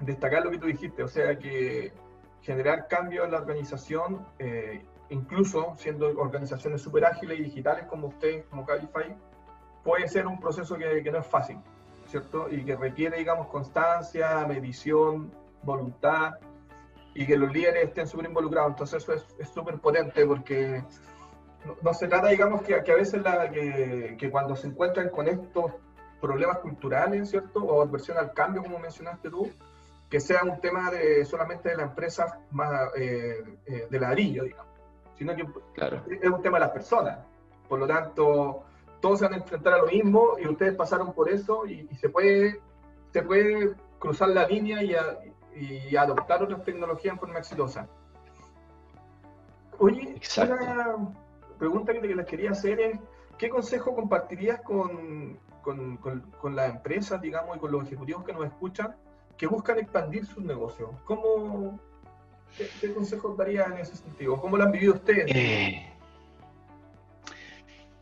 destacar 0.00 0.44
lo 0.44 0.50
que 0.50 0.58
tú 0.58 0.66
dijiste, 0.66 1.02
o 1.02 1.08
sea 1.08 1.38
que 1.38 1.92
generar 2.40 2.88
cambios 2.88 3.26
en 3.26 3.32
la 3.32 3.38
organización, 3.38 4.26
eh, 4.38 4.82
incluso 5.10 5.74
siendo 5.76 6.08
organizaciones 6.18 6.80
súper 6.80 7.04
ágiles 7.04 7.38
y 7.38 7.42
digitales 7.44 7.86
como 7.86 8.08
ustedes, 8.08 8.46
como 8.46 8.64
Calify, 8.64 9.14
puede 9.84 10.08
ser 10.08 10.26
un 10.26 10.40
proceso 10.40 10.76
que, 10.76 11.02
que, 11.02 11.10
no 11.10 11.18
es 11.18 11.26
fácil, 11.26 11.58
¿cierto? 12.06 12.48
Y 12.50 12.64
que 12.64 12.76
requiere, 12.76 13.18
digamos, 13.18 13.48
constancia, 13.48 14.44
medición, 14.46 15.32
voluntad, 15.62 16.34
y 17.14 17.26
que 17.26 17.36
los 17.36 17.52
líderes 17.52 17.88
estén 17.88 18.06
súper 18.06 18.26
involucrados. 18.26 18.70
Entonces 18.70 19.02
eso 19.02 19.12
es 19.38 19.48
súper 19.48 19.78
potente 19.78 20.26
porque 20.26 20.84
no, 21.82 21.94
se 21.94 22.08
trata, 22.08 22.28
digamos, 22.28 22.62
que, 22.62 22.82
que 22.82 22.92
a 22.92 22.96
veces 22.96 23.22
la, 23.22 23.50
que, 23.50 24.16
que, 24.18 24.30
cuando 24.30 24.54
se 24.56 24.68
encuentran 24.68 25.08
con 25.08 25.26
estos 25.26 25.72
problemas 26.20 26.58
culturales, 26.58 27.30
¿cierto? 27.30 27.60
O 27.60 27.82
adversión 27.82 28.18
al 28.18 28.32
cambio, 28.32 28.62
como 28.62 28.78
mencionaste 28.78 29.30
tú, 29.30 29.50
que 30.08 30.20
sea 30.20 30.42
un 30.44 30.60
tema 30.60 30.90
de 30.90 31.24
solamente 31.24 31.70
de 31.70 31.76
la 31.76 31.84
empresa 31.84 32.38
más 32.50 32.90
eh, 32.96 33.42
eh, 33.66 33.86
de 33.90 34.00
ladrillo, 34.00 34.44
digamos, 34.44 34.72
sino 35.16 35.34
que 35.34 35.42
es 35.42 36.30
un 36.30 36.42
tema 36.42 36.58
de 36.58 36.66
las 36.66 36.70
personas. 36.70 37.18
Por 37.68 37.80
lo 37.80 37.86
tanto, 37.86 38.65
todos 39.06 39.20
se 39.20 39.24
van 39.26 39.34
a 39.34 39.36
enfrentar 39.36 39.74
a 39.74 39.78
lo 39.78 39.86
mismo 39.86 40.32
y 40.36 40.48
ustedes 40.48 40.74
pasaron 40.74 41.12
por 41.12 41.30
eso 41.30 41.64
y, 41.64 41.86
se, 41.94 42.08
puede, 42.08 42.60
se 43.12 43.22
puede 43.22 43.76
cruzar 44.00 44.30
la 44.30 44.48
línea 44.48 44.82
y, 44.82 44.96
y 45.54 45.96
adoptar 45.96 46.42
otras 46.42 46.64
tecnologías 46.64 47.12
en 47.12 47.20
forma 47.20 47.38
exitosa. 47.38 47.86
Oye, 49.78 50.20
una 50.38 50.96
pregunta 51.56 51.92
que 51.92 52.00
les 52.00 52.26
quería 52.26 52.50
hacer 52.50 52.80
es, 52.80 52.98
¿qué 53.38 53.48
consejo 53.48 53.94
compartirías 53.94 54.60
con, 54.62 55.38
con, 55.62 55.98
con, 55.98 56.56
las 56.56 56.74
empresas, 56.74 57.22
digamos, 57.22 57.56
y 57.56 57.60
con 57.60 57.70
los 57.70 57.86
ejecutivos 57.86 58.24
que 58.24 58.32
nos 58.32 58.44
escuchan, 58.46 58.96
que 59.36 59.46
buscan 59.46 59.78
expandir 59.78 60.26
sus 60.26 60.42
negocios? 60.42 60.90
¿Cómo, 61.04 61.78
qué, 62.58 62.68
qué 62.80 62.92
consejos 62.92 63.36
daría 63.36 63.66
en 63.66 63.74
ese 63.74 63.94
sentido? 63.94 64.40
¿Cómo 64.40 64.56
lo 64.56 64.64
han 64.64 64.72
vivido 64.72 64.94
ustedes? 64.94 65.26
Eh, 65.28 65.92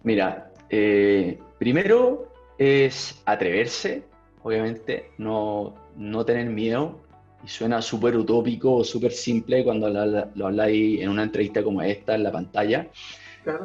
mira, 0.03 0.51
eh, 0.77 1.39
primero 1.59 2.33
es 2.59 3.22
atreverse, 3.25 4.03
obviamente, 4.43 5.11
no, 5.18 5.75
no 5.97 6.25
tener 6.25 6.47
miedo. 6.47 7.01
Y 7.45 7.49
suena 7.49 7.83
súper 7.83 8.16
utópico 8.16 8.77
o 8.77 8.85
súper 8.85 9.12
simple 9.12 9.62
cuando 9.62 9.89
lo, 9.91 10.27
lo 10.35 10.47
habláis 10.47 11.03
en 11.03 11.11
una 11.11 11.25
entrevista 11.25 11.62
como 11.62 11.83
esta 11.83 12.14
en 12.14 12.22
la 12.22 12.33
pantalla. 12.33 12.89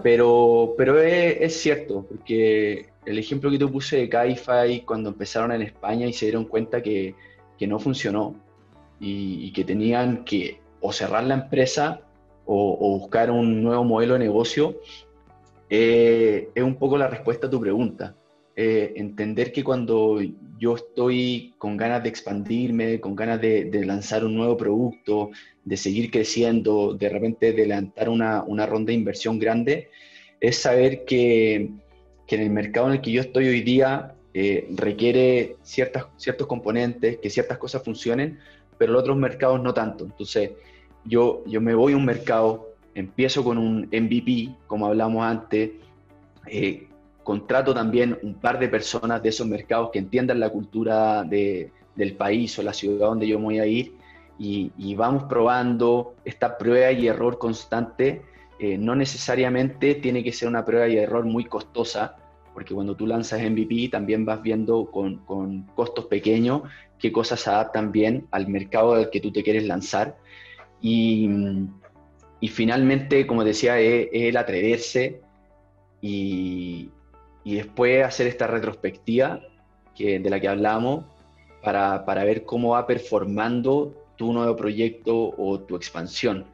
Pero, 0.04 0.76
pero 0.78 1.02
es, 1.02 1.62
cierto, 1.62 2.06
porque 2.08 2.90
el 3.06 3.18
ejemplo 3.18 3.50
que 3.50 3.58
tú 3.58 3.72
puse 3.72 3.98
de 3.98 4.10
Caify 4.10 4.82
cuando 4.82 5.10
empezaron 5.10 5.54
en 5.54 5.62
España 5.62 6.06
y 6.06 6.14
se 6.14 6.26
dieron 6.26 6.46
cuenta 6.46 6.82
que, 6.82 7.16
que 7.58 7.66
no 7.66 7.80
funcionó 7.80 8.36
y, 9.00 9.52
que 9.54 9.64
tenían 9.64 10.26
que 10.26 10.60
o 10.82 10.92
cerrar 10.92 11.24
la 11.24 11.36
empresa 11.36 12.02
o, 12.46 12.98
buscar 13.00 13.32
un 13.32 13.64
nuevo 13.64 13.84
modelo 13.84 14.14
de 14.14 14.20
negocio, 14.20 14.76
eh, 15.70 16.50
es 16.54 16.64
un 16.64 16.76
poco 16.76 16.98
la 16.98 17.08
respuesta 17.08 17.48
a 17.48 17.50
tu 17.50 17.60
pregunta. 17.60 18.16
Eh, 18.56 18.94
entender 18.98 19.54
que 19.54 19.64
cuando 19.64 20.20
yo 20.60 20.76
estoy 20.76 21.54
con 21.58 21.78
ganas 21.78 22.04
de 22.04 22.10
expandirme, 22.10 23.00
con 23.00 23.16
ganas 23.16 23.40
de, 23.40 23.70
lanzar 23.86 24.26
un 24.26 24.36
nuevo 24.36 24.58
producto, 24.58 25.30
de 25.64 25.78
seguir 25.78 26.12
creciendo, 26.12 26.94
de 26.94 27.08
repente 27.08 27.54
de 27.54 27.68
levantar 27.68 28.10
una, 28.10 28.44
una 28.44 28.66
ronda 28.66 28.88
de 28.88 28.96
inversión 28.96 29.40
grande, 29.40 29.90
es 30.42 30.58
saber 30.58 31.06
que, 31.06 31.70
que, 32.28 32.36
en 32.36 32.42
el 32.42 32.50
mercado 32.50 32.88
en 32.88 32.94
el 32.94 33.02
que 33.02 33.12
yo 33.12 33.22
estoy 33.22 33.48
hoy 33.48 33.62
día 33.62 34.16
eh, 34.34 34.68
requiere 34.76 35.56
ciertas, 35.64 36.08
ciertos 36.18 36.48
componentes, 36.48 37.18
que 37.18 37.30
ciertas 37.30 37.58
cosas 37.58 37.84
funcionen, 37.84 38.40
pero 38.78 38.94
en 38.94 39.00
otros 39.00 39.18
mercados 39.18 39.62
no 39.62 39.74
tanto. 39.74 40.06
Entonces, 40.06 40.52
yo, 41.06 41.44
yo 41.46 41.62
me 41.62 41.74
voy 41.74 41.94
a 41.94 41.98
un 41.98 42.06
mercado, 42.06 42.69
empiezo 43.00 43.44
con 43.44 43.58
un 43.58 43.90
MVP, 43.92 44.56
como 44.68 44.88
hablamos 44.88 45.24
antes, 45.24 45.72
eh, 46.48 46.88
contrato 47.24 47.74
también 47.74 48.18
un 48.24 48.36
par 48.36 48.60
de 48.60 48.68
personas 48.68 49.22
de 49.22 49.30
esos 49.30 49.48
mercados 49.48 49.90
que 49.92 50.00
entiendan 50.00 50.40
la 50.40 50.50
cultura 50.50 51.24
de, 51.24 51.72
del 51.96 52.16
país 52.16 52.58
o 52.60 52.64
la 52.64 52.74
ciudad 52.74 53.08
donde 53.08 53.28
yo 53.28 53.40
voy 53.40 53.60
a 53.60 53.66
ir 53.66 53.94
y, 54.40 54.96
vamos 54.96 55.24
probando 55.24 56.16
esta 56.24 56.58
prueba 56.58 56.92
y 56.92 57.08
error 57.08 57.38
constante. 57.38 58.22
Eh, 58.58 58.78
no 58.78 58.96
necesariamente 58.96 59.96
tiene 59.96 60.24
que 60.24 60.32
ser 60.32 60.48
una 60.48 60.66
prueba 60.66 60.88
y 60.88 60.98
error 60.98 61.26
muy 61.26 61.44
costosa, 61.46 62.16
porque 62.54 62.74
cuando 62.74 62.96
tú 62.96 63.06
lanzas 63.06 63.42
MVP 63.42 63.90
también 63.90 64.26
vas 64.26 64.42
viendo 64.42 64.86
con, 64.92 65.18
con 65.26 65.64
costos 65.76 66.06
pequeños 66.06 66.64
qué 67.00 67.12
cosas 67.12 67.40
se 67.40 67.50
adaptan 67.50 67.92
bien 67.92 68.28
al 68.32 68.48
mercado 68.48 68.94
al 68.94 69.10
que 69.10 69.22
tú 69.22 69.32
te 69.32 69.44
quieres 69.44 69.66
lanzar. 69.66 70.18
Y, 70.82 71.30
y 72.40 72.48
finalmente, 72.48 73.28
como 73.28 73.44
decía, 73.44 73.80
es, 73.80 74.10
el 74.12 74.38
atreverse 74.38 75.22
y, 76.02 76.90
y 77.44 77.56
después 77.56 78.06
hacer 78.06 78.28
esta 78.28 78.48
retrospectiva 78.48 79.42
que, 79.96 80.20
de 80.20 80.30
la 80.30 80.40
que 80.40 80.48
hablamos 80.48 81.06
para, 81.62 82.06
para, 82.06 82.24
ver 82.24 82.46
cómo 82.46 82.70
va 82.70 82.88
performando 82.88 83.94
tu 84.16 84.32
nuevo 84.34 84.56
proyecto 84.56 85.34
o 85.38 85.60
tu 85.62 85.76
expansión. 85.76 86.46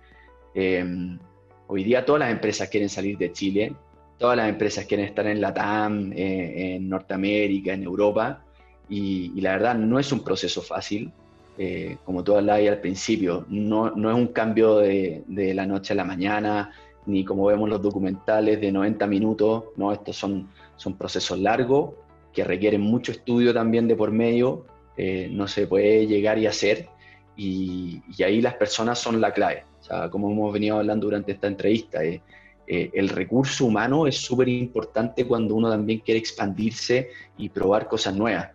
Em, 0.54 1.20
hoy 1.68 1.84
día 1.84 2.06
todas 2.06 2.22
las 2.22 2.32
empresas 2.32 2.70
quieren 2.70 2.90
salir 2.90 3.18
de 3.18 3.32
Chile, 3.32 3.76
todas 4.18 4.38
las 4.38 4.50
empresas 4.50 4.86
quieren 4.86 5.06
estar 5.06 5.28
en 5.28 5.42
Latam, 5.42 6.12
eh, 6.14 6.76
en 6.76 6.90
Norteamérica, 6.90 7.74
en 7.74 7.84
Europa, 7.84 8.44
y, 8.88 9.42
la 9.42 9.54
verdad 9.54 9.76
no 9.76 10.00
es 10.00 10.12
un 10.12 10.24
proceso 10.24 10.62
fácil. 10.62 11.12
Eh, 11.58 11.98
como 12.04 12.24
tú 12.24 12.36
hablabas 12.36 12.68
al 12.68 12.82
principio, 12.82 13.46
no, 13.50 13.92
no 13.92 14.10
es 14.10 14.16
un 14.16 14.28
cambio 14.28 14.78
de, 14.78 15.24
de, 15.28 15.54
la 15.54 15.66
noche 15.66 15.94
a 15.94 15.96
la 15.96 16.04
mañana, 16.04 16.72
ni 17.06 17.24
como 17.24 17.46
vemos 17.46 17.70
los 17.70 17.82
documentales 17.82 18.60
de 18.60 18.72
90 18.72 19.08
minutos, 19.08 19.64
no, 19.78 19.94
estos 19.94 20.18
son 20.18 20.50
son 20.76 20.98
procesos 20.98 21.40
largos 21.40 21.92
que 22.34 22.44
requieren 22.44 22.82
mucho 22.82 23.12
estudio 23.12 23.54
también 23.54 23.88
de 23.88 23.96
por 23.96 24.12
medio, 24.12 24.66
eh, 24.98 25.30
no 25.32 25.48
se 25.48 25.68
puede 25.68 26.06
llegar 26.06 26.38
y 26.38 26.48
hacer, 26.48 26.90
y, 27.38 28.02
ahí 28.24 28.42
las 28.42 28.56
personas 28.56 29.00
son 29.00 29.22
la 29.22 29.32
clave. 29.32 29.64
O 29.80 29.84
sea, 29.84 30.10
como 30.10 30.32
hemos 30.32 30.54
venido 30.54 30.78
hablando 30.78 31.08
durante 31.08 31.34
esta 31.34 31.48
entrevista, 31.48 32.04
eh, 32.04 32.22
eh, 32.68 32.90
el 32.94 33.10
recurso 33.10 33.66
humano 33.66 34.08
es 34.08 34.18
súper 34.18 34.50
importante 34.50 35.26
cuando 35.26 35.56
uno 35.56 35.70
también 35.70 36.00
quiere 36.00 36.20
expandirse 36.20 37.10
y 37.38 37.50
probar 37.50 37.88
cosas 37.88 38.16
nuevas, 38.16 38.50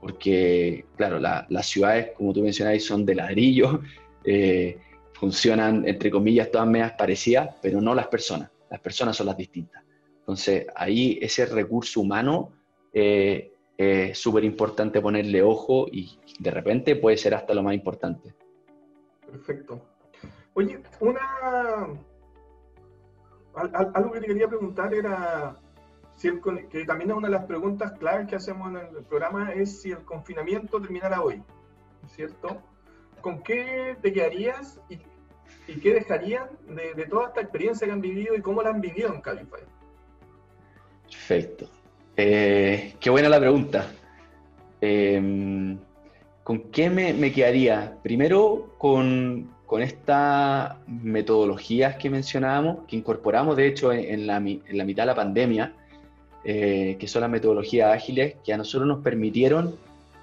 porque, 0.00 0.84
claro, 0.96 1.18
las 1.18 1.66
ciudades, 1.66 2.12
como 2.16 2.32
tú 2.32 2.42
mencionabas, 2.42 2.82
son 2.82 3.04
de 3.04 3.14
ladrillo, 3.14 3.80
funcionan, 5.14 5.86
entre 5.88 6.10
comillas, 6.10 6.50
todas 6.50 6.66
medias 6.66 6.92
parecidas, 6.92 7.54
pero 7.62 7.80
no 7.80 7.94
las 7.94 8.08
personas. 8.08 8.50
Las 8.70 8.80
personas 8.80 9.16
son 9.16 9.26
las 9.26 9.36
distintas. 9.36 9.82
Entonces, 10.18 10.66
ahí 10.74 11.18
ese 11.22 11.46
recurso 11.46 12.00
humano 12.00 12.52
eh, 12.92 13.52
es 13.76 14.18
súper 14.18 14.44
importante 14.44 15.00
ponerle 15.00 15.42
ojo 15.42 15.86
y 15.90 16.18
de 16.38 16.50
repente 16.50 16.96
puede 16.96 17.16
ser 17.16 17.34
hasta 17.34 17.54
lo 17.54 17.62
más 17.62 17.74
importante. 17.74 18.34
Perfecto. 19.24 19.80
Oye, 20.54 20.80
una 21.00 21.96
algo 23.54 24.12
que 24.12 24.20
te 24.20 24.26
quería 24.26 24.48
preguntar 24.48 24.92
era 24.92 25.56
si 26.16 26.30
que 26.70 26.84
también 26.84 27.10
es 27.10 27.16
una 27.16 27.28
de 27.28 27.34
las 27.34 27.44
preguntas 27.44 27.92
claves 27.92 28.26
que 28.26 28.36
hacemos 28.36 28.68
en 28.70 28.76
el 28.76 29.04
programa 29.04 29.52
es 29.52 29.80
si 29.80 29.92
el 29.92 30.04
confinamiento 30.04 30.80
terminara 30.80 31.22
hoy, 31.22 31.42
¿cierto? 32.08 32.60
¿Con 33.20 33.42
qué 33.42 33.96
te 34.02 34.12
quedarías 34.12 34.80
y, 34.88 34.98
qué 35.80 35.94
dejarían 35.94 36.48
de, 36.68 36.94
de, 36.94 37.06
toda 37.06 37.28
esta 37.28 37.40
experiencia 37.40 37.86
que 37.86 37.92
han 37.92 38.00
vivido 38.00 38.34
y 38.34 38.40
cómo 38.40 38.62
la 38.62 38.70
han 38.70 38.80
vivido 38.80 39.12
en 39.12 39.20
Calify? 39.20 39.62
Perfecto. 41.04 41.68
Eh, 42.16 42.94
qué 42.98 43.10
buena 43.10 43.28
la 43.28 43.38
pregunta. 43.38 43.90
Em, 44.80 45.78
¿Con 46.42 46.70
qué 46.70 46.90
me, 46.90 47.32
quedaría? 47.32 47.98
Primero 48.02 48.74
con, 48.78 49.50
estas 49.80 50.76
metodologías 50.86 51.96
que 51.96 52.08
mencionábamos, 52.08 52.86
que 52.86 52.96
incorporamos 52.96 53.56
de 53.56 53.66
hecho 53.66 53.92
en, 53.92 54.26
la, 54.26 54.38
mitad 54.38 55.02
de 55.02 55.06
la 55.06 55.14
pandemia, 55.14 55.74
eh, 56.48 56.96
que 56.98 57.08
son 57.08 57.22
las 57.22 57.30
metodologías 57.30 57.92
ágiles, 57.92 58.36
que 58.44 58.52
a 58.52 58.56
nosotros 58.56 58.86
nos 58.86 59.02
permitieron 59.02 59.74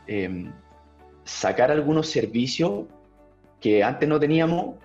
em, 0.08 0.52
sacar 1.26 1.70
algunos 1.70 2.08
servicios 2.08 2.86
que 3.60 3.84
antes 3.84 4.08
no 4.08 4.20
teníamos 4.20 4.76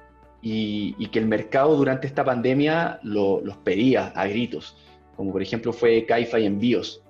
y, 0.42 1.06
que 1.08 1.18
el 1.18 1.26
mercado 1.26 1.76
durante 1.76 2.06
esta 2.06 2.24
pandemia 2.24 3.00
los 3.02 3.56
pedía 3.58 4.08
a 4.08 4.26
gritos 4.26 4.76
como 5.18 5.32
por 5.32 5.42
ejemplo 5.42 5.72
fue 5.72 6.06
Caifa 6.06 6.38
y 6.38 6.46
Envíos. 6.46 7.02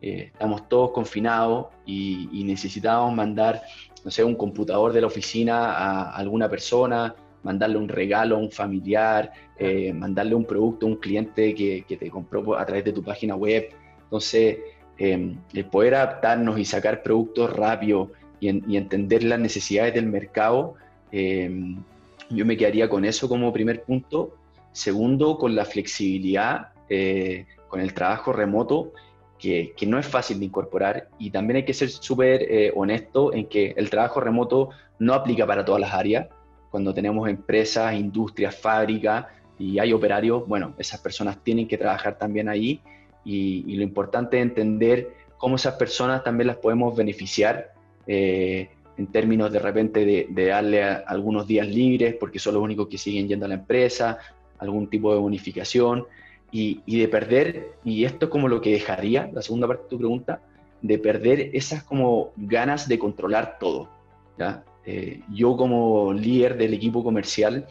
Eh, 0.00 0.30
estamos 0.32 0.68
todos 0.68 0.92
confinados 0.92 1.66
y, 1.84 2.44
necesitábamos 2.44 3.12
mandar, 3.12 3.60
no 4.04 4.10
sé, 4.12 4.22
un 4.22 4.36
computador 4.36 4.92
de 4.92 5.00
la 5.00 5.08
oficina 5.08 5.72
a 5.72 6.10
alguna 6.16 6.48
persona, 6.48 7.16
mandarle 7.42 7.78
un 7.78 7.88
regalo 7.88 8.36
a 8.36 8.38
un 8.38 8.50
familiar, 8.50 9.32
eh, 9.58 9.92
mandarle 9.92 10.34
un 10.34 10.44
producto 10.44 10.86
a 10.86 10.90
un 10.90 10.96
cliente 10.96 11.54
que, 11.54 11.84
que, 11.86 11.96
te 11.96 12.10
compró 12.10 12.56
a 12.58 12.64
través 12.66 12.84
de 12.84 12.92
tu 12.92 13.02
página 13.02 13.34
web. 13.36 13.68
Entonces, 14.04 14.58
em, 14.98 15.36
el 15.52 15.64
poder 15.66 15.94
adaptarnos 15.94 16.58
y 16.58 16.64
sacar 16.64 17.02
productos 17.02 17.52
rápido 17.54 18.10
y, 18.40 18.48
entender 18.76 19.22
las 19.24 19.38
necesidades 19.38 19.94
del 19.94 20.06
mercado, 20.06 20.74
em, 21.12 21.82
yo 22.30 22.44
me 22.44 22.56
quedaría 22.56 22.88
con 22.88 23.04
eso 23.04 23.28
como 23.28 23.52
primer 23.52 23.82
punto. 23.82 24.36
Segundo, 24.72 25.38
con 25.38 25.54
la 25.54 25.64
flexibilidad, 25.64 26.68
eh, 26.88 27.46
con 27.68 27.80
el 27.80 27.94
trabajo 27.94 28.32
remoto, 28.32 28.92
que, 29.38 29.74
no 29.86 29.98
es 29.98 30.06
fácil 30.06 30.38
de 30.38 30.46
incorporar 30.46 31.08
y 31.18 31.30
también 31.30 31.58
hay 31.58 31.64
que 31.64 31.74
ser 31.74 31.90
súper 31.90 32.42
eh, 32.42 32.72
honesto 32.74 33.32
en 33.32 33.46
que 33.46 33.74
el 33.76 33.90
trabajo 33.90 34.20
remoto 34.20 34.70
no 34.98 35.14
aplica 35.14 35.46
para 35.46 35.64
todas 35.64 35.80
las 35.80 35.92
áreas. 35.92 36.28
Cuando 36.76 36.92
tenemos 36.92 37.26
empresas, 37.26 37.94
industrias, 37.94 38.54
fábricas 38.54 39.24
y 39.58 39.78
hay 39.78 39.94
operarios, 39.94 40.46
bueno, 40.46 40.74
esas 40.76 41.00
personas 41.00 41.42
tienen 41.42 41.66
que 41.66 41.78
trabajar 41.78 42.18
también 42.18 42.50
ahí 42.50 42.82
y, 43.24 43.74
lo 43.76 43.82
importante 43.82 44.36
es 44.36 44.42
entender 44.42 45.14
cómo 45.38 45.56
esas 45.56 45.76
personas 45.76 46.22
también 46.22 46.48
las 46.48 46.58
podemos 46.58 46.94
beneficiar 46.94 47.72
eh, 48.06 48.68
en 48.98 49.06
términos 49.06 49.50
de 49.50 49.58
repente 49.58 50.04
de, 50.28 50.46
darle 50.46 50.84
algunos 50.84 51.46
días 51.46 51.66
libres 51.66 52.14
porque 52.20 52.38
son 52.38 52.52
los 52.52 52.62
únicos 52.62 52.88
que 52.88 52.98
siguen 52.98 53.26
yendo 53.26 53.46
a 53.46 53.48
la 53.48 53.54
empresa, 53.54 54.18
algún 54.58 54.90
tipo 54.90 55.14
de 55.14 55.18
bonificación 55.18 56.04
y, 56.52 56.82
de 56.98 57.08
perder, 57.08 57.72
y 57.84 58.04
esto 58.04 58.26
es 58.26 58.30
como 58.30 58.48
lo 58.48 58.60
que 58.60 58.72
dejaría, 58.72 59.30
la 59.32 59.40
segunda 59.40 59.66
parte 59.66 59.84
de 59.84 59.88
tu 59.88 59.96
pregunta, 59.96 60.42
de 60.82 60.98
perder 60.98 61.52
esas 61.54 61.82
como 61.84 62.32
ganas 62.36 62.86
de 62.86 62.98
controlar 62.98 63.56
todo. 63.58 63.88
¿ya? 64.36 64.62
Eh, 64.86 65.20
yo 65.32 65.56
como 65.56 66.12
líder 66.12 66.56
del 66.56 66.72
equipo 66.72 67.02
comercial, 67.02 67.66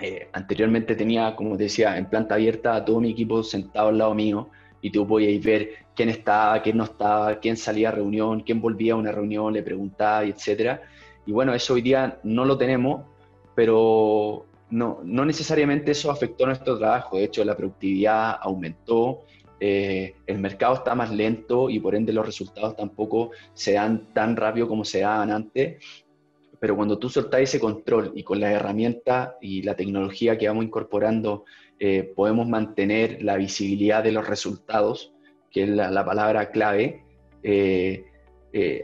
eh, 0.00 0.28
anteriormente 0.32 0.94
tenía, 0.94 1.36
como 1.36 1.56
te 1.56 1.64
decía, 1.64 1.98
en 1.98 2.06
planta 2.06 2.36
abierta 2.36 2.74
a 2.74 2.84
todo 2.84 3.00
mi 3.00 3.10
equipo 3.10 3.42
sentado 3.42 3.88
al 3.88 3.98
lado 3.98 4.14
mío 4.14 4.48
y 4.80 4.90
tú 4.90 5.06
podías 5.06 5.44
ver 5.44 5.70
quién 5.94 6.08
estaba, 6.08 6.62
quién 6.62 6.76
no 6.78 6.84
estaba, 6.84 7.38
quién 7.38 7.56
salía 7.56 7.88
a 7.88 7.92
reunión, 7.92 8.40
quién 8.40 8.60
volvía 8.60 8.94
a 8.94 8.96
una 8.96 9.12
reunión, 9.12 9.52
le 9.52 9.62
preguntaba, 9.62 10.24
etc. 10.24 10.80
Y 11.26 11.32
bueno, 11.32 11.52
eso 11.52 11.74
hoy 11.74 11.82
día 11.82 12.18
no 12.22 12.44
lo 12.44 12.56
tenemos, 12.56 13.02
pero 13.54 14.46
no, 14.70 15.00
no 15.04 15.24
necesariamente 15.24 15.90
eso 15.92 16.10
afectó 16.10 16.46
nuestro 16.46 16.78
trabajo, 16.78 17.16
de 17.16 17.24
hecho 17.24 17.44
la 17.44 17.56
productividad 17.56 18.38
aumentó, 18.40 19.24
eh, 19.60 20.14
el 20.26 20.38
mercado 20.38 20.74
está 20.74 20.94
más 20.94 21.10
lento 21.10 21.68
y 21.68 21.80
por 21.80 21.96
ende 21.96 22.12
los 22.12 22.24
resultados 22.24 22.76
tampoco 22.76 23.32
se 23.54 23.72
dan 23.72 24.06
tan 24.14 24.36
rápido 24.36 24.68
como 24.68 24.84
se 24.84 25.00
daban 25.00 25.32
antes, 25.32 25.82
pero 26.60 26.76
cuando 26.76 26.98
tú 26.98 27.08
soltás 27.08 27.40
ese 27.40 27.60
control 27.60 28.12
y 28.14 28.22
con 28.22 28.40
la 28.40 28.50
herramienta 28.50 29.36
y 29.40 29.62
la 29.62 29.74
tecnología 29.74 30.36
que 30.36 30.48
vamos 30.48 30.64
incorporando 30.64 31.44
eh, 31.78 32.12
podemos 32.14 32.48
mantener 32.48 33.22
la 33.22 33.36
visibilidad 33.36 34.02
de 34.02 34.12
los 34.12 34.26
resultados, 34.26 35.12
que 35.50 35.64
es 35.64 35.68
la, 35.68 36.04
palabra 36.04 36.50
clave, 36.50 37.02
eh, 37.42 38.04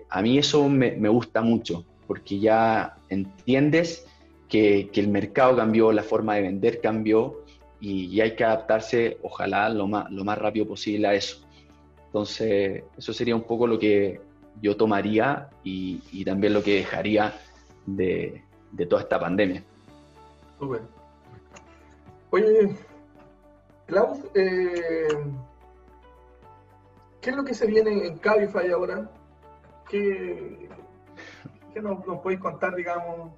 a 0.09 0.23
mí 0.23 0.39
eso 0.39 0.69
me, 0.69 0.93
me 0.93 1.09
gusta 1.09 1.41
mucho, 1.41 1.85
porque 2.07 2.39
ya 2.39 2.97
entiendes 3.09 4.07
que, 4.49 4.91
el 4.95 5.09
mercado 5.09 5.57
cambió, 5.57 5.93
la 5.93 6.03
forma 6.03 6.37
de 6.37 6.43
vender 6.43 6.81
cambió 6.81 7.43
y, 7.81 8.21
hay 8.21 8.37
que 8.37 8.45
adaptarse, 8.45 9.19
ojalá, 9.23 9.69
lo 9.69 9.87
más, 9.87 10.11
lo 10.11 10.25
más 10.25 10.39
rápido 10.39 10.67
posible 10.67 11.09
a 11.09 11.15
eso. 11.15 11.45
Entonces, 12.07 12.85
eso 12.97 13.13
sería 13.13 13.35
un 13.35 13.43
poco 13.43 13.67
lo 13.67 13.79
que 13.79 14.21
yo 14.63 14.77
tomaría 14.77 15.49
y, 15.65 16.25
también 16.25 16.55
lo 16.55 16.63
que 16.63 16.77
dejaría 16.77 17.35
de, 17.87 18.43
toda 18.89 19.03
esta 19.03 19.19
pandemia. 19.19 19.63
Súper. 20.59 20.83
Oye, 22.31 22.77
Klaus, 23.87 24.19
eh, 24.35 25.09
¿qué 27.21 27.31
es 27.31 27.37
lo 27.37 27.45
que 27.45 27.55
se 27.55 27.67
viene 27.67 28.07
en 28.07 28.19
Cabify 28.19 28.71
ahora? 28.71 29.09
¿Qué, 29.89 30.69
qué 31.73 31.81
nos, 31.81 32.05
nos 32.07 32.21
podéis 32.21 32.41
contar, 32.41 32.75
digamos, 32.75 33.33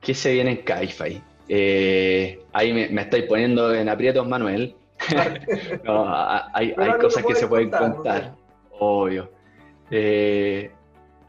¿Qué 0.00 0.14
se 0.14 0.32
viene 0.32 0.52
en 0.52 0.56
Cabify? 0.58 1.22
Eh, 1.48 2.44
ahí 2.52 2.72
me, 2.72 3.00
estáis 3.00 3.24
poniendo 3.24 3.72
en 3.74 3.88
aprietos, 3.88 4.26
Manuel. 4.26 4.74
hay, 6.52 6.74
cosas 7.00 7.24
que 7.24 7.34
se 7.34 7.46
pueden 7.46 7.70
contar, 7.70 8.34
obvio. 8.78 9.30
Eh, 9.90 10.70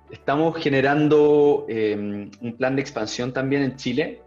estamos 0.10 0.58
generando 0.58 1.66
em, 1.68 2.30
un 2.42 2.54
plan 2.58 2.76
de 2.76 2.82
expansión 2.82 3.34
también 3.34 3.64
en 3.64 3.76
Chile. 3.76 4.22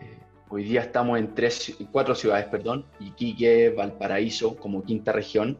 Eh, 0.00 0.18
hoy 0.48 0.64
día 0.64 0.82
estamos 0.82 1.18
en 1.18 1.34
tres, 1.34 1.76
cuatro 1.92 2.14
ciudades, 2.14 2.46
perdón, 2.46 2.84
Iquique, 3.00 3.70
Valparaíso 3.70 4.56
como 4.56 4.82
quinta 4.84 5.12
región, 5.12 5.58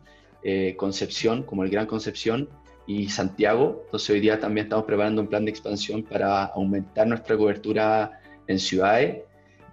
Concepción 0.76 1.42
como 1.42 1.64
el 1.64 1.70
Gran 1.70 1.86
Concepción 1.86 2.48
y 2.86 3.08
Santiago. 3.08 3.82
Entonces 3.86 4.10
hoy 4.10 4.20
día 4.20 4.38
también 4.38 4.66
estamos 4.66 4.84
preparando 4.84 5.20
un 5.22 5.26
plan 5.26 5.44
de 5.44 5.50
expansión 5.50 6.04
para 6.04 6.44
aumentar 6.44 7.08
nuestra 7.08 7.36
cobertura 7.36 8.20
en 8.46 8.60
ciudades. 8.60 9.24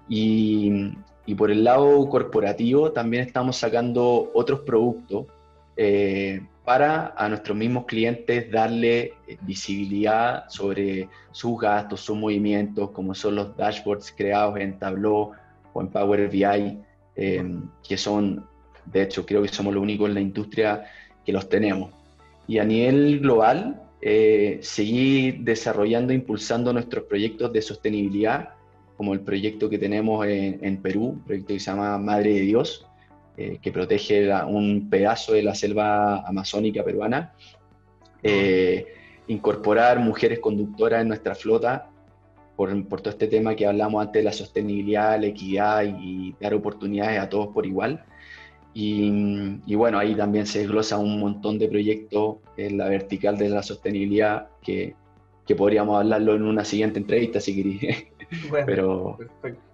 Y, 0.10 0.94
y 1.26 1.36
por 1.36 1.52
el 1.52 1.64
lado 1.64 2.10
corporativo 2.10 2.92
también 2.92 3.28
estamos 3.28 3.58
sacando 3.58 4.32
otros 4.34 4.62
productos 4.62 5.28
eh, 5.78 6.42
para 6.64 7.14
a 7.18 7.28
nuestros 7.28 7.58
mismos 7.58 7.86
clientes 7.86 8.50
darle 8.50 9.14
eh, 9.28 9.38
visibilidad 9.42 10.46
sobre 10.48 11.10
sus 11.32 11.60
gastos, 11.60 12.02
sus 12.02 12.18
movimientos, 12.18 12.92
como 12.92 13.14
son 13.14 13.36
los 13.36 13.58
dashboards 13.58 14.14
creados 14.16 14.58
en 14.60 14.80
Tableau 14.80 15.32
o 15.74 15.82
en 15.82 15.88
Power 15.90 16.30
BI, 16.30 16.80
eh, 17.16 17.60
que 17.88 17.98
son, 17.98 18.46
de 18.86 19.04
hecho, 19.04 19.26
creo 19.26 19.42
que 19.42 19.50
somos 19.50 19.74
los 19.74 19.84
únicos 19.84 20.08
en 20.08 20.16
la 20.16 20.22
industria 20.22 20.86
que 21.26 21.34
los 21.34 21.50
tenemos. 21.50 21.92
Y 22.48 22.60
a 22.60 22.64
nivel 22.64 23.20
global, 23.20 23.82
eh, 24.02 24.60
seguir 24.62 25.40
desarrollando, 25.40 26.14
impulsando 26.14 26.72
nuestros 26.74 27.06
proyectos 27.06 27.52
de 27.52 27.62
sostenibilidad, 27.62 28.50
como 28.98 29.14
el 29.14 29.22
proyecto 29.22 29.70
que 29.70 29.78
tenemos 29.78 30.26
en, 30.28 30.78
Perú, 30.82 31.06
un 31.06 31.24
proyecto 31.24 31.54
que 31.54 31.60
se 31.60 31.72
llama 31.72 31.98
Madre 31.98 32.34
de 32.34 32.42
Dios, 32.42 32.86
eh, 33.38 33.58
que 33.62 33.72
protege 33.72 34.32
un 34.46 34.90
pedazo 34.90 35.34
de 35.34 35.44
la 35.44 35.56
selva 35.56 36.28
amazónica 36.28 36.84
peruana. 36.84 37.34
Eh, 38.22 38.86
incorporar 39.28 40.00
mujeres 40.00 40.40
conductoras 40.40 41.02
en 41.02 41.08
nuestra 41.10 41.36
flota 41.36 41.90
por, 42.56 42.88
por, 42.88 43.02
todo 43.02 43.12
este 43.12 43.28
tema 43.28 43.56
que 43.56 43.66
hablamos 43.66 44.06
antes 44.06 44.20
de 44.20 44.24
la 44.24 44.34
sostenibilidad, 44.34 45.20
la 45.20 45.28
equidad 45.28 45.84
y 45.84 46.36
dar 46.40 46.54
oportunidades 46.54 47.20
a 47.20 47.30
todos 47.30 47.48
por 47.48 47.66
igual. 47.66 48.06
Y, 48.76 49.76
bueno, 49.76 50.00
ahí 50.00 50.16
también 50.16 50.48
se 50.48 50.60
desglosa 50.60 50.98
un 50.98 51.20
montón 51.20 51.60
de 51.60 51.68
proyectos 51.68 52.38
en 52.58 52.78
la 52.78 52.90
vertical 52.90 53.38
de 53.38 53.50
la 53.50 53.62
sostenibilidad 53.62 54.48
que, 54.64 54.96
que 55.46 55.56
podríamos 55.56 56.00
hablarlo 56.00 56.36
en 56.36 56.44
una 56.44 56.66
siguiente 56.66 57.00
entrevista 57.00 57.40
si 57.40 57.56
queréis. 57.56 58.08
Pero 58.66 59.18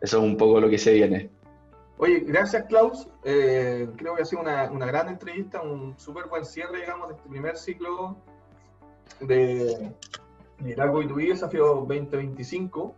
eso 0.02 0.18
es 0.18 0.24
un 0.24 0.36
poco 0.36 0.60
lo 0.60 0.70
que 0.70 0.78
se 0.78 0.94
viene. 0.94 1.30
Oye, 2.02 2.22
gracias 2.22 2.64
Klaus. 2.68 3.10
Eh, 3.26 3.90
creo 3.98 4.16
que 4.16 4.22
ha 4.22 4.26
sido 4.26 4.42
una, 4.42 4.72
una 4.72 4.86
gran 4.86 5.10
entrevista, 5.10 5.62
un 5.62 6.00
súper 6.00 6.28
buen 6.28 6.46
cierre, 6.46 6.80
digamos, 6.80 7.10
de 7.10 7.16
este 7.16 7.28
primer 7.28 7.58
ciclo 7.58 8.16
de 9.20 9.92
Largo 10.78 11.02
y 11.02 11.28
Desafío 11.28 11.86
2025. 11.86 12.96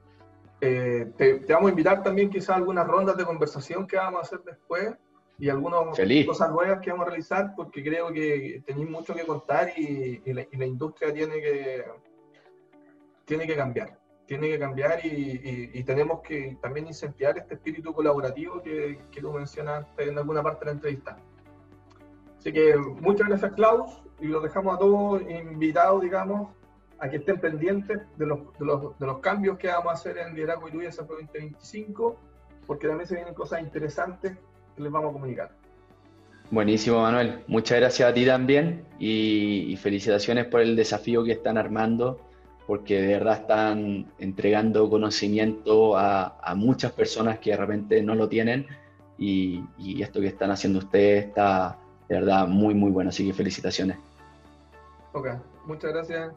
Eh, 0.62 1.12
te, 1.18 1.40
te, 1.40 1.54
vamos 1.54 1.70
a 1.70 1.72
invitar 1.72 2.04
también 2.04 2.30
quizás 2.30 2.52
a 2.52 2.56
algunas 2.58 2.88
rondas 2.88 3.18
de 3.18 3.26
conversación 3.26 3.88
que 3.88 3.98
vamos 3.98 4.20
a 4.20 4.22
hacer 4.22 4.42
después 4.46 4.94
y 5.40 5.50
algunas 5.50 5.98
cosas 6.28 6.52
nuevas 6.52 6.80
que 6.82 6.92
vamos 6.92 7.08
a 7.08 7.10
realizar 7.10 7.56
porque 7.56 7.84
creo 7.84 8.14
que 8.14 8.62
tenéis 8.68 8.88
mucho 8.88 9.16
que 9.16 9.26
contar 9.26 9.72
y, 9.76 10.22
la, 10.32 10.46
industria 10.64 11.12
tiene 11.12 11.42
que, 11.42 11.86
tiene 13.26 13.48
que 13.48 13.56
cambiar. 13.56 13.98
Tiene 14.32 14.48
que 14.48 14.60
cambiar 14.60 15.06
y, 15.06 15.84
tenemos 15.84 16.22
que 16.22 16.58
también 16.62 16.88
incentivar 16.88 17.38
este 17.38 17.56
espíritu 17.56 17.94
colaborativo 17.94 18.62
que, 18.62 18.98
que 19.12 19.20
tú 19.20 19.34
mencionaste 19.34 20.08
en 20.08 20.18
alguna 20.18 20.42
parte 20.42 20.62
de 20.62 20.66
la 20.68 20.72
entrevista. 20.72 21.18
Así 22.38 22.54
que 22.54 22.78
muchas 22.78 23.28
gracias, 23.28 23.52
Klaus, 23.52 24.02
y 24.22 24.28
los 24.28 24.42
dejamos 24.42 24.76
a 24.76 24.80
todos 24.80 25.22
invitados, 25.30 26.02
digamos, 26.02 26.50
a 27.00 27.10
que 27.10 27.18
estén 27.18 27.42
pendientes 27.42 28.00
de 28.18 28.26
los, 28.26 28.40
de 28.58 28.66
los, 28.66 28.98
de 28.98 29.06
los 29.06 29.20
cambios 29.20 29.58
que 29.58 29.68
vamos 29.68 29.88
a 29.88 29.96
hacer 29.96 30.18
en 30.18 30.34
Liderazgo 30.34 30.70
y 30.70 30.72
Luya 30.72 30.92
2025, 30.92 32.18
porque 32.66 32.88
también 32.88 33.08
se 33.08 33.16
vienen 33.16 33.34
cosas 33.34 33.60
interesantes 33.62 34.38
les 34.78 34.92
vamos 34.92 35.10
a 35.10 35.14
comunicar. 35.14 35.52
Buenísimo, 36.50 37.02
Manuel. 37.02 37.44
Muchas 37.48 37.80
gracias 37.80 38.10
a 38.10 38.14
ti 38.14 38.26
también 38.26 38.86
y, 39.00 39.78
felicitaciones 39.78 40.46
por 40.46 40.62
el 40.62 40.76
desafío 40.76 41.24
que 41.24 41.32
están 41.32 41.58
armando, 41.58 42.20
porque 42.72 43.02
de 43.02 43.08
verdad 43.16 43.42
están 43.42 44.14
entregando 44.18 44.90
conocimiento 44.90 45.98
a, 45.98 46.54
muchas 46.56 46.94
personas 46.94 47.38
que 47.40 47.52
de 47.52 47.58
repente 47.58 48.02
no 48.02 48.16
lo 48.16 48.30
tienen 48.30 48.66
y, 49.18 49.62
y, 49.78 50.02
esto 50.02 50.22
que 50.22 50.28
están 50.28 50.52
haciendo 50.52 50.80
ustedes 50.80 51.26
está 51.26 51.78
de 52.08 52.16
verdad 52.16 52.48
muy, 52.48 52.74
muy 52.74 52.90
bueno. 52.90 53.10
Así 53.10 53.28
que 53.28 53.34
felicitaciones. 53.34 53.98
Ok, 55.12 55.32
muchas 55.66 55.92
gracias. 55.92 56.32